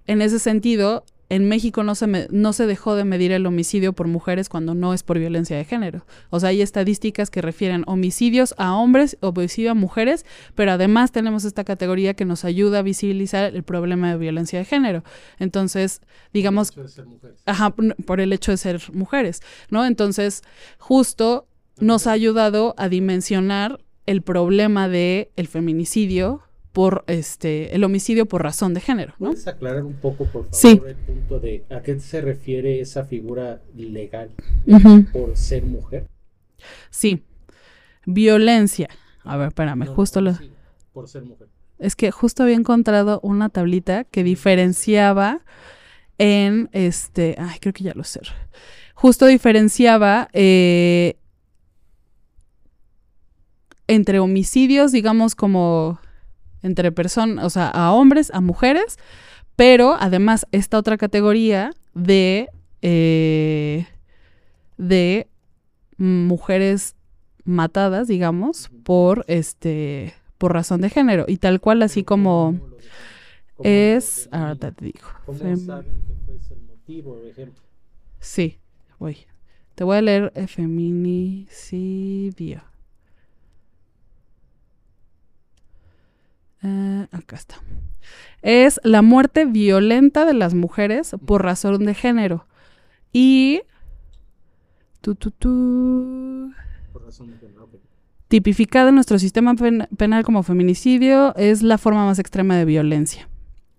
En 0.07 0.23
ese 0.23 0.39
sentido, 0.39 1.05
en 1.31 1.49
México 1.49 1.85
no 1.85 1.95
se, 1.95 2.29
no 2.31 2.53
se 2.53 2.67
dejó 2.67 2.97
de 2.97 3.05
medir 3.05 3.31
el 3.31 3.47
homicidio 3.47 3.93
por 3.93 4.09
mujeres 4.09 4.49
cuando 4.49 4.75
no 4.75 4.93
es 4.93 5.05
por 5.05 5.19
violencia 5.19 5.57
de 5.57 5.65
género. 5.65 6.05
O 6.29 6.41
sea, 6.41 6.49
hay 6.49 6.61
estadísticas 6.61 7.31
que 7.31 7.41
refieren 7.41 7.85
homicidios 7.87 8.53
a 8.59 8.75
hombres, 8.75 9.17
homicidio 9.21 9.71
a 9.71 9.75
mujeres, 9.75 10.27
pero 10.57 10.73
además 10.73 11.13
tenemos 11.13 11.45
esta 11.45 11.63
categoría 11.63 12.15
que 12.15 12.25
nos 12.25 12.45
ayuda 12.45 12.81
a 12.81 12.83
visibilizar 12.83 13.55
el 13.55 13.63
problema 13.63 14.11
de 14.11 14.19
violencia 14.19 14.59
de 14.59 14.65
género. 14.65 15.05
Entonces, 15.39 16.03
digamos... 16.33 16.73
Por 16.73 16.81
el 16.81 16.83
hecho 16.83 16.91
de 16.91 16.97
ser 16.97 17.07
mujeres. 17.07 17.43
Ajá, 17.47 17.75
por 18.05 18.21
el 18.21 18.33
hecho 18.33 18.51
de 18.51 18.57
ser 18.57 18.83
mujeres, 18.93 19.41
¿no? 19.71 19.87
Entonces, 19.87 20.43
justo 20.79 21.47
nos 21.79 22.09
ha 22.09 22.13
ayudado 22.13 22.75
a 22.77 22.89
dimensionar 22.89 23.81
el 24.07 24.23
problema 24.23 24.89
de 24.89 25.31
el 25.37 25.47
feminicidio 25.47 26.43
por 26.73 27.05
este 27.07 27.75
el 27.75 27.85
homicidio 27.85 28.27
por 28.27 28.43
razón 28.43 28.75
de 28.75 28.81
género. 28.81 29.15
¿no? 29.19 29.31
¿Puedes 29.31 29.47
aclarar 29.49 29.85
un 29.85 29.95
poco, 29.95 30.25
por 30.27 30.49
favor, 30.51 30.89
el 30.89 30.97
punto 30.97 31.41
de 31.41 31.65
a 31.71 31.81
qué 31.81 31.99
se 32.01 32.21
refiere 32.21 32.81
esa 32.81 33.05
figura 33.05 33.61
legal 33.75 34.31
por 35.13 35.37
ser 35.37 35.65
mujer? 35.65 36.07
Sí. 36.91 37.23
Violencia. 38.07 38.89
A 39.25 39.37
ver, 39.37 39.49
espérame, 39.49 39.87
justo 39.87 40.21
lo. 40.21 40.39
por 40.93 41.09
ser 41.09 41.23
mujer. 41.23 41.49
Es 41.79 41.97
que 41.97 42.11
justo 42.11 42.43
había 42.43 42.57
encontrado 42.57 43.21
una 43.23 43.49
tablita 43.49 44.05
que 44.05 44.23
diferenciaba 44.23 45.41
en 46.19 46.69
este. 46.73 47.37
Ay, 47.39 47.59
creo 47.61 47.73
que 47.73 47.85
ya 47.85 47.95
lo 47.95 48.05
sé. 48.05 48.21
Justo 48.95 49.27
diferenciaba 49.27 50.29
eh, 50.35 51.17
entre 53.87 54.19
homicidios, 54.19 54.93
digamos, 54.93 55.35
como 55.35 55.99
entre 56.63 56.93
personas, 56.93 57.45
o 57.45 57.51
sea, 57.51 57.69
a 57.69 57.93
hombres, 57.93 58.31
a 58.35 58.41
mujeres, 58.41 58.99
pero 59.57 59.97
además 59.99 60.47
esta 60.53 60.79
otra 60.79 60.97
categoría 60.97 61.73
de, 61.95 62.49
eh, 62.83 63.87
de 64.79 65.27
mujeres 65.99 66.95
matadas, 67.45 68.09
digamos, 68.09 68.71
por 68.85 69.25
este 69.29 70.15
por 70.39 70.55
razón 70.55 70.81
de 70.81 70.89
género 70.89 71.27
y 71.29 71.37
tal 71.37 71.61
cual 71.61 71.83
así 71.83 72.03
como 72.03 72.59
es, 73.63 74.27
ahora 74.33 74.55
te 74.57 74.73
digo. 74.87 75.07
¿Cómo 75.27 75.39
Fem- 75.39 75.67
saben 75.67 75.85
que 76.07 76.15
fue 76.25 76.37
ese 76.37 76.55
el 76.55 76.63
motivo, 76.63 77.17
por 77.17 77.27
ejemplo? 77.27 77.61
Sí, 78.21 78.59
voy. 78.99 79.19
Te 79.75 79.85
voy 79.85 79.99
a 79.99 80.03
leer 80.03 80.33
feminicidio. 80.49 82.63
Eh, 86.63 87.07
acá 87.11 87.37
está. 87.37 87.57
Es 88.43 88.81
la 88.85 89.03
muerte 89.03 89.45
violenta 89.45 90.25
de 90.25 90.35
las 90.35 90.55
mujeres 90.55 91.15
por 91.27 91.43
razón 91.45 91.85
de 91.85 91.95
género. 91.95 92.47
Y... 93.13 93.63
Tu, 95.01 95.15
tu, 95.15 95.31
tu, 95.31 96.53
Por 96.93 97.05
razón 97.07 97.31
de 97.31 97.39
género, 97.39 97.71
tipificada 98.29 98.91
en 98.91 98.95
nuestro 98.97 99.19
sistema 99.19 99.55
pen- 99.55 99.89
penal 99.97 100.25
como 100.25 100.43
feminicidio, 100.43 101.35
es 101.37 101.63
la 101.63 101.79
forma 101.79 102.05
más 102.05 102.19
extrema 102.19 102.57
de 102.57 102.67
violencia. 102.67 103.27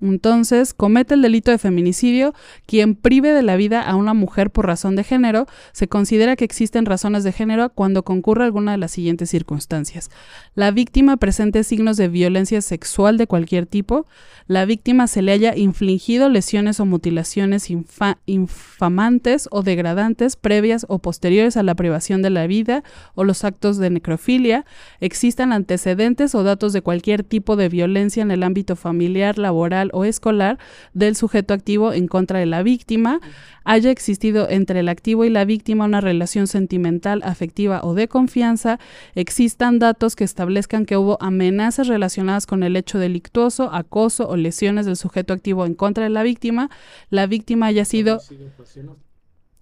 Entonces, 0.01 0.73
comete 0.73 1.13
el 1.13 1.21
delito 1.21 1.51
de 1.51 1.57
feminicidio 1.57 2.33
quien 2.65 2.95
prive 2.95 3.33
de 3.33 3.43
la 3.43 3.55
vida 3.55 3.81
a 3.81 3.95
una 3.95 4.13
mujer 4.13 4.49
por 4.49 4.65
razón 4.65 4.95
de 4.95 5.03
género. 5.03 5.45
Se 5.73 5.87
considera 5.87 6.35
que 6.35 6.45
existen 6.45 6.85
razones 6.85 7.23
de 7.23 7.31
género 7.31 7.69
cuando 7.69 8.03
concurre 8.03 8.43
alguna 8.43 8.71
de 8.71 8.77
las 8.77 8.91
siguientes 8.91 9.29
circunstancias. 9.29 10.09
La 10.55 10.71
víctima 10.71 11.17
presente 11.17 11.63
signos 11.63 11.97
de 11.97 12.07
violencia 12.07 12.61
sexual 12.61 13.17
de 13.17 13.27
cualquier 13.27 13.65
tipo. 13.65 14.07
La 14.47 14.65
víctima 14.65 15.07
se 15.07 15.21
le 15.21 15.31
haya 15.31 15.55
infligido 15.55 16.29
lesiones 16.29 16.79
o 16.79 16.85
mutilaciones 16.85 17.69
infa- 17.69 18.17
infamantes 18.25 19.47
o 19.51 19.61
degradantes 19.61 20.35
previas 20.35 20.85
o 20.89 20.99
posteriores 20.99 21.57
a 21.57 21.63
la 21.63 21.75
privación 21.75 22.21
de 22.21 22.31
la 22.31 22.47
vida 22.47 22.83
o 23.13 23.23
los 23.23 23.43
actos 23.43 23.77
de 23.77 23.89
necrofilia. 23.89 24.65
Existan 24.99 25.53
antecedentes 25.53 26.33
o 26.35 26.43
datos 26.43 26.73
de 26.73 26.81
cualquier 26.81 27.23
tipo 27.23 27.55
de 27.55 27.69
violencia 27.69 28.23
en 28.23 28.31
el 28.31 28.43
ámbito 28.43 28.75
familiar, 28.75 29.37
laboral 29.37 29.90
o 29.93 30.05
escolar 30.05 30.57
del 30.93 31.15
sujeto 31.15 31.53
activo 31.53 31.93
en 31.93 32.07
contra 32.07 32.39
de 32.39 32.45
la 32.45 32.63
víctima, 32.63 33.19
haya 33.63 33.91
existido 33.91 34.49
entre 34.49 34.79
el 34.79 34.89
activo 34.89 35.25
y 35.25 35.29
la 35.29 35.45
víctima 35.45 35.85
una 35.85 36.01
relación 36.01 36.47
sentimental, 36.47 37.21
afectiva 37.23 37.81
o 37.83 37.93
de 37.93 38.07
confianza, 38.07 38.79
existan 39.15 39.79
datos 39.79 40.15
que 40.15 40.23
establezcan 40.23 40.85
que 40.85 40.97
hubo 40.97 41.17
amenazas 41.21 41.87
relacionadas 41.87 42.45
con 42.45 42.63
el 42.63 42.75
hecho 42.75 42.97
delictuoso, 42.97 43.73
acoso 43.73 44.27
o 44.27 44.35
lesiones 44.35 44.85
del 44.85 44.97
sujeto 44.97 45.33
activo 45.33 45.65
en 45.65 45.75
contra 45.75 46.03
de 46.03 46.09
la 46.09 46.23
víctima, 46.23 46.69
la 47.09 47.27
víctima 47.27 47.67
haya 47.67 47.85
sido. 47.85 48.19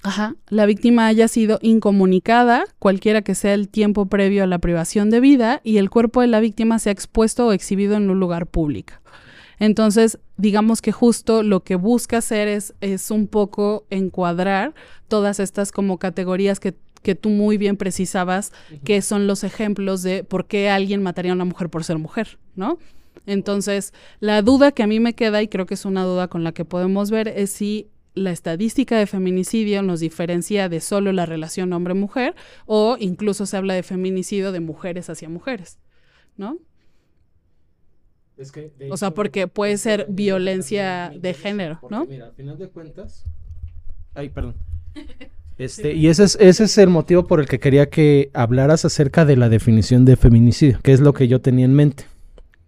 Ajá, 0.01 0.35
la 0.47 0.65
víctima 0.65 1.07
haya 1.07 1.27
sido 1.27 1.59
incomunicada, 1.61 2.63
cualquiera 2.79 3.21
que 3.21 3.35
sea 3.35 3.53
el 3.53 3.67
tiempo 3.67 4.05
previo 4.05 4.43
a 4.43 4.47
la 4.47 4.59
privación 4.59 5.09
de 5.09 5.19
vida, 5.19 5.59
y 5.65 5.77
el 5.77 5.89
cuerpo 5.89 6.21
de 6.21 6.27
la 6.27 6.39
víctima 6.39 6.79
sea 6.79 6.93
expuesto 6.93 7.47
o 7.47 7.51
exhibido 7.51 7.97
en 7.97 8.09
un 8.09 8.17
lugar 8.17 8.47
público. 8.47 8.93
Entonces, 9.59 10.19
digamos 10.37 10.81
que 10.81 10.91
justo 10.91 11.43
lo 11.43 11.63
que 11.63 11.75
busca 11.75 12.17
hacer 12.17 12.47
es, 12.47 12.73
es 12.81 13.11
un 13.11 13.27
poco 13.27 13.85
encuadrar 13.89 14.73
todas 15.07 15.39
estas 15.39 15.71
como 15.71 15.99
categorías 15.99 16.59
que, 16.59 16.75
que 17.01 17.15
tú 17.15 17.29
muy 17.29 17.57
bien 17.57 17.77
precisabas, 17.77 18.51
que 18.83 19.01
son 19.01 19.27
los 19.27 19.43
ejemplos 19.43 20.01
de 20.01 20.23
por 20.23 20.47
qué 20.47 20.69
alguien 20.69 21.03
mataría 21.03 21.31
a 21.33 21.35
una 21.35 21.45
mujer 21.45 21.69
por 21.69 21.83
ser 21.83 21.97
mujer, 21.97 22.39
¿no? 22.55 22.77
Entonces, 23.25 23.93
la 24.19 24.41
duda 24.41 24.71
que 24.71 24.83
a 24.83 24.87
mí 24.87 24.99
me 24.99 25.13
queda, 25.13 25.41
y 25.41 25.47
creo 25.47 25.65
que 25.65 25.73
es 25.73 25.85
una 25.85 26.03
duda 26.03 26.29
con 26.29 26.43
la 26.43 26.53
que 26.53 26.65
podemos 26.65 27.11
ver, 27.11 27.27
es 27.27 27.51
si 27.51 27.89
la 28.15 28.31
estadística 28.31 28.97
de 28.97 29.07
feminicidio 29.07 29.81
nos 29.81 29.99
diferencia 29.99 30.69
de 30.69 30.81
solo 30.81 31.11
la 31.11 31.25
relación 31.25 31.73
hombre-mujer 31.73 32.35
o 32.65 32.97
incluso 32.99 33.45
se 33.45 33.57
habla 33.57 33.73
de 33.75 33.83
feminicidio 33.83 34.51
de 34.51 34.59
mujeres 34.59 35.09
hacia 35.09 35.29
mujeres, 35.29 35.79
¿no? 36.37 36.57
Es 38.39 38.53
que, 38.53 38.71
de 38.79 38.89
O 38.89 38.97
sea, 38.97 39.11
porque 39.11 39.47
puede 39.47 39.77
ser 39.77 40.07
violencia 40.09 41.11
de 41.13 41.33
género, 41.33 41.79
¿no? 41.89 42.05
Mira, 42.05 42.27
al 42.27 42.33
final 42.33 42.57
de 42.57 42.69
cuentas, 42.69 43.25
Ay, 44.15 44.29
perdón. 44.29 44.55
Este, 45.57 45.91
y 45.93 46.07
ese 46.07 46.23
es, 46.23 46.37
ese 46.39 46.63
es 46.63 46.77
el 46.77 46.87
motivo 46.87 47.27
por 47.27 47.41
el 47.41 47.45
que 47.45 47.59
quería 47.59 47.89
que 47.89 48.31
hablaras 48.33 48.85
acerca 48.85 49.25
de 49.25 49.35
la 49.35 49.49
definición 49.49 50.05
de 50.05 50.15
feminicidio, 50.15 50.79
que 50.81 50.93
es 50.93 51.01
lo 51.01 51.11
que 51.11 51.27
yo 51.27 51.41
tenía 51.41 51.65
en 51.65 51.73
mente. 51.73 52.05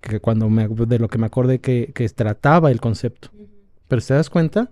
Que 0.02 0.20
cuando 0.20 0.50
me, 0.50 0.68
de 0.68 1.00
lo 1.00 1.08
que 1.08 1.18
me 1.18 1.26
acordé 1.26 1.60
que, 1.60 1.94
que 1.96 2.10
trataba 2.10 2.70
el 2.70 2.82
concepto. 2.82 3.30
Pero 3.88 4.02
si 4.02 4.10
te 4.10 4.16
das 4.16 4.30
cuenta, 4.30 4.70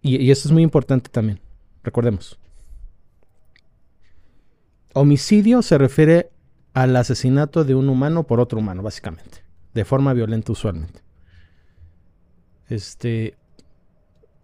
y, 0.00 0.16
y 0.16 0.32
eso 0.32 0.48
es 0.48 0.52
muy 0.52 0.64
importante 0.64 1.08
también, 1.08 1.38
recordemos. 1.84 2.36
Homicidio 4.92 5.62
se 5.62 5.78
refiere 5.78 6.31
al 6.74 6.96
asesinato 6.96 7.64
de 7.64 7.74
un 7.74 7.88
humano 7.88 8.24
por 8.24 8.40
otro 8.40 8.58
humano, 8.58 8.82
básicamente. 8.82 9.44
De 9.74 9.84
forma 9.84 10.12
violenta 10.12 10.52
usualmente. 10.52 11.00
Este, 12.68 13.36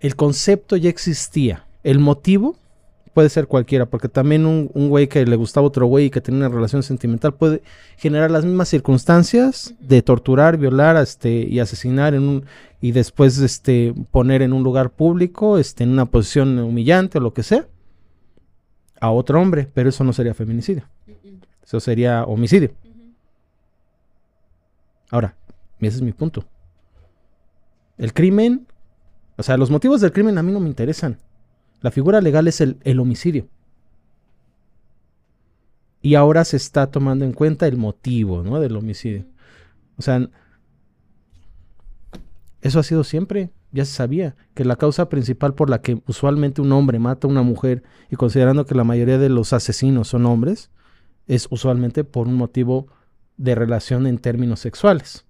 el 0.00 0.16
concepto 0.16 0.76
ya 0.76 0.90
existía. 0.90 1.66
El 1.82 1.98
motivo 1.98 2.56
puede 3.14 3.30
ser 3.30 3.48
cualquiera, 3.48 3.86
porque 3.86 4.08
también 4.08 4.46
un, 4.46 4.70
un 4.74 4.88
güey 4.90 5.08
que 5.08 5.24
le 5.26 5.34
gustaba 5.34 5.66
otro 5.66 5.86
güey 5.86 6.06
y 6.06 6.10
que 6.10 6.20
tenía 6.20 6.46
una 6.46 6.54
relación 6.54 6.84
sentimental 6.84 7.34
puede 7.34 7.62
generar 7.96 8.30
las 8.30 8.44
mismas 8.44 8.68
circunstancias 8.68 9.74
de 9.80 10.02
torturar, 10.02 10.56
violar 10.56 10.96
este, 10.96 11.30
y 11.30 11.58
asesinar 11.58 12.14
en 12.14 12.28
un, 12.28 12.44
y 12.80 12.92
después 12.92 13.38
este, 13.38 13.92
poner 14.12 14.42
en 14.42 14.52
un 14.52 14.62
lugar 14.62 14.90
público, 14.90 15.58
este, 15.58 15.82
en 15.82 15.90
una 15.90 16.04
posición 16.06 16.60
humillante 16.60 17.18
o 17.18 17.20
lo 17.20 17.34
que 17.34 17.42
sea, 17.42 17.66
a 19.00 19.10
otro 19.10 19.40
hombre, 19.40 19.68
pero 19.74 19.88
eso 19.88 20.04
no 20.04 20.12
sería 20.12 20.34
feminicidio. 20.34 20.84
Eso 21.68 21.80
sería 21.80 22.24
homicidio. 22.24 22.70
Ahora, 25.10 25.36
ese 25.80 25.96
es 25.96 26.02
mi 26.02 26.12
punto. 26.12 26.46
El 27.98 28.14
crimen, 28.14 28.66
o 29.36 29.42
sea, 29.42 29.58
los 29.58 29.70
motivos 29.70 30.00
del 30.00 30.12
crimen 30.12 30.38
a 30.38 30.42
mí 30.42 30.50
no 30.50 30.60
me 30.60 30.68
interesan. 30.68 31.18
La 31.82 31.90
figura 31.90 32.22
legal 32.22 32.48
es 32.48 32.62
el, 32.62 32.78
el 32.84 32.98
homicidio. 33.00 33.48
Y 36.00 36.14
ahora 36.14 36.42
se 36.46 36.56
está 36.56 36.90
tomando 36.90 37.26
en 37.26 37.34
cuenta 37.34 37.66
el 37.66 37.76
motivo, 37.76 38.42
¿no? 38.42 38.60
Del 38.60 38.74
homicidio. 38.74 39.26
O 39.98 40.02
sea, 40.02 40.26
eso 42.62 42.78
ha 42.78 42.82
sido 42.82 43.04
siempre. 43.04 43.50
Ya 43.72 43.84
se 43.84 43.92
sabía 43.92 44.36
que 44.54 44.64
la 44.64 44.76
causa 44.76 45.10
principal 45.10 45.52
por 45.52 45.68
la 45.68 45.82
que 45.82 46.00
usualmente 46.06 46.62
un 46.62 46.72
hombre 46.72 46.98
mata 46.98 47.26
a 47.26 47.30
una 47.30 47.42
mujer, 47.42 47.82
y 48.10 48.16
considerando 48.16 48.64
que 48.64 48.74
la 48.74 48.84
mayoría 48.84 49.18
de 49.18 49.28
los 49.28 49.52
asesinos 49.52 50.08
son 50.08 50.24
hombres, 50.24 50.70
es 51.28 51.46
usualmente 51.50 52.02
por 52.02 52.26
un 52.26 52.34
motivo 52.34 52.88
de 53.36 53.54
relación 53.54 54.06
en 54.06 54.18
términos 54.18 54.60
sexuales. 54.60 55.24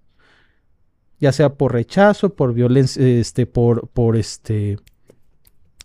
Ya 1.19 1.31
sea 1.33 1.53
por 1.53 1.73
rechazo, 1.73 2.33
por 2.33 2.53
violencia, 2.53 3.05
este, 3.05 3.45
por, 3.45 3.89
por 3.89 4.15
este 4.15 4.79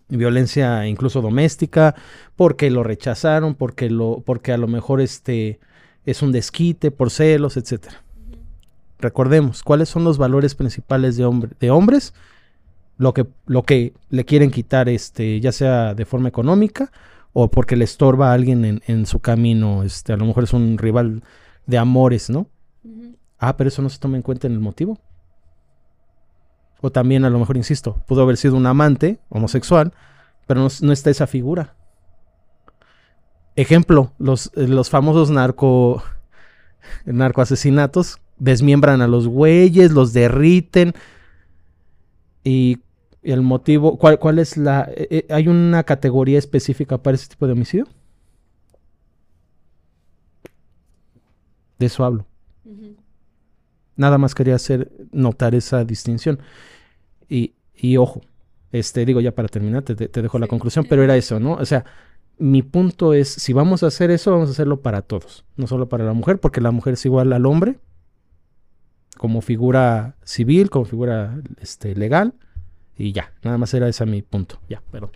violencia 0.07 0.87
incluso 0.87 1.21
doméstica, 1.21 1.95
porque 2.35 2.71
lo 2.71 2.83
rechazaron, 2.83 3.55
porque 3.55 3.89
lo, 3.89 4.23
porque 4.25 4.53
a 4.53 4.57
lo 4.57 4.67
mejor 4.67 5.01
este 5.01 5.59
es 6.05 6.21
un 6.21 6.31
desquite, 6.31 6.91
por 6.91 7.09
celos, 7.09 7.57
etcétera. 7.57 8.03
Recordemos, 8.99 9.61
¿cuáles 9.61 9.89
son 9.89 10.03
los 10.05 10.17
valores 10.17 10.55
principales 10.55 11.17
de, 11.17 11.25
hombre, 11.25 11.51
de 11.59 11.69
hombres? 11.69 12.13
Lo 12.97 13.13
que, 13.13 13.27
lo 13.45 13.63
que 13.63 13.93
le 14.09 14.23
quieren 14.23 14.51
quitar, 14.51 14.87
este, 14.87 15.41
ya 15.41 15.51
sea 15.51 15.93
de 15.95 16.05
forma 16.05 16.29
económica 16.29 16.91
o 17.37 17.51
porque 17.51 17.75
le 17.75 17.83
estorba 17.83 18.31
a 18.31 18.33
alguien 18.33 18.63
en, 18.63 18.81
en 18.87 19.05
su 19.05 19.19
camino, 19.19 19.83
este, 19.83 20.13
a 20.13 20.15
lo 20.15 20.23
mejor 20.23 20.45
es 20.45 20.53
un 20.53 20.77
rival 20.77 21.21
de 21.65 21.77
amores, 21.77 22.29
¿no? 22.29 22.47
Ah, 23.37 23.57
pero 23.57 23.67
eso 23.67 23.81
no 23.81 23.89
se 23.89 23.99
toma 23.99 24.15
en 24.15 24.23
cuenta 24.23 24.47
en 24.47 24.53
el 24.53 24.61
motivo. 24.61 24.97
O 26.79 26.93
también, 26.93 27.25
a 27.25 27.29
lo 27.29 27.37
mejor, 27.37 27.57
insisto, 27.57 28.01
pudo 28.07 28.21
haber 28.21 28.37
sido 28.37 28.55
un 28.55 28.65
amante 28.65 29.19
homosexual, 29.27 29.91
pero 30.47 30.61
no, 30.61 30.69
no 30.81 30.93
está 30.93 31.09
esa 31.09 31.27
figura. 31.27 31.75
Ejemplo, 33.57 34.13
los, 34.17 34.47
eh, 34.55 34.69
los 34.69 34.89
famosos 34.89 35.29
narco, 35.29 36.01
narcoasesinatos 37.05 38.17
desmiembran 38.37 39.01
a 39.01 39.07
los 39.07 39.27
güeyes, 39.27 39.91
los 39.91 40.13
derriten. 40.13 40.93
Y, 42.45 42.79
y 43.25 43.31
el 43.31 43.41
motivo, 43.41 43.97
¿cuál, 43.97 44.19
cuál 44.19 44.37
es 44.37 44.55
la... 44.55 44.87
eh, 44.95 45.07
eh, 45.09 45.25
¿Hay 45.31 45.47
una 45.47 45.83
categoría 45.83 46.37
específica 46.37 47.01
para 47.01 47.15
ese 47.15 47.27
tipo 47.27 47.47
de 47.47 47.53
homicidio? 47.53 47.87
De 51.79 51.87
eso 51.87 52.05
hablo. 52.05 52.27
Nada 53.95 54.19
más 54.19 54.35
quería 54.35 54.53
hacer 54.53 54.91
notar 55.11 55.55
esa 55.55 55.83
distinción. 55.83 56.39
Y, 57.27 57.55
y 57.73 57.97
ojo, 57.97 58.21
este, 58.71 59.03
digo 59.05 59.21
ya 59.21 59.33
para 59.33 59.47
terminar, 59.47 59.81
te, 59.81 59.95
te 59.95 60.21
dejo 60.21 60.37
la 60.37 60.47
conclusión, 60.47 60.85
pero 60.87 61.01
era 61.01 61.17
eso, 61.17 61.39
¿no? 61.39 61.53
O 61.53 61.65
sea, 61.65 61.83
mi 62.37 62.61
punto 62.61 63.15
es, 63.15 63.27
si 63.27 63.53
vamos 63.53 63.81
a 63.81 63.87
hacer 63.87 64.11
eso, 64.11 64.31
vamos 64.31 64.49
a 64.49 64.51
hacerlo 64.51 64.81
para 64.81 65.01
todos, 65.01 65.45
no 65.55 65.65
solo 65.65 65.89
para 65.89 66.05
la 66.05 66.13
mujer, 66.13 66.39
porque 66.39 66.61
la 66.61 66.69
mujer 66.69 66.93
es 66.93 67.05
igual 67.05 67.33
al 67.33 67.47
hombre, 67.47 67.79
como 69.17 69.41
figura 69.41 70.15
civil, 70.23 70.69
como 70.69 70.85
figura 70.85 71.41
este, 71.59 71.95
legal, 71.95 72.35
y 72.97 73.11
ya, 73.11 73.31
nada 73.43 73.57
más 73.57 73.73
era 73.73 73.87
ese 73.87 74.05
mi 74.05 74.21
punto, 74.21 74.59
ya, 74.69 74.81
pero... 74.91 75.11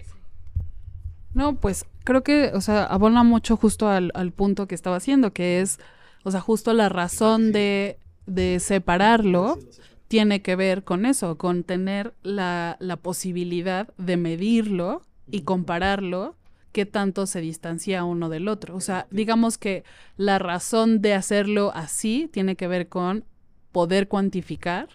No, 1.34 1.56
pues 1.56 1.86
creo 2.04 2.24
que, 2.24 2.52
o 2.54 2.62
sea, 2.62 2.86
abona 2.86 3.24
mucho 3.24 3.56
justo 3.56 3.88
al, 3.88 4.12
al 4.16 4.32
punto 4.32 4.68
que 4.68 4.76
estaba 4.76 4.98
haciendo, 4.98 5.32
que 5.32 5.62
es, 5.62 5.80
o 6.24 6.32
sea, 6.32 6.42
justo 6.42 6.74
la 6.74 6.90
razón 6.90 7.52
de, 7.52 8.00
de 8.26 8.60
separarlo 8.60 9.60
tiene 10.08 10.42
que 10.42 10.56
ver 10.56 10.84
con 10.84 11.06
eso, 11.06 11.38
con 11.38 11.64
tener 11.64 12.16
la, 12.24 12.78
la 12.80 12.98
posibilidad 12.98 13.94
de 13.98 14.18
medirlo 14.18 15.04
y 15.30 15.42
compararlo 15.42 16.36
qué 16.72 16.86
tanto 16.86 17.28
se 17.28 17.42
distancia 17.42 18.04
uno 18.04 18.30
del 18.30 18.48
otro. 18.48 18.76
O 18.76 18.82
sea, 18.82 19.08
digamos 19.12 19.58
que 19.58 19.84
la 20.18 20.40
razón 20.40 21.02
de 21.02 21.14
hacerlo 21.14 21.72
así 21.76 22.30
tiene 22.32 22.56
que 22.56 22.68
ver 22.68 22.90
con 22.90 23.24
poder 23.72 24.08
cuantificar, 24.08 24.90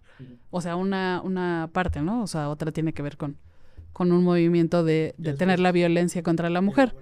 o 0.50 0.60
sea, 0.60 0.76
una, 0.76 1.20
una 1.22 1.68
parte, 1.72 2.02
¿no? 2.02 2.22
O 2.22 2.26
sea, 2.26 2.48
otra 2.48 2.72
tiene 2.72 2.92
que 2.92 3.02
ver 3.02 3.16
con, 3.16 3.36
con 3.92 4.12
un 4.12 4.24
movimiento 4.24 4.84
de, 4.84 5.14
de 5.18 5.34
tener 5.34 5.60
la 5.60 5.72
violencia 5.72 6.22
contra 6.22 6.50
la 6.50 6.60
mujer. 6.60 6.94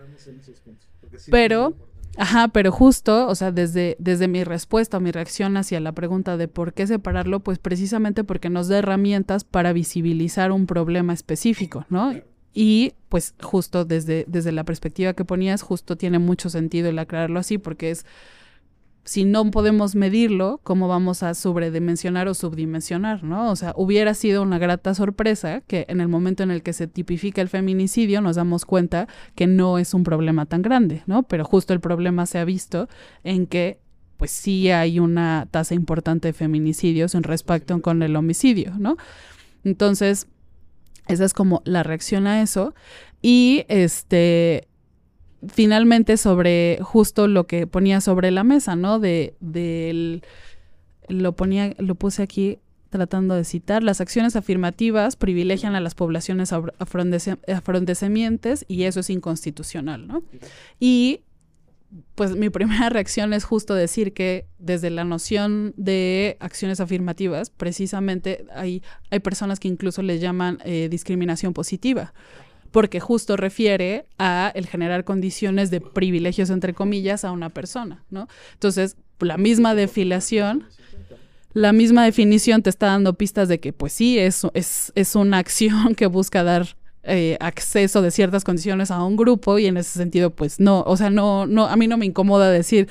Pero, 1.31 1.75
ajá, 2.17 2.49
pero 2.49 2.73
justo, 2.73 3.29
o 3.29 3.35
sea, 3.35 3.53
desde, 3.53 3.97
desde 3.99 4.29
mi 4.29 4.45
respuesta 4.45 4.97
o 4.97 5.01
mi 5.01 5.11
reacción 5.11 5.57
hacia 5.57 5.81
la 5.81 5.93
pregunta 5.93 6.37
de 6.37 6.49
por 6.49 6.73
qué 6.73 6.87
separarlo, 6.87 7.41
pues 7.41 7.59
precisamente 7.59 8.25
porque 8.25 8.51
nos 8.51 8.69
da 8.69 8.79
herramientas 8.79 9.45
para 9.45 9.73
visibilizar 9.73 10.53
un 10.53 10.67
problema 10.67 11.13
específico, 11.13 11.87
¿no? 11.91 12.13
Y 12.55 12.93
pues 13.09 13.35
justo 13.41 13.85
desde, 13.85 14.27
desde 14.29 14.53
la 14.53 14.65
perspectiva 14.65 15.15
que 15.15 15.25
ponías, 15.25 15.63
justo 15.63 15.97
tiene 15.97 16.19
mucho 16.19 16.51
sentido 16.51 16.91
el 16.91 16.99
aclararlo 16.99 17.39
así, 17.39 17.57
porque 17.59 17.91
es, 17.91 18.05
si 19.05 19.25
no 19.25 19.51
podemos 19.51 19.97
medirlo, 19.97 20.61
¿cómo 20.63 20.87
vamos 20.87 21.23
a 21.23 21.35
sobredimensionar 21.35 22.29
o 22.29 22.35
subdimensionar, 22.35 23.25
no? 23.25 23.51
O 23.51 23.57
sea, 23.57 23.73
hubiera 23.77 24.15
sido 24.15 24.43
una 24.43 24.59
grata 24.59 24.95
sorpresa 24.95 25.61
que 25.67 25.87
en 25.89 26.01
el 26.01 26.09
momento 26.09 26.45
en 26.45 26.53
el 26.53 26.63
que 26.63 26.73
se 26.73 26.87
tipifica 26.87 27.43
el 27.43 27.49
feminicidio 27.49 28.21
nos 28.21 28.37
damos 28.37 28.65
cuenta 28.65 29.09
que 29.35 29.49
no 29.49 29.79
es 29.79 29.93
un 29.93 30.05
problema 30.05 30.47
tan 30.47 30.63
grande, 30.63 31.03
¿no? 31.07 31.25
Pero 31.25 31.45
justo 31.45 31.73
el 31.73 31.81
problema 31.81 32.27
se 32.27 32.39
ha 32.39 32.45
visto 32.45 32.89
en 33.25 33.47
que 33.47 33.81
pues 34.19 34.31
sí 34.31 34.71
hay 34.71 35.01
una 35.01 35.49
tasa 35.51 35.75
importante 35.75 36.29
de 36.29 36.33
feminicidios 36.33 37.17
en 37.17 37.25
respecto 37.25 37.81
con 37.83 38.05
el 38.05 38.15
homicidio, 38.15 38.73
¿no? 38.79 38.97
Entonces, 39.65 40.29
esa 41.09 41.25
es 41.25 41.35
como 41.35 41.61
la 41.65 41.83
reacción 41.83 42.29
a 42.29 42.41
eso. 42.41 42.73
Y 43.21 43.65
este, 43.67 44.69
finalmente 45.49 46.17
sobre 46.17 46.79
justo 46.83 47.29
lo 47.29 47.47
que 47.47 47.67
ponía 47.67 48.01
sobre 48.01 48.31
la 48.31 48.45
mesa, 48.45 48.77
¿no? 48.77 48.99
De, 48.99 49.35
del, 49.41 50.23
lo 51.09 51.33
ponía, 51.33 51.75
lo 51.79 51.95
puse 51.95 52.23
aquí 52.23 52.59
tratando 52.91 53.35
de 53.35 53.45
citar, 53.45 53.83
las 53.83 54.03
acciones 54.03 54.37
afirmativas 54.37 55.17
privilegian 55.17 55.75
a 55.75 55.81
las 55.81 55.95
poblaciones 55.95 56.53
afrodescendientes 56.53 58.67
y 58.69 58.83
eso 58.83 59.01
es 59.01 59.09
inconstitucional, 59.09 60.07
¿no? 60.07 60.23
Y 60.79 61.23
pues 62.15 62.37
mi 62.37 62.51
primera 62.51 62.89
reacción 62.91 63.33
es 63.33 63.45
justo 63.45 63.75
decir 63.75 64.13
que 64.13 64.47
desde 64.59 64.91
la 64.91 65.05
noción 65.05 65.73
de 65.77 66.37
acciones 66.41 66.81
afirmativas, 66.81 67.51
precisamente 67.51 68.45
hay, 68.55 68.83
hay 69.11 69.21
personas 69.21 69.59
que 69.59 69.69
incluso 69.69 70.03
les 70.03 70.21
llaman 70.21 70.59
eh, 70.65 70.89
discriminación 70.91 71.55
positiva, 71.55 72.13
porque 72.73 72.99
justo 72.99 73.37
refiere 73.37 74.07
a 74.19 74.51
el 74.55 74.67
generar 74.67 75.05
condiciones 75.05 75.71
de 75.71 75.81
privilegios, 75.81 76.51
entre 76.51 76.75
comillas, 76.75 77.25
a 77.25 77.31
una 77.31 77.51
persona, 77.51 78.03
¿no? 78.11 78.29
Entonces, 78.55 78.97
la 79.21 79.37
misma 79.37 79.75
definición, 79.75 80.67
la 81.53 81.73
misma 81.73 82.05
definición 82.05 82.63
te 82.63 82.71
está 82.71 82.87
dando 82.87 83.15
pistas 83.15 83.49
de 83.49 83.61
que, 83.61 83.73
pues 83.73 83.93
sí, 83.93 84.19
es, 84.19 84.43
es, 84.55 84.91
es 84.95 85.15
una 85.15 85.39
acción 85.39 85.95
que 85.95 86.07
busca 86.07 86.43
dar 86.43 86.77
eh, 87.05 87.37
acceso 87.41 88.01
de 88.01 88.11
ciertas 88.11 88.43
condiciones 88.43 88.91
a 88.91 89.03
un 89.05 89.17
grupo 89.17 89.59
y 89.59 89.67
en 89.67 89.77
ese 89.77 89.99
sentido 89.99 90.31
pues 90.31 90.61
no, 90.61 90.85
o 90.87 90.97
sea, 90.97 91.11
no, 91.11 91.47
no, 91.47 91.67
a 91.67 91.75
mí 91.75 91.89
no 91.89 91.97
me 91.97 92.07
incomoda 92.07 92.51
decir, 92.51 92.89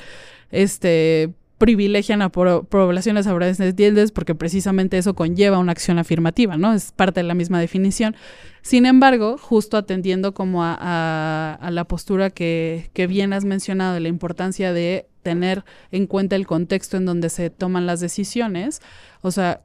este, 0.51 1.33
privilegian 1.61 2.23
a 2.23 2.29
poblaciones 2.29 3.27
afrodescendientes 3.27 4.11
porque 4.11 4.33
precisamente 4.33 4.97
eso 4.97 5.13
conlleva 5.13 5.59
una 5.59 5.73
acción 5.73 5.99
afirmativa, 5.99 6.57
¿no? 6.57 6.73
Es 6.73 6.91
parte 6.91 7.19
de 7.19 7.23
la 7.27 7.35
misma 7.35 7.59
definición. 7.59 8.15
Sin 8.63 8.87
embargo, 8.87 9.37
justo 9.37 9.77
atendiendo 9.77 10.33
como 10.33 10.63
a, 10.63 11.53
a, 11.53 11.69
la 11.69 11.83
postura 11.83 12.31
que, 12.31 12.89
que, 12.93 13.05
bien 13.05 13.31
has 13.31 13.45
mencionado 13.45 13.93
de 13.93 13.99
la 13.99 14.07
importancia 14.07 14.73
de 14.73 15.05
tener 15.21 15.63
en 15.91 16.07
cuenta 16.07 16.35
el 16.35 16.47
contexto 16.47 16.97
en 16.97 17.05
donde 17.05 17.29
se 17.29 17.51
toman 17.51 17.85
las 17.85 17.99
decisiones, 17.99 18.81
o 19.21 19.29
sea, 19.29 19.61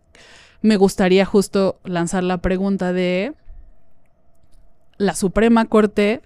me 0.61 0.77
gustaría 0.77 1.25
justo 1.25 1.81
lanzar 1.83 2.25
la 2.25 2.43
pregunta 2.43 2.93
de 2.93 3.33
la 4.99 5.15
Suprema 5.15 5.65
Corte, 5.65 6.21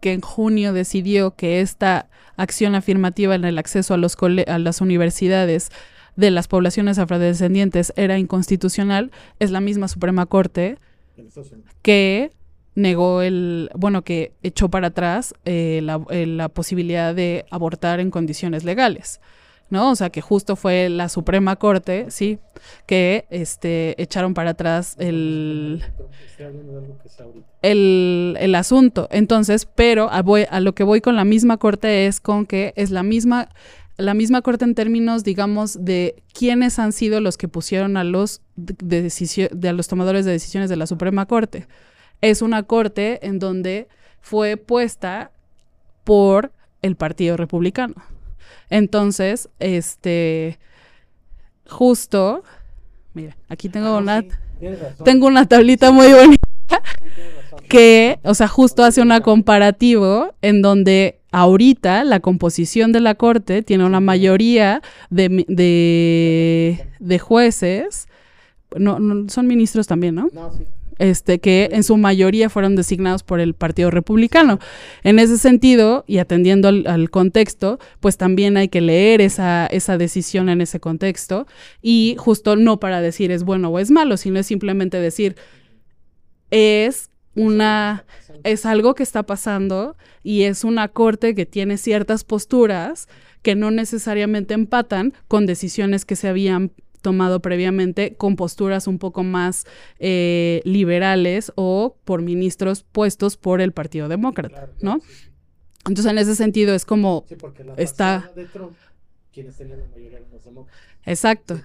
que 0.00 0.12
en 0.12 0.22
junio 0.22 0.72
decidió 0.72 1.36
que 1.36 1.60
esta 1.60 2.08
acción 2.36 2.74
afirmativa 2.74 3.34
en 3.34 3.44
el 3.44 3.58
acceso 3.58 3.94
a, 3.94 3.96
los 3.96 4.16
a 4.46 4.58
las 4.58 4.80
universidades 4.80 5.70
de 6.16 6.30
las 6.30 6.48
poblaciones 6.48 6.98
afrodescendientes 6.98 7.92
era 7.96 8.18
inconstitucional, 8.18 9.10
es 9.38 9.50
la 9.50 9.60
misma 9.60 9.88
Suprema 9.88 10.26
Corte 10.26 10.78
que 11.82 12.30
negó 12.74 13.22
el, 13.22 13.70
bueno, 13.74 14.02
que 14.02 14.32
echó 14.42 14.68
para 14.68 14.88
atrás 14.88 15.34
eh, 15.44 15.80
la, 15.82 16.04
eh, 16.10 16.26
la 16.26 16.48
posibilidad 16.48 17.14
de 17.14 17.46
abortar 17.50 18.00
en 18.00 18.10
condiciones 18.10 18.64
legales. 18.64 19.20
¿No? 19.70 19.90
O 19.90 19.96
sea, 19.96 20.10
que 20.10 20.20
justo 20.20 20.56
fue 20.56 20.88
la 20.88 21.08
Suprema 21.08 21.56
Corte, 21.56 22.06
sí, 22.08 22.38
que 22.86 23.26
este, 23.30 24.00
echaron 24.02 24.34
para 24.34 24.50
atrás 24.50 24.96
el, 24.98 25.82
el, 27.62 28.36
el 28.38 28.54
asunto. 28.54 29.08
Entonces, 29.10 29.66
pero 29.66 30.10
a, 30.10 30.22
voy, 30.22 30.46
a 30.50 30.60
lo 30.60 30.74
que 30.74 30.84
voy 30.84 31.00
con 31.00 31.16
la 31.16 31.24
misma 31.24 31.56
Corte 31.56 32.06
es 32.06 32.20
con 32.20 32.46
que 32.46 32.72
es 32.76 32.90
la 32.90 33.02
misma 33.02 33.48
la 33.96 34.14
misma 34.14 34.42
corte 34.42 34.64
en 34.64 34.74
términos, 34.74 35.22
digamos, 35.22 35.84
de 35.84 36.22
quiénes 36.32 36.78
han 36.78 36.92
sido 36.92 37.20
los 37.20 37.36
que 37.36 37.46
pusieron 37.46 37.96
a 37.96 38.02
los, 38.02 38.40
de, 38.56 39.08
de 39.52 39.68
a 39.68 39.72
los 39.72 39.88
tomadores 39.88 40.24
de 40.24 40.32
decisiones 40.32 40.68
de 40.68 40.76
la 40.76 40.86
Suprema 40.86 41.26
Corte. 41.26 41.68
Es 42.20 42.42
una 42.42 42.64
corte 42.64 43.24
en 43.26 43.38
donde 43.38 43.86
fue 44.20 44.56
puesta 44.56 45.30
por 46.02 46.50
el 46.82 46.96
Partido 46.96 47.36
Republicano. 47.36 47.94
Entonces, 48.70 49.48
este, 49.58 50.58
justo, 51.68 52.42
mira, 53.12 53.36
aquí 53.48 53.68
tengo 53.68 53.88
ah, 53.88 53.98
una, 53.98 54.24
tengo 55.04 55.26
una 55.26 55.46
tablita 55.46 55.90
muy 55.92 56.12
bonita 56.12 56.82
que, 57.68 58.18
o 58.24 58.34
sea, 58.34 58.48
justo 58.48 58.84
hace 58.84 59.02
una 59.02 59.20
comparativo 59.20 60.34
en 60.42 60.62
donde 60.62 61.20
ahorita 61.32 62.04
la 62.04 62.20
composición 62.20 62.92
de 62.92 63.00
la 63.00 63.14
corte 63.14 63.62
tiene 63.62 63.84
una 63.84 64.00
mayoría 64.00 64.82
de, 65.10 65.44
de, 65.48 66.86
de 66.98 67.18
jueces, 67.18 68.08
no, 68.76 68.98
no, 68.98 69.28
son 69.28 69.46
ministros 69.46 69.86
también, 69.86 70.14
¿no? 70.14 70.28
No, 70.32 70.52
sí 70.52 70.66
este, 70.98 71.38
que 71.38 71.68
en 71.72 71.82
su 71.82 71.96
mayoría 71.96 72.50
fueron 72.50 72.76
designados 72.76 73.22
por 73.22 73.40
el 73.40 73.54
Partido 73.54 73.90
Republicano. 73.90 74.58
En 75.02 75.18
ese 75.18 75.38
sentido, 75.38 76.04
y 76.06 76.18
atendiendo 76.18 76.68
al, 76.68 77.10
contexto, 77.10 77.78
pues 78.00 78.16
también 78.16 78.56
hay 78.56 78.68
que 78.68 78.80
leer 78.80 79.20
esa, 79.20 79.66
esa 79.66 79.98
decisión 79.98 80.48
en 80.48 80.60
ese 80.60 80.80
contexto 80.80 81.46
y 81.82 82.16
justo 82.18 82.56
no 82.56 82.80
para 82.80 83.00
decir 83.00 83.30
es 83.30 83.44
bueno 83.44 83.68
o 83.68 83.78
es 83.78 83.90
malo, 83.90 84.16
sino 84.16 84.38
es 84.38 84.46
simplemente 84.46 84.98
decir 84.98 85.36
es 86.50 87.10
una 87.34 88.04
es 88.44 88.66
algo 88.66 88.94
que 88.94 89.02
está 89.02 89.24
pasando 89.24 89.96
y 90.22 90.42
es 90.42 90.64
una 90.64 90.88
corte 90.88 91.34
que 91.34 91.46
tiene 91.46 91.78
ciertas 91.78 92.24
posturas 92.24 93.08
que 93.42 93.54
no 93.54 93.70
necesariamente 93.70 94.54
empatan 94.54 95.14
con 95.28 95.46
decisiones 95.46 96.04
que 96.04 96.16
se 96.16 96.28
habían 96.28 96.72
tomado 97.04 97.40
previamente 97.40 98.16
con 98.16 98.34
posturas 98.34 98.88
un 98.88 98.98
poco 98.98 99.22
más 99.22 99.66
eh, 99.98 100.62
liberales 100.64 101.52
o 101.54 101.98
por 102.04 102.22
ministros 102.22 102.82
puestos 102.82 103.36
por 103.36 103.60
el 103.60 103.72
Partido 103.72 104.08
Demócrata, 104.08 104.70
¿no? 104.80 105.00
Entonces, 105.86 106.06
en 106.06 106.16
ese 106.18 106.34
sentido, 106.34 106.74
es 106.74 106.86
como 106.86 107.26
está... 107.76 108.32
Exacto. 111.04 111.60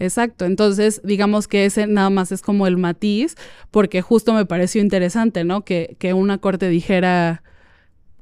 Exacto, 0.00 0.44
entonces 0.44 1.00
digamos 1.02 1.48
que 1.48 1.64
ese 1.64 1.88
nada 1.88 2.08
más 2.08 2.30
es 2.30 2.40
como 2.40 2.68
el 2.68 2.76
matiz, 2.76 3.34
porque 3.72 4.00
justo 4.00 4.32
me 4.32 4.46
pareció 4.46 4.80
interesante, 4.80 5.42
¿no? 5.42 5.64
Que, 5.64 5.96
que 5.98 6.12
una 6.12 6.38
corte 6.38 6.68
dijera, 6.68 7.42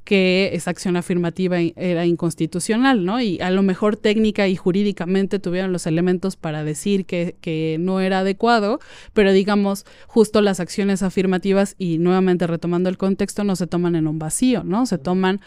que 0.06 0.50
esa 0.52 0.70
acción 0.70 0.96
afirmativa 0.96 1.58
era 1.58 2.06
inconstitucional, 2.06 3.04
¿no? 3.04 3.20
Y 3.20 3.40
a 3.40 3.50
lo 3.50 3.62
mejor 3.62 3.96
técnica 3.96 4.46
y 4.46 4.54
jurídicamente 4.54 5.40
tuvieron 5.40 5.72
los 5.72 5.84
elementos 5.86 6.36
para 6.36 6.62
decir 6.62 7.06
que, 7.06 7.34
que, 7.40 7.76
no 7.80 7.98
era 8.00 8.20
adecuado, 8.20 8.78
pero 9.12 9.32
digamos, 9.32 9.84
justo 10.06 10.40
las 10.42 10.60
acciones 10.60 11.02
afirmativas, 11.02 11.74
y 11.76 11.98
nuevamente 11.98 12.46
retomando 12.46 12.88
el 12.88 12.96
contexto, 12.96 13.42
no 13.42 13.56
se 13.56 13.66
toman 13.66 13.96
en 13.96 14.06
un 14.06 14.20
vacío, 14.20 14.62
¿no? 14.62 14.86
Se 14.86 14.96
toman 14.96 15.40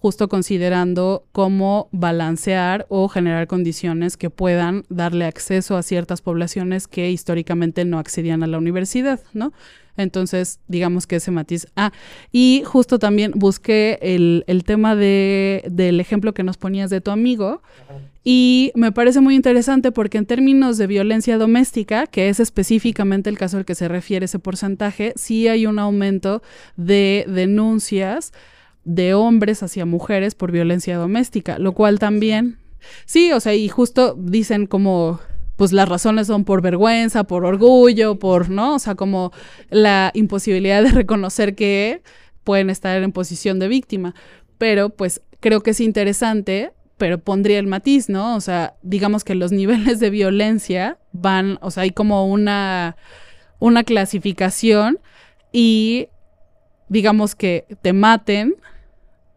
justo 0.00 0.28
considerando 0.30 1.26
cómo 1.30 1.90
balancear 1.92 2.86
o 2.88 3.08
generar 3.08 3.46
condiciones 3.46 4.16
que 4.16 4.30
puedan 4.30 4.84
darle 4.88 5.26
acceso 5.26 5.76
a 5.76 5.82
ciertas 5.82 6.22
poblaciones 6.22 6.88
que 6.88 7.10
históricamente 7.10 7.84
no 7.84 7.98
accedían 7.98 8.42
a 8.42 8.46
la 8.46 8.56
universidad, 8.56 9.20
¿no? 9.34 9.52
Entonces, 10.02 10.60
digamos 10.68 11.06
que 11.06 11.16
ese 11.16 11.30
matiz. 11.30 11.66
Ah, 11.76 11.92
y 12.32 12.62
justo 12.64 12.98
también 12.98 13.32
busqué 13.34 13.98
el, 14.02 14.44
el 14.46 14.64
tema 14.64 14.96
de, 14.96 15.64
del 15.70 16.00
ejemplo 16.00 16.34
que 16.34 16.42
nos 16.42 16.56
ponías 16.56 16.90
de 16.90 17.00
tu 17.00 17.10
amigo. 17.10 17.62
Y 18.22 18.72
me 18.74 18.92
parece 18.92 19.20
muy 19.20 19.34
interesante 19.34 19.92
porque 19.92 20.18
en 20.18 20.26
términos 20.26 20.76
de 20.76 20.86
violencia 20.86 21.38
doméstica, 21.38 22.06
que 22.06 22.28
es 22.28 22.38
específicamente 22.38 23.30
el 23.30 23.38
caso 23.38 23.56
al 23.56 23.64
que 23.64 23.74
se 23.74 23.88
refiere 23.88 24.26
ese 24.26 24.38
porcentaje, 24.38 25.14
sí 25.16 25.48
hay 25.48 25.66
un 25.66 25.78
aumento 25.78 26.42
de 26.76 27.24
denuncias 27.28 28.32
de 28.84 29.14
hombres 29.14 29.62
hacia 29.62 29.86
mujeres 29.86 30.34
por 30.34 30.52
violencia 30.52 30.96
doméstica, 30.96 31.58
lo 31.58 31.72
cual 31.72 31.98
también, 31.98 32.58
sí, 33.06 33.32
o 33.32 33.40
sea, 33.40 33.54
y 33.54 33.68
justo 33.68 34.14
dicen 34.18 34.66
como 34.66 35.20
pues 35.60 35.72
las 35.72 35.90
razones 35.90 36.26
son 36.26 36.46
por 36.46 36.62
vergüenza, 36.62 37.24
por 37.24 37.44
orgullo, 37.44 38.18
por, 38.18 38.48
¿no? 38.48 38.76
O 38.76 38.78
sea, 38.78 38.94
como 38.94 39.30
la 39.68 40.10
imposibilidad 40.14 40.82
de 40.82 40.90
reconocer 40.90 41.54
que 41.54 42.00
pueden 42.44 42.70
estar 42.70 43.02
en 43.02 43.12
posición 43.12 43.58
de 43.58 43.68
víctima. 43.68 44.14
Pero 44.56 44.88
pues 44.88 45.20
creo 45.38 45.60
que 45.62 45.72
es 45.72 45.80
interesante, 45.80 46.72
pero 46.96 47.18
pondría 47.18 47.58
el 47.58 47.66
matiz, 47.66 48.08
¿no? 48.08 48.36
O 48.36 48.40
sea, 48.40 48.78
digamos 48.80 49.22
que 49.22 49.34
los 49.34 49.52
niveles 49.60 50.00
de 50.00 50.08
violencia 50.08 50.96
van, 51.12 51.58
o 51.60 51.70
sea, 51.70 51.82
hay 51.82 51.90
como 51.90 52.26
una, 52.26 52.96
una 53.58 53.84
clasificación 53.84 54.98
y 55.52 56.08
digamos 56.88 57.34
que 57.34 57.66
te 57.82 57.92
maten, 57.92 58.54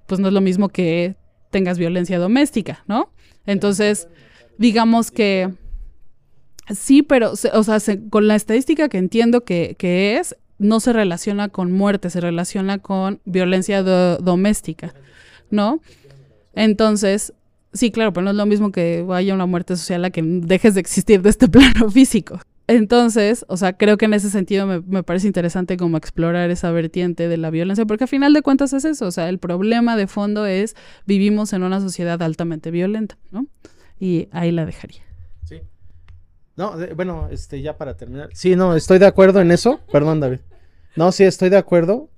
pues 0.07 0.21
no 0.21 0.29
es 0.29 0.33
lo 0.33 0.39
mismo 0.39 0.69
que 0.69 1.17
tengas 1.49 1.77
violencia 1.77 2.17
doméstica, 2.17 2.85
¿no? 2.87 3.11
Entonces, 3.45 4.07
digamos 4.57 5.11
que 5.11 5.51
Sí, 6.71 7.03
pero, 7.03 7.31
o 7.31 7.63
sea, 7.63 7.79
con 8.09 8.27
la 8.27 8.35
estadística 8.35 8.89
que 8.89 8.97
entiendo 8.97 9.43
que, 9.43 9.75
es, 10.17 10.35
no 10.59 10.79
se 10.79 10.93
relaciona 10.93 11.49
con 11.49 11.71
muerte, 11.71 12.09
se 12.09 12.21
relaciona 12.21 12.79
con 12.79 13.19
violencia 13.25 13.83
doméstica, 13.83 14.93
¿no? 15.49 15.81
Entonces, 16.53 17.33
sí, 17.73 17.91
claro, 17.91 18.13
pero 18.13 18.23
no 18.23 18.31
es 18.31 18.37
lo 18.37 18.45
mismo 18.45 18.71
que 18.71 19.01
vaya 19.01 19.33
una 19.33 19.45
muerte 19.45 19.75
social 19.75 20.05
a 20.05 20.11
que 20.11 20.21
dejes 20.23 20.75
de 20.75 20.79
existir 20.79 21.21
de 21.21 21.29
este 21.29 21.47
plano 21.49 21.89
físico. 21.91 22.39
Entonces, 22.67 23.43
o 23.49 23.57
sea, 23.57 23.73
creo 23.73 23.97
que 23.97 24.05
en 24.05 24.13
ese 24.13 24.29
sentido 24.29 24.65
me, 24.65 24.79
me, 24.79 25.03
parece 25.03 25.27
interesante 25.27 25.75
como 25.75 25.97
explorar 25.97 26.49
esa 26.49 26.71
vertiente 26.71 27.27
de 27.27 27.35
la 27.35 27.49
violencia, 27.49 27.85
porque 27.85 28.05
a 28.05 28.07
final 28.07 28.31
de 28.31 28.41
cuentas 28.41 28.71
es 28.71 28.85
eso, 28.85 29.05
o 29.05 29.11
sea, 29.11 29.27
el 29.27 29.37
problema 29.37 29.97
de 29.97 30.07
fondo 30.07 30.45
es 30.45 30.77
vivimos 31.05 31.51
en 31.51 31.63
una 31.63 31.81
sociedad 31.81 32.21
altamente 32.21 32.71
violenta, 32.71 33.17
¿no? 33.31 33.47
Y 33.99 34.29
ahí 34.31 34.51
la 34.51 34.65
dejaría. 34.65 35.03
No, 36.55 36.75
bueno, 36.95 37.29
este, 37.31 37.61
ya 37.61 37.77
para 37.77 37.97
terminar. 37.97 38.29
Sí, 38.33 38.55
no, 38.55 38.75
estoy 38.75 38.99
de 38.99 39.07
acuerdo 39.07 39.41
en 39.41 39.51
eso. 39.51 39.79
Perdón, 39.91 40.19
David. 40.19 40.39
No, 40.95 41.11
sí, 41.11 41.23
estoy 41.23 41.49
de 41.49 41.57
acuerdo. 41.57 42.09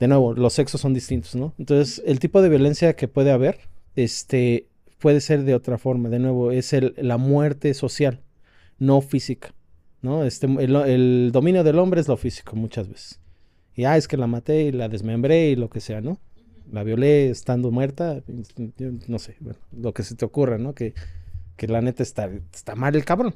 De 0.00 0.08
nuevo, 0.08 0.34
los 0.34 0.52
sexos 0.52 0.80
son 0.80 0.94
distintos, 0.94 1.34
¿no? 1.34 1.54
Entonces, 1.58 2.02
el 2.06 2.18
tipo 2.18 2.42
de 2.42 2.48
violencia 2.48 2.94
que 2.94 3.08
puede 3.08 3.30
haber, 3.30 3.58
este, 3.96 4.68
puede 4.98 5.20
ser 5.20 5.44
de 5.44 5.54
otra 5.54 5.78
forma. 5.78 6.08
De 6.08 6.18
nuevo, 6.18 6.50
es 6.50 6.72
el, 6.72 6.94
la 6.96 7.18
muerte 7.18 7.74
social, 7.74 8.20
no 8.78 9.00
física, 9.00 9.54
¿no? 10.02 10.24
Este, 10.24 10.46
el, 10.46 11.30
dominio 11.32 11.64
del 11.64 11.78
hombre 11.78 12.00
es 12.00 12.08
lo 12.08 12.16
físico 12.16 12.56
muchas 12.56 12.88
veces. 12.88 13.20
Y, 13.74 13.84
ah, 13.84 13.96
es 13.96 14.08
que 14.08 14.16
la 14.16 14.26
maté 14.26 14.62
y 14.64 14.72
la 14.72 14.88
desmembré 14.88 15.50
y 15.50 15.56
lo 15.56 15.70
que 15.70 15.80
sea, 15.80 16.00
¿no? 16.00 16.18
La 16.70 16.82
violé 16.82 17.30
estando 17.30 17.70
muerta, 17.70 18.22
no 19.06 19.18
sé, 19.18 19.36
bueno, 19.40 19.58
lo 19.72 19.94
que 19.94 20.02
se 20.02 20.16
te 20.16 20.24
ocurra, 20.24 20.58
¿no? 20.58 20.74
Que 20.74 20.94
que 21.58 21.66
la 21.66 21.82
neta 21.82 22.02
está, 22.02 22.30
está 22.54 22.74
mal 22.76 22.94
el 22.94 23.04
cabrón. 23.04 23.34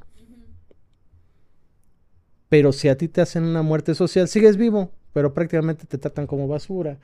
Pero 2.49 2.73
si 2.73 2.89
a 2.89 2.97
ti 2.97 3.09
te 3.09 3.21
hacen 3.21 3.45
una 3.45 3.63
muerte 3.63 3.95
social, 3.95 4.29
sigues 4.29 4.57
vivo, 4.57 4.93
pero 5.13 5.35
prácticamente 5.35 5.87
te 5.87 5.99
tratan 5.99 6.27
como 6.27 6.47
basura. 6.49 6.99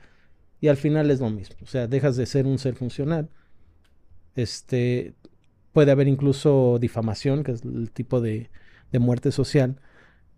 Y 0.61 0.69
al 0.69 0.77
final 0.77 1.11
es 1.11 1.19
lo 1.19 1.29
mismo. 1.29 1.57
O 1.61 1.65
sea, 1.65 1.87
dejas 1.87 2.15
de 2.15 2.25
ser 2.25 2.45
un 2.47 2.57
ser 2.57 2.75
funcional. 2.75 3.29
Este, 4.35 5.13
puede 5.73 5.91
haber 5.91 6.07
incluso 6.07 6.77
difamación, 6.79 7.43
que 7.43 7.51
es 7.51 7.63
el 7.63 7.91
tipo 7.91 8.21
de, 8.21 8.49
de 8.91 8.99
muerte 8.99 9.31
social. 9.31 9.75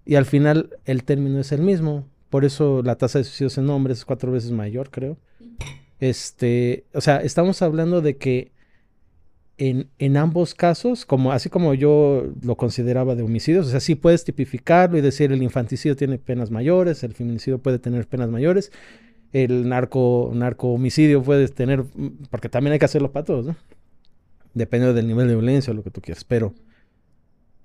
Y 0.04 0.16
al 0.16 0.26
final 0.26 0.78
el 0.86 1.04
término 1.04 1.40
es 1.40 1.52
el 1.52 1.62
mismo. 1.62 2.08
Por 2.30 2.44
eso 2.44 2.82
la 2.84 2.96
tasa 2.96 3.20
de 3.20 3.26
suicidios 3.26 3.58
en 3.60 3.70
hombres 3.70 4.00
es 4.00 4.06
cuatro 4.06 4.32
veces 4.32 4.52
mayor, 4.52 4.90
creo. 4.90 5.18
Este, 6.00 6.86
o 6.94 7.02
sea, 7.02 7.18
estamos 7.18 7.62
hablando 7.62 8.02
de 8.02 8.18
que 8.18 8.52
en, 9.62 10.18
ambos 10.18 10.56
casos, 10.56 11.06
como, 11.06 11.32
así 11.32 11.50
como 11.50 11.76
yo 11.76 12.26
lo 12.42 12.56
consideraba 12.56 13.14
de 13.14 13.22
homicidios, 13.22 13.68
o 13.68 13.70
sea, 13.70 13.80
sí 13.80 13.94
puedes 13.94 14.24
tipificarlo 14.24 14.98
y 14.98 15.02
decir 15.02 15.32
el 15.32 15.44
infanticidio 15.44 15.96
tiene 15.96 16.18
penas 16.18 16.50
mayores, 16.50 17.04
el 17.04 17.14
feminicidio 17.14 17.60
puede 17.60 17.78
tener 17.78 18.08
penas 18.08 18.30
mayores, 18.30 18.72
el 19.34 19.70
narco, 19.70 20.32
narco 20.34 20.70
homicidio 20.70 21.22
puede 21.22 21.48
tener, 21.48 21.86
porque 22.32 22.50
también 22.50 22.74
hay 22.74 22.80
que 22.80 22.86
hacerlo 22.86 23.12
para 23.12 23.24
todos, 23.24 23.46
¿no? 23.46 23.56
Dependiendo 24.56 24.96
del 24.96 25.08
nivel 25.08 25.28
de 25.28 25.36
violencia 25.36 25.72
o 25.72 25.76
lo 25.76 25.84
que 25.84 25.92
tú 25.92 26.02
quieras, 26.02 26.24
pero 26.24 26.56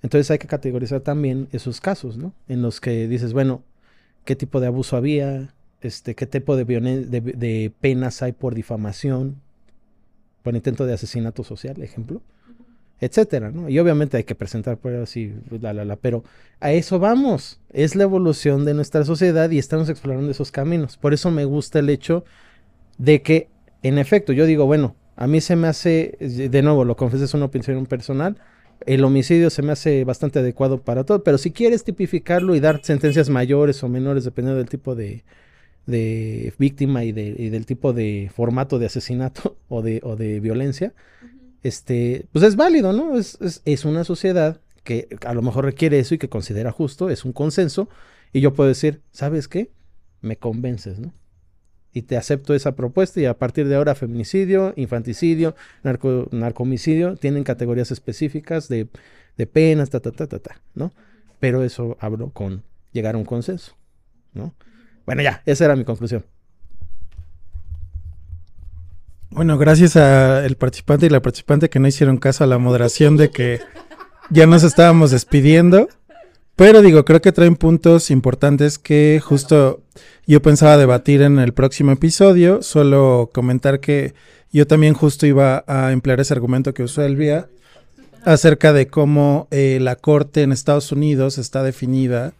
entonces 0.02 0.30
hay 0.30 0.38
que 0.38 0.48
categorizar 0.48 1.00
también 1.00 1.48
esos 1.52 1.80
casos, 1.80 2.18
¿no? 2.18 2.34
En 2.46 2.60
los 2.60 2.78
que 2.78 3.08
dices, 3.08 3.32
bueno, 3.32 3.62
¿qué 4.26 4.36
tipo 4.36 4.60
de 4.60 4.66
abuso 4.66 4.98
había? 4.98 5.54
Este, 5.80 6.14
¿Qué 6.14 6.26
tipo 6.26 6.56
de, 6.56 6.64
de 6.66 7.72
penas 7.80 8.20
hay 8.20 8.32
por 8.32 8.54
difamación? 8.54 9.40
Por 10.46 10.54
intento 10.54 10.86
de 10.86 10.92
asesinato 10.92 11.42
social, 11.42 11.82
ejemplo, 11.82 12.22
etcétera, 13.00 13.50
¿no? 13.50 13.68
Y 13.68 13.80
obviamente 13.80 14.16
hay 14.16 14.22
que 14.22 14.36
presentar 14.36 14.78
pruebas 14.78 15.16
y 15.16 15.34
la, 15.60 15.72
la, 15.72 15.84
la, 15.84 15.96
pero 15.96 16.22
a 16.60 16.70
eso 16.70 17.00
vamos, 17.00 17.58
es 17.72 17.96
la 17.96 18.04
evolución 18.04 18.64
de 18.64 18.72
nuestra 18.72 19.04
sociedad 19.04 19.50
y 19.50 19.58
estamos 19.58 19.88
explorando 19.88 20.30
esos 20.30 20.52
caminos. 20.52 20.98
Por 20.98 21.14
eso 21.14 21.32
me 21.32 21.44
gusta 21.44 21.80
el 21.80 21.90
hecho 21.90 22.24
de 22.96 23.22
que, 23.22 23.48
en 23.82 23.98
efecto, 23.98 24.32
yo 24.32 24.46
digo, 24.46 24.66
bueno, 24.66 24.94
a 25.16 25.26
mí 25.26 25.40
se 25.40 25.56
me 25.56 25.66
hace, 25.66 26.16
de 26.20 26.62
nuevo, 26.62 26.84
lo 26.84 26.96
confieso, 26.96 27.24
es 27.24 27.34
una 27.34 27.46
opinión 27.46 27.86
personal, 27.86 28.36
el 28.86 29.02
homicidio 29.02 29.50
se 29.50 29.62
me 29.62 29.72
hace 29.72 30.04
bastante 30.04 30.38
adecuado 30.38 30.80
para 30.80 31.02
todo, 31.02 31.24
pero 31.24 31.38
si 31.38 31.50
quieres 31.50 31.82
tipificarlo 31.82 32.54
y 32.54 32.60
dar 32.60 32.84
sentencias 32.84 33.30
mayores 33.30 33.82
o 33.82 33.88
menores, 33.88 34.22
dependiendo 34.22 34.58
del 34.58 34.68
tipo 34.68 34.94
de, 34.94 35.24
de 35.86 36.52
víctima 36.58 37.04
y, 37.04 37.12
de, 37.12 37.32
del 37.50 37.64
tipo 37.64 37.92
de 37.92 38.30
formato 38.34 38.78
de 38.78 38.86
asesinato 38.86 39.56
o 39.68 39.82
de, 39.82 40.00
o 40.02 40.16
de 40.16 40.40
violencia, 40.40 40.92
este, 41.62 42.26
pues 42.32 42.44
es 42.44 42.56
válido, 42.56 42.92
¿no? 42.92 43.16
Es, 43.18 43.38
es, 43.64 43.84
una 43.84 44.04
sociedad 44.04 44.60
que 44.84 45.08
a 45.24 45.34
lo 45.34 45.42
mejor 45.42 45.64
requiere 45.64 45.98
eso 45.98 46.14
y 46.14 46.18
que 46.18 46.28
considera 46.28 46.70
justo, 46.70 47.10
es 47.10 47.24
un 47.24 47.32
consenso, 47.32 47.88
y 48.32 48.40
yo 48.40 48.52
puedo 48.52 48.68
decir, 48.68 49.00
¿sabes 49.10 49.48
qué? 49.48 49.70
Me 50.20 50.36
convences, 50.36 50.98
¿no? 50.98 51.12
Y 51.92 52.02
te 52.02 52.16
acepto 52.16 52.54
esa 52.54 52.76
propuesta 52.76 53.20
y 53.20 53.24
a 53.24 53.38
partir 53.38 53.68
de 53.68 53.76
ahora 53.76 53.94
feminicidio, 53.94 54.74
infanticidio, 54.76 55.56
narco, 55.82 56.28
narcomicidio, 56.30 57.16
tienen 57.16 57.42
categorías 57.42 57.90
específicas 57.90 58.68
de, 58.68 58.88
de 59.36 59.46
penas, 59.46 59.90
ta, 59.90 60.00
ta, 60.00 60.12
ta, 60.12 60.26
ta, 60.26 60.38
ta, 60.38 60.60
¿no? 60.74 60.92
Pero 61.40 61.64
eso 61.64 61.96
hablo 61.98 62.30
con 62.30 62.62
llegar 62.92 63.14
a 63.14 63.18
un 63.18 63.24
consenso, 63.24 63.76
¿no? 64.34 64.54
Bueno, 65.06 65.22
ya, 65.22 65.42
esa 65.46 65.64
era 65.64 65.76
mi 65.76 65.84
conclusión. 65.84 66.24
Bueno, 69.30 69.58
gracias 69.58 69.96
al 69.96 70.56
participante 70.56 71.06
y 71.06 71.10
la 71.10 71.22
participante 71.22 71.70
que 71.70 71.78
no 71.78 71.88
hicieron 71.88 72.16
caso 72.16 72.44
a 72.44 72.46
la 72.46 72.58
moderación 72.58 73.16
de 73.16 73.30
que 73.30 73.60
ya 74.30 74.46
nos 74.46 74.62
estábamos 74.62 75.10
despidiendo. 75.10 75.88
Pero 76.56 76.80
digo, 76.80 77.04
creo 77.04 77.20
que 77.20 77.32
traen 77.32 77.56
puntos 77.56 78.10
importantes 78.10 78.78
que 78.78 79.20
justo 79.22 79.82
yo 80.26 80.40
pensaba 80.40 80.78
debatir 80.78 81.22
en 81.22 81.38
el 81.38 81.52
próximo 81.52 81.92
episodio. 81.92 82.62
Solo 82.62 83.30
comentar 83.32 83.78
que 83.78 84.14
yo 84.52 84.66
también 84.66 84.94
justo 84.94 85.26
iba 85.26 85.64
a 85.66 85.92
emplear 85.92 86.18
ese 86.18 86.32
argumento 86.32 86.72
que 86.72 86.82
usó 86.82 87.02
Elvia 87.02 87.48
acerca 88.24 88.72
de 88.72 88.88
cómo 88.88 89.48
eh, 89.50 89.78
la 89.82 89.96
corte 89.96 90.42
en 90.42 90.50
Estados 90.50 90.90
Unidos 90.92 91.36
está 91.36 91.62
definida 91.62 92.32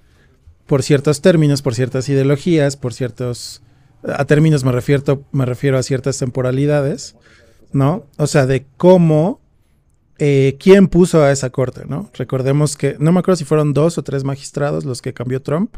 por 0.67 0.83
ciertos 0.83 1.21
términos, 1.21 1.63
por 1.63 1.75
ciertas 1.75 2.09
ideologías, 2.09 2.77
por 2.77 2.93
ciertos... 2.93 3.63
A 4.03 4.25
términos 4.25 4.63
me 4.63 4.73
refiero, 4.73 5.25
me 5.33 5.47
refiero 5.47 5.79
a 5.79 5.83
ciertas 5.83 6.19
temporalidades, 6.19 7.17
¿no? 7.73 8.07
O 8.19 8.27
sea, 8.27 8.47
de 8.47 8.67
cómo... 8.77 9.41
Eh, 10.19 10.57
¿Quién 10.59 10.89
puso 10.89 11.23
a 11.23 11.31
esa 11.31 11.51
corte, 11.51 11.83
no? 11.87 12.11
Recordemos 12.15 12.77
que, 12.77 12.97
no 12.99 13.13
me 13.13 13.21
acuerdo 13.21 13.37
si 13.37 13.45
fueron 13.45 13.75
dos 13.75 13.99
o 13.99 14.03
tres 14.03 14.25
magistrados 14.25 14.87
los 14.87 15.03
que 15.03 15.13
cambió 15.13 15.43
Trump, 15.43 15.77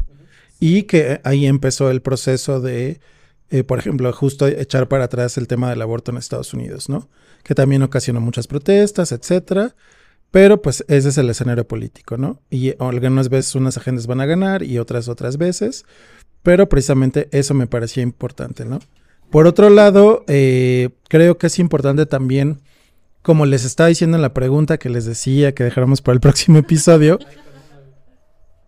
y 0.59 0.83
que 0.83 1.21
ahí 1.23 1.45
empezó 1.45 1.89
el 1.89 2.01
proceso 2.01 2.59
de, 2.59 2.99
eh, 3.49 3.63
por 3.63 3.79
ejemplo, 3.79 4.11
justo 4.13 4.47
echar 4.47 4.87
para 4.87 5.05
atrás 5.05 5.37
el 5.37 5.47
tema 5.47 5.69
del 5.69 5.81
aborto 5.81 6.11
en 6.11 6.17
Estados 6.17 6.53
Unidos, 6.53 6.89
¿no? 6.89 7.09
Que 7.43 7.55
también 7.55 7.81
ocasionó 7.83 8.19
muchas 8.19 8.47
protestas, 8.47 9.11
etcétera. 9.11 9.75
Pero 10.31 10.61
pues 10.61 10.85
ese 10.87 11.09
es 11.09 11.17
el 11.17 11.29
escenario 11.29 11.67
político, 11.67 12.17
¿no? 12.17 12.39
Y 12.49 12.73
algunas 12.79 13.29
veces 13.29 13.55
unas 13.55 13.77
agendas 13.77 14.07
van 14.07 14.21
a 14.21 14.25
ganar 14.25 14.63
y 14.63 14.77
otras 14.77 15.07
otras 15.07 15.37
veces, 15.37 15.85
pero 16.43 16.69
precisamente 16.69 17.29
eso 17.31 17.53
me 17.53 17.67
parecía 17.67 18.03
importante, 18.03 18.65
¿no? 18.65 18.79
Por 19.29 19.45
otro 19.45 19.69
lado, 19.69 20.23
eh, 20.27 20.89
creo 21.07 21.37
que 21.37 21.47
es 21.47 21.59
importante 21.59 22.05
también, 22.05 22.61
como 23.21 23.45
les 23.45 23.63
estaba 23.63 23.89
diciendo 23.89 24.17
en 24.17 24.23
la 24.23 24.33
pregunta 24.33 24.77
que 24.77 24.89
les 24.89 25.05
decía 25.05 25.53
que 25.53 25.63
dejáramos 25.63 26.01
para 26.01 26.13
el 26.13 26.19
próximo 26.21 26.57
episodio, 26.57 27.19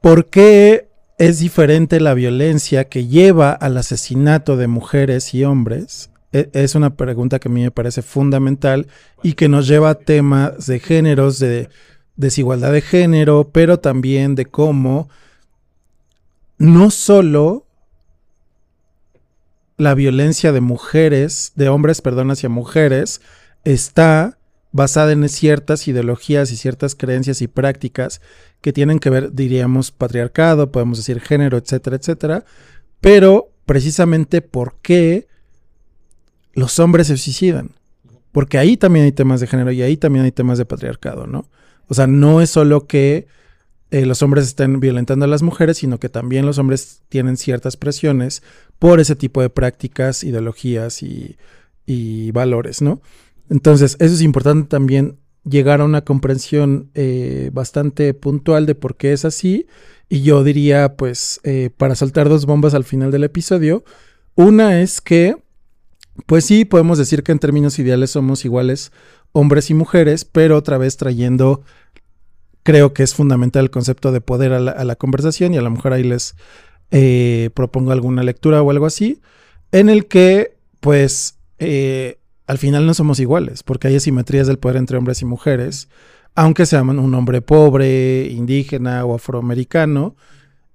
¿por 0.02 0.28
qué 0.28 0.88
es 1.18 1.40
diferente 1.40 2.00
la 2.00 2.14
violencia 2.14 2.86
que 2.86 3.08
lleva 3.08 3.52
al 3.52 3.78
asesinato 3.78 4.58
de 4.58 4.68
mujeres 4.68 5.34
y 5.34 5.44
hombres? 5.44 6.11
E, 6.32 6.50
es 6.54 6.76
una 6.76 6.96
pregunta 6.96 7.40
que 7.40 7.50
a 7.50 7.52
mí 7.52 7.62
me 7.62 7.72
parece 7.72 8.02
fundamental 8.02 8.88
y 9.24 9.34
que 9.34 9.50
nos 9.50 9.68
lleva 9.68 9.90
a 9.92 9.96
temas 9.96 10.66
de 10.68 10.80
géneros, 10.80 11.40
de 11.40 11.70
desigualdad 12.16 12.72
de 12.72 12.82
género, 12.82 13.50
pero 13.52 13.80
también 13.80 14.36
de 14.36 14.46
cómo 14.46 15.10
no 16.58 16.92
solo 16.92 17.66
la 19.78 19.96
violencia 19.96 20.52
de 20.52 20.62
mujeres, 20.62 21.54
de 21.56 21.70
hombres, 21.70 22.02
perdón, 22.02 22.30
hacia 22.30 22.50
mujeres, 22.50 23.22
está 23.64 24.38
basada 24.72 25.12
en 25.12 25.28
ciertas 25.28 25.88
ideologías 25.88 26.52
y 26.52 26.58
ciertas 26.58 26.96
creencias 26.96 27.42
y 27.42 27.48
prácticas 27.48 28.22
que 28.62 28.74
tienen 28.74 29.00
que 29.00 29.10
ver, 29.10 29.34
diríamos, 29.34 29.92
patriarcado, 29.92 30.72
podemos 30.72 30.98
decir 30.98 31.20
género, 31.20 31.58
etcétera, 31.58 31.98
etcétera, 31.98 32.46
pero 33.02 33.50
precisamente 33.66 34.42
por 34.42 34.76
qué 34.82 35.28
los 36.54 36.80
hombres 36.80 37.08
se 37.08 37.18
suicidan. 37.18 37.72
Porque 38.32 38.58
ahí 38.58 38.78
también 38.78 39.06
hay 39.06 39.12
temas 39.12 39.42
de 39.42 39.48
género 39.48 39.72
y 39.72 39.82
ahí 39.82 39.98
también 39.98 40.26
hay 40.26 40.32
temas 40.32 40.58
de 40.58 40.66
patriarcado, 40.66 41.28
¿no? 41.28 41.50
O 41.88 41.94
sea, 41.94 42.08
no 42.08 42.42
es 42.42 42.50
solo 42.50 42.88
que 42.88 43.28
eh, 43.92 44.06
los 44.06 44.22
hombres 44.22 44.46
estén 44.46 44.80
violentando 44.80 45.26
a 45.26 45.28
las 45.28 45.42
mujeres, 45.42 45.78
sino 45.78 46.00
que 46.00 46.08
también 46.08 46.46
los 46.46 46.58
hombres 46.58 47.02
tienen 47.10 47.36
ciertas 47.36 47.76
presiones 47.76 48.42
por 48.80 49.02
ese 49.02 49.18
tipo 49.18 49.42
de 49.42 49.50
prácticas, 49.50 50.24
ideologías 50.24 51.04
y, 51.04 51.38
y 51.86 52.32
valores, 52.32 52.82
¿no? 52.82 53.02
Entonces, 53.50 53.98
eso 54.00 54.16
es 54.16 54.22
importante 54.22 54.70
también 54.70 55.18
llegar 55.44 55.82
a 55.82 55.86
una 55.86 56.06
comprensión 56.06 56.90
eh, 56.94 57.50
bastante 57.54 58.14
puntual 58.14 58.66
de 58.66 58.76
por 58.76 58.96
qué 58.96 59.14
es 59.14 59.26
así. 59.26 59.68
Y 60.08 60.22
yo 60.22 60.44
diría, 60.44 60.96
pues, 60.96 61.40
eh, 61.44 61.70
para 61.76 61.96
soltar 61.96 62.30
dos 62.30 62.46
bombas 62.46 62.74
al 62.74 62.84
final 62.84 63.12
del 63.12 63.24
episodio, 63.24 63.84
una 64.36 64.82
es 64.82 65.02
que, 65.02 65.36
pues 66.26 66.46
sí, 66.46 66.66
podemos 66.66 66.98
decir 66.98 67.24
que 67.24 67.32
en 67.32 67.40
términos 67.40 67.80
ideales 67.80 68.12
somos 68.12 68.46
iguales 68.46 68.92
hombres 69.32 69.70
y 69.70 69.74
mujeres, 69.74 70.26
pero 70.26 70.58
otra 70.58 70.78
vez 70.78 70.98
trayendo, 70.98 71.62
creo 72.64 72.94
que 72.94 73.04
es 73.04 73.16
fundamental 73.16 73.64
el 73.64 73.72
concepto 73.72 74.12
de 74.12 74.22
poder 74.22 74.54
a 74.54 74.60
la, 74.60 74.96
conversación 74.96 75.54
y 75.54 75.58
a 75.58 75.62
lo 75.62 75.70
mejor 75.70 75.94
ahí 75.94 76.04
les 76.04 76.36
eh, 76.92 77.50
propongo 77.54 77.92
alguna 77.92 78.24
lectura 78.24 78.62
o 78.62 78.72
algo 78.72 78.86
así, 78.86 79.22
en 79.72 79.90
el 79.90 80.08
que, 80.08 80.58
pues, 80.82 81.38
al 82.48 82.58
final 82.58 82.86
no 82.86 82.94
somos 82.94 83.20
iguales, 83.20 83.64
porque 83.64 83.88
hay 83.88 83.96
asimetrías 83.96 84.48
del 84.48 84.60
poder 84.60 84.78
entre 84.78 84.98
hombres 84.98 85.22
y 85.22 85.26
mujeres, 85.26 85.88
aunque 86.36 86.66
sean 86.66 86.90
un 86.90 87.14
hombre 87.14 87.42
pobre, 87.42 88.28
indígena 88.28 89.06
o 89.06 89.16
afroamericano, 89.16 90.16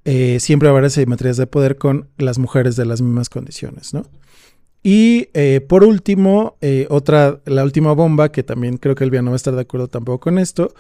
eh, 0.05 0.39
siempre 0.41 0.69
haber 0.69 0.85
asimetrías 0.85 1.37
de 1.37 1.47
poder 1.47 1.77
con 1.77 2.09
las 2.17 2.39
mujeres 2.39 2.77
de 2.77 2.87
las 2.87 3.03
mismas 3.03 3.29
condiciones, 3.29 3.93
¿no? 3.93 4.07
Y 4.83 5.29
eh, 5.35 5.61
por 5.61 5.83
último, 5.85 6.57
eh, 6.61 6.87
otra, 6.91 7.41
la 7.45 7.65
última 7.65 7.93
bomba, 7.93 8.31
que 8.31 8.43
también 8.43 8.77
creo 8.77 8.95
que 8.95 9.05
Elvia 9.05 9.23
no 9.23 9.31
va 9.31 9.35
a 9.35 9.37
estar 9.37 9.55
de 9.55 9.63
acuerdo 9.63 9.89
tampoco 9.89 10.21
con 10.21 10.39
esto, 10.39 10.75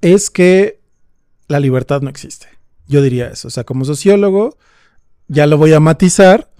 es 0.00 0.30
que 0.30 0.80
la 1.48 1.60
libertad 1.60 2.02
no 2.02 2.10
existe. 2.10 2.48
Yo 2.88 3.02
diría 3.02 3.28
eso. 3.28 3.48
O 3.48 3.50
sea, 3.50 3.64
como 3.64 3.84
sociólogo, 3.84 4.56
ya 5.28 5.46
lo 5.46 5.58
voy 5.58 5.72
a 5.72 5.80
matizar, 5.80 6.50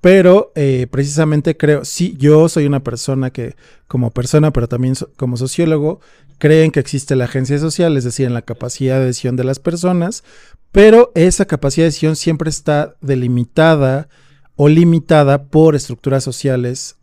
pero 0.00 0.52
eh, 0.54 0.86
precisamente 0.90 1.56
creo, 1.56 1.84
sí, 1.84 2.14
yo 2.18 2.48
soy 2.48 2.66
una 2.66 2.84
persona 2.84 3.30
que 3.30 3.56
como 3.86 4.10
persona, 4.10 4.52
pero 4.52 4.68
también 4.68 4.94
como 5.16 5.36
sociólogo, 5.36 6.00
creen 6.38 6.70
que 6.70 6.80
existe 6.80 7.16
la 7.16 7.24
agencia 7.24 7.58
social, 7.58 7.96
es 7.96 8.04
decir, 8.04 8.26
en 8.26 8.34
la 8.34 8.42
capacidad 8.42 8.98
de 8.98 9.06
decisión 9.06 9.36
de 9.36 9.44
las 9.44 9.58
personas, 9.58 10.24
pero 10.72 11.10
esa 11.14 11.46
capacidad 11.46 11.84
de 11.84 11.88
decisión 11.88 12.16
siempre 12.16 12.50
está 12.50 12.96
delimitada 13.00 14.08
o 14.56 14.68
limitada 14.68 15.44
por 15.44 15.74
estructuras 15.74 16.22
sociales, 16.24 16.96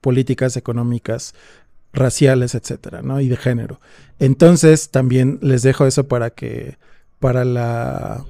políticas, 0.00 0.56
económicas, 0.56 1.34
raciales, 1.92 2.54
etcétera, 2.54 3.02
¿no? 3.02 3.20
Y 3.20 3.28
de 3.28 3.36
género. 3.36 3.80
Entonces, 4.18 4.90
también 4.90 5.38
les 5.42 5.62
dejo 5.62 5.86
eso 5.86 6.08
para 6.08 6.30
que, 6.30 6.78
para 7.18 7.44
la, 7.44 8.24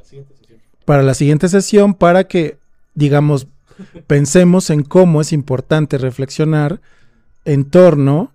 para 0.85 1.03
la 1.03 1.15
siguiente 1.15 1.49
sesión, 1.49 1.95
para 1.95 2.25
que, 2.25 2.59
digamos, 2.95 3.47
pensemos 4.07 4.71
en 4.71 4.83
cómo 4.83 5.21
es 5.21 5.33
importante 5.33 5.99
reflexionar 5.99 6.81
en 7.45 7.65
torno 7.65 8.33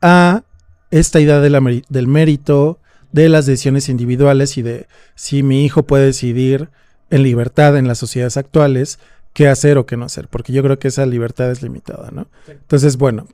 a 0.00 0.42
esta 0.90 1.20
idea 1.20 1.40
del 1.40 2.08
mérito, 2.08 2.78
de 3.14 3.28
las 3.28 3.46
decisiones 3.46 3.88
individuales 3.88 4.58
y 4.58 4.62
de 4.62 4.88
si 5.14 5.44
mi 5.44 5.64
hijo 5.64 5.84
puede 5.84 6.06
decidir 6.06 6.70
en 7.10 7.22
libertad 7.22 7.76
en 7.76 7.86
las 7.86 7.98
sociedades 7.98 8.36
actuales 8.36 8.98
qué 9.32 9.46
hacer 9.46 9.78
o 9.78 9.86
qué 9.86 9.96
no 9.96 10.04
hacer, 10.04 10.26
porque 10.26 10.52
yo 10.52 10.64
creo 10.64 10.80
que 10.80 10.88
esa 10.88 11.06
libertad 11.06 11.48
es 11.52 11.62
limitada, 11.62 12.10
¿no? 12.10 12.26
Entonces, 12.48 12.96
bueno, 12.96 13.28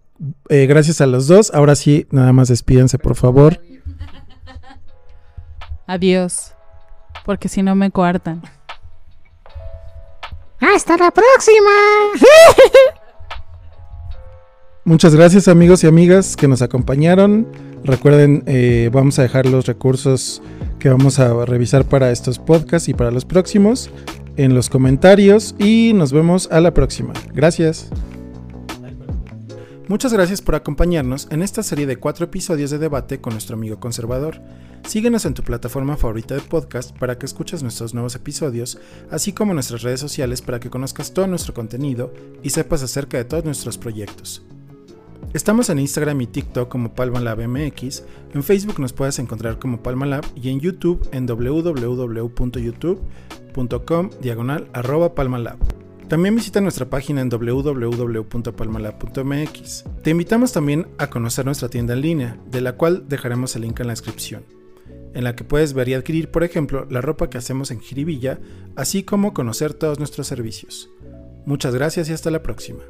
eh, 0.51 0.67
gracias 0.67 1.01
a 1.01 1.07
los 1.07 1.29
dos. 1.29 1.51
Ahora 1.55 1.77
sí, 1.77 2.07
nada 2.11 2.35
más 2.35 2.49
despídense, 2.49 2.99
por 2.99 3.17
favor. 3.17 3.63
Adiós 5.87 6.53
porque 7.25 7.49
si 7.49 7.63
no 7.63 7.75
me 7.75 7.91
coartan. 7.91 8.43
¡Hasta 10.61 10.99
la 10.99 11.11
próxima! 11.11 11.71
Muchas 14.85 15.15
gracias 15.15 15.49
amigos 15.49 15.85
y 15.85 15.87
amigas 15.87 16.37
que 16.37 16.49
nos 16.49 16.61
acompañaron. 16.61 17.70
Recuerden, 17.85 18.43
eh, 18.47 18.91
vamos 18.93 19.19
a 19.19 19.23
dejar 19.23 19.47
los 19.47 19.67
recursos 19.67 20.43
que 20.79 20.89
vamos 20.89 21.19
a 21.19 21.45
revisar 21.45 21.85
para 21.85 22.11
estos 22.11 22.39
podcasts 22.39 22.89
y 22.89 22.95
para 22.95 23.11
los 23.11 23.25
próximos 23.25 23.91
en 24.37 24.55
los 24.55 24.71
comentarios 24.71 25.55
y 25.59 25.93
nos 25.95 26.13
vemos 26.13 26.49
a 26.51 26.61
la 26.61 26.73
próxima. 26.73 27.13
Gracias. 27.35 27.91
Muchas 29.89 30.13
gracias 30.13 30.41
por 30.41 30.55
acompañarnos 30.55 31.27
en 31.31 31.43
esta 31.43 31.63
serie 31.65 31.85
de 31.85 31.97
cuatro 31.97 32.25
episodios 32.27 32.71
de 32.71 32.79
debate 32.79 33.21
con 33.21 33.33
nuestro 33.33 33.57
amigo 33.57 33.81
conservador. 33.81 34.41
Síguenos 34.87 35.25
en 35.25 35.35
tu 35.35 35.43
plataforma 35.43 35.97
favorita 35.97 36.35
de 36.35 36.41
podcast 36.41 36.97
para 36.97 37.19
que 37.19 37.27
escuches 37.27 37.63
nuestros 37.63 37.93
nuevos 37.93 38.15
episodios, 38.15 38.79
así 39.11 39.33
como 39.33 39.53
nuestras 39.53 39.83
redes 39.83 40.01
sociales 40.01 40.43
para 40.43 40.61
que 40.61 40.71
conozcas 40.71 41.13
todo 41.13 41.27
nuestro 41.27 41.55
contenido 41.55 42.15
y 42.43 42.51
sepas 42.51 42.83
acerca 42.83 43.19
de 43.19 43.25
todos 43.25 43.45
nuestros 43.45 43.79
proyectos. 43.79 44.43
Estamos 45.33 45.71
en 45.71 45.79
Instagram 45.79 46.21
y 46.23 46.27
TikTok 46.27 46.69
como 46.69 46.93
PalmaLabMX, 46.95 48.03
en 48.35 48.43
Facebook 48.43 48.81
nos 48.81 48.93
puedes 48.93 49.21
encontrar 49.21 49.59
como 49.59 49.83
PalmaLab 49.83 50.25
y 50.35 50.51
en 50.51 50.61
YouTube 50.61 51.09
en 51.13 51.27
www.youtube.com 51.27 54.11
diagonal 54.21 54.69
arroba 54.73 55.15
palmalab. 55.15 55.57
También 56.09 56.35
visita 56.35 56.61
nuestra 56.61 56.91
página 56.91 57.21
en 57.21 57.29
www.palmalab.mx. 57.29 59.85
Te 60.03 60.11
invitamos 60.11 60.53
también 60.53 60.89
a 60.99 61.09
conocer 61.09 61.45
nuestra 61.45 61.69
tienda 61.69 61.95
en 61.95 62.01
línea, 62.01 62.37
de 62.51 62.61
la 62.61 62.73
cual 62.73 63.05
dejaremos 63.09 63.55
el 63.55 63.63
link 63.63 63.79
en 63.79 63.87
la 63.87 63.93
descripción, 63.93 64.43
en 65.15 65.23
la 65.23 65.37
que 65.37 65.45
puedes 65.45 65.73
ver 65.73 65.89
y 65.89 65.95
adquirir, 65.95 66.33
por 66.33 66.43
ejemplo, 66.43 66.89
la 66.91 67.01
ropa 67.01 67.31
que 67.31 67.39
hacemos 67.39 67.71
en 67.71 67.79
Jiribilla, 67.79 68.41
así 68.75 69.05
como 69.05 69.33
conocer 69.33 69.75
todos 69.75 70.01
nuestros 70.01 70.27
servicios. 70.27 70.91
Muchas 71.47 71.77
gracias 71.77 72.11
y 72.11 72.13
hasta 72.13 72.33
la 72.33 72.43
próxima. 72.43 72.83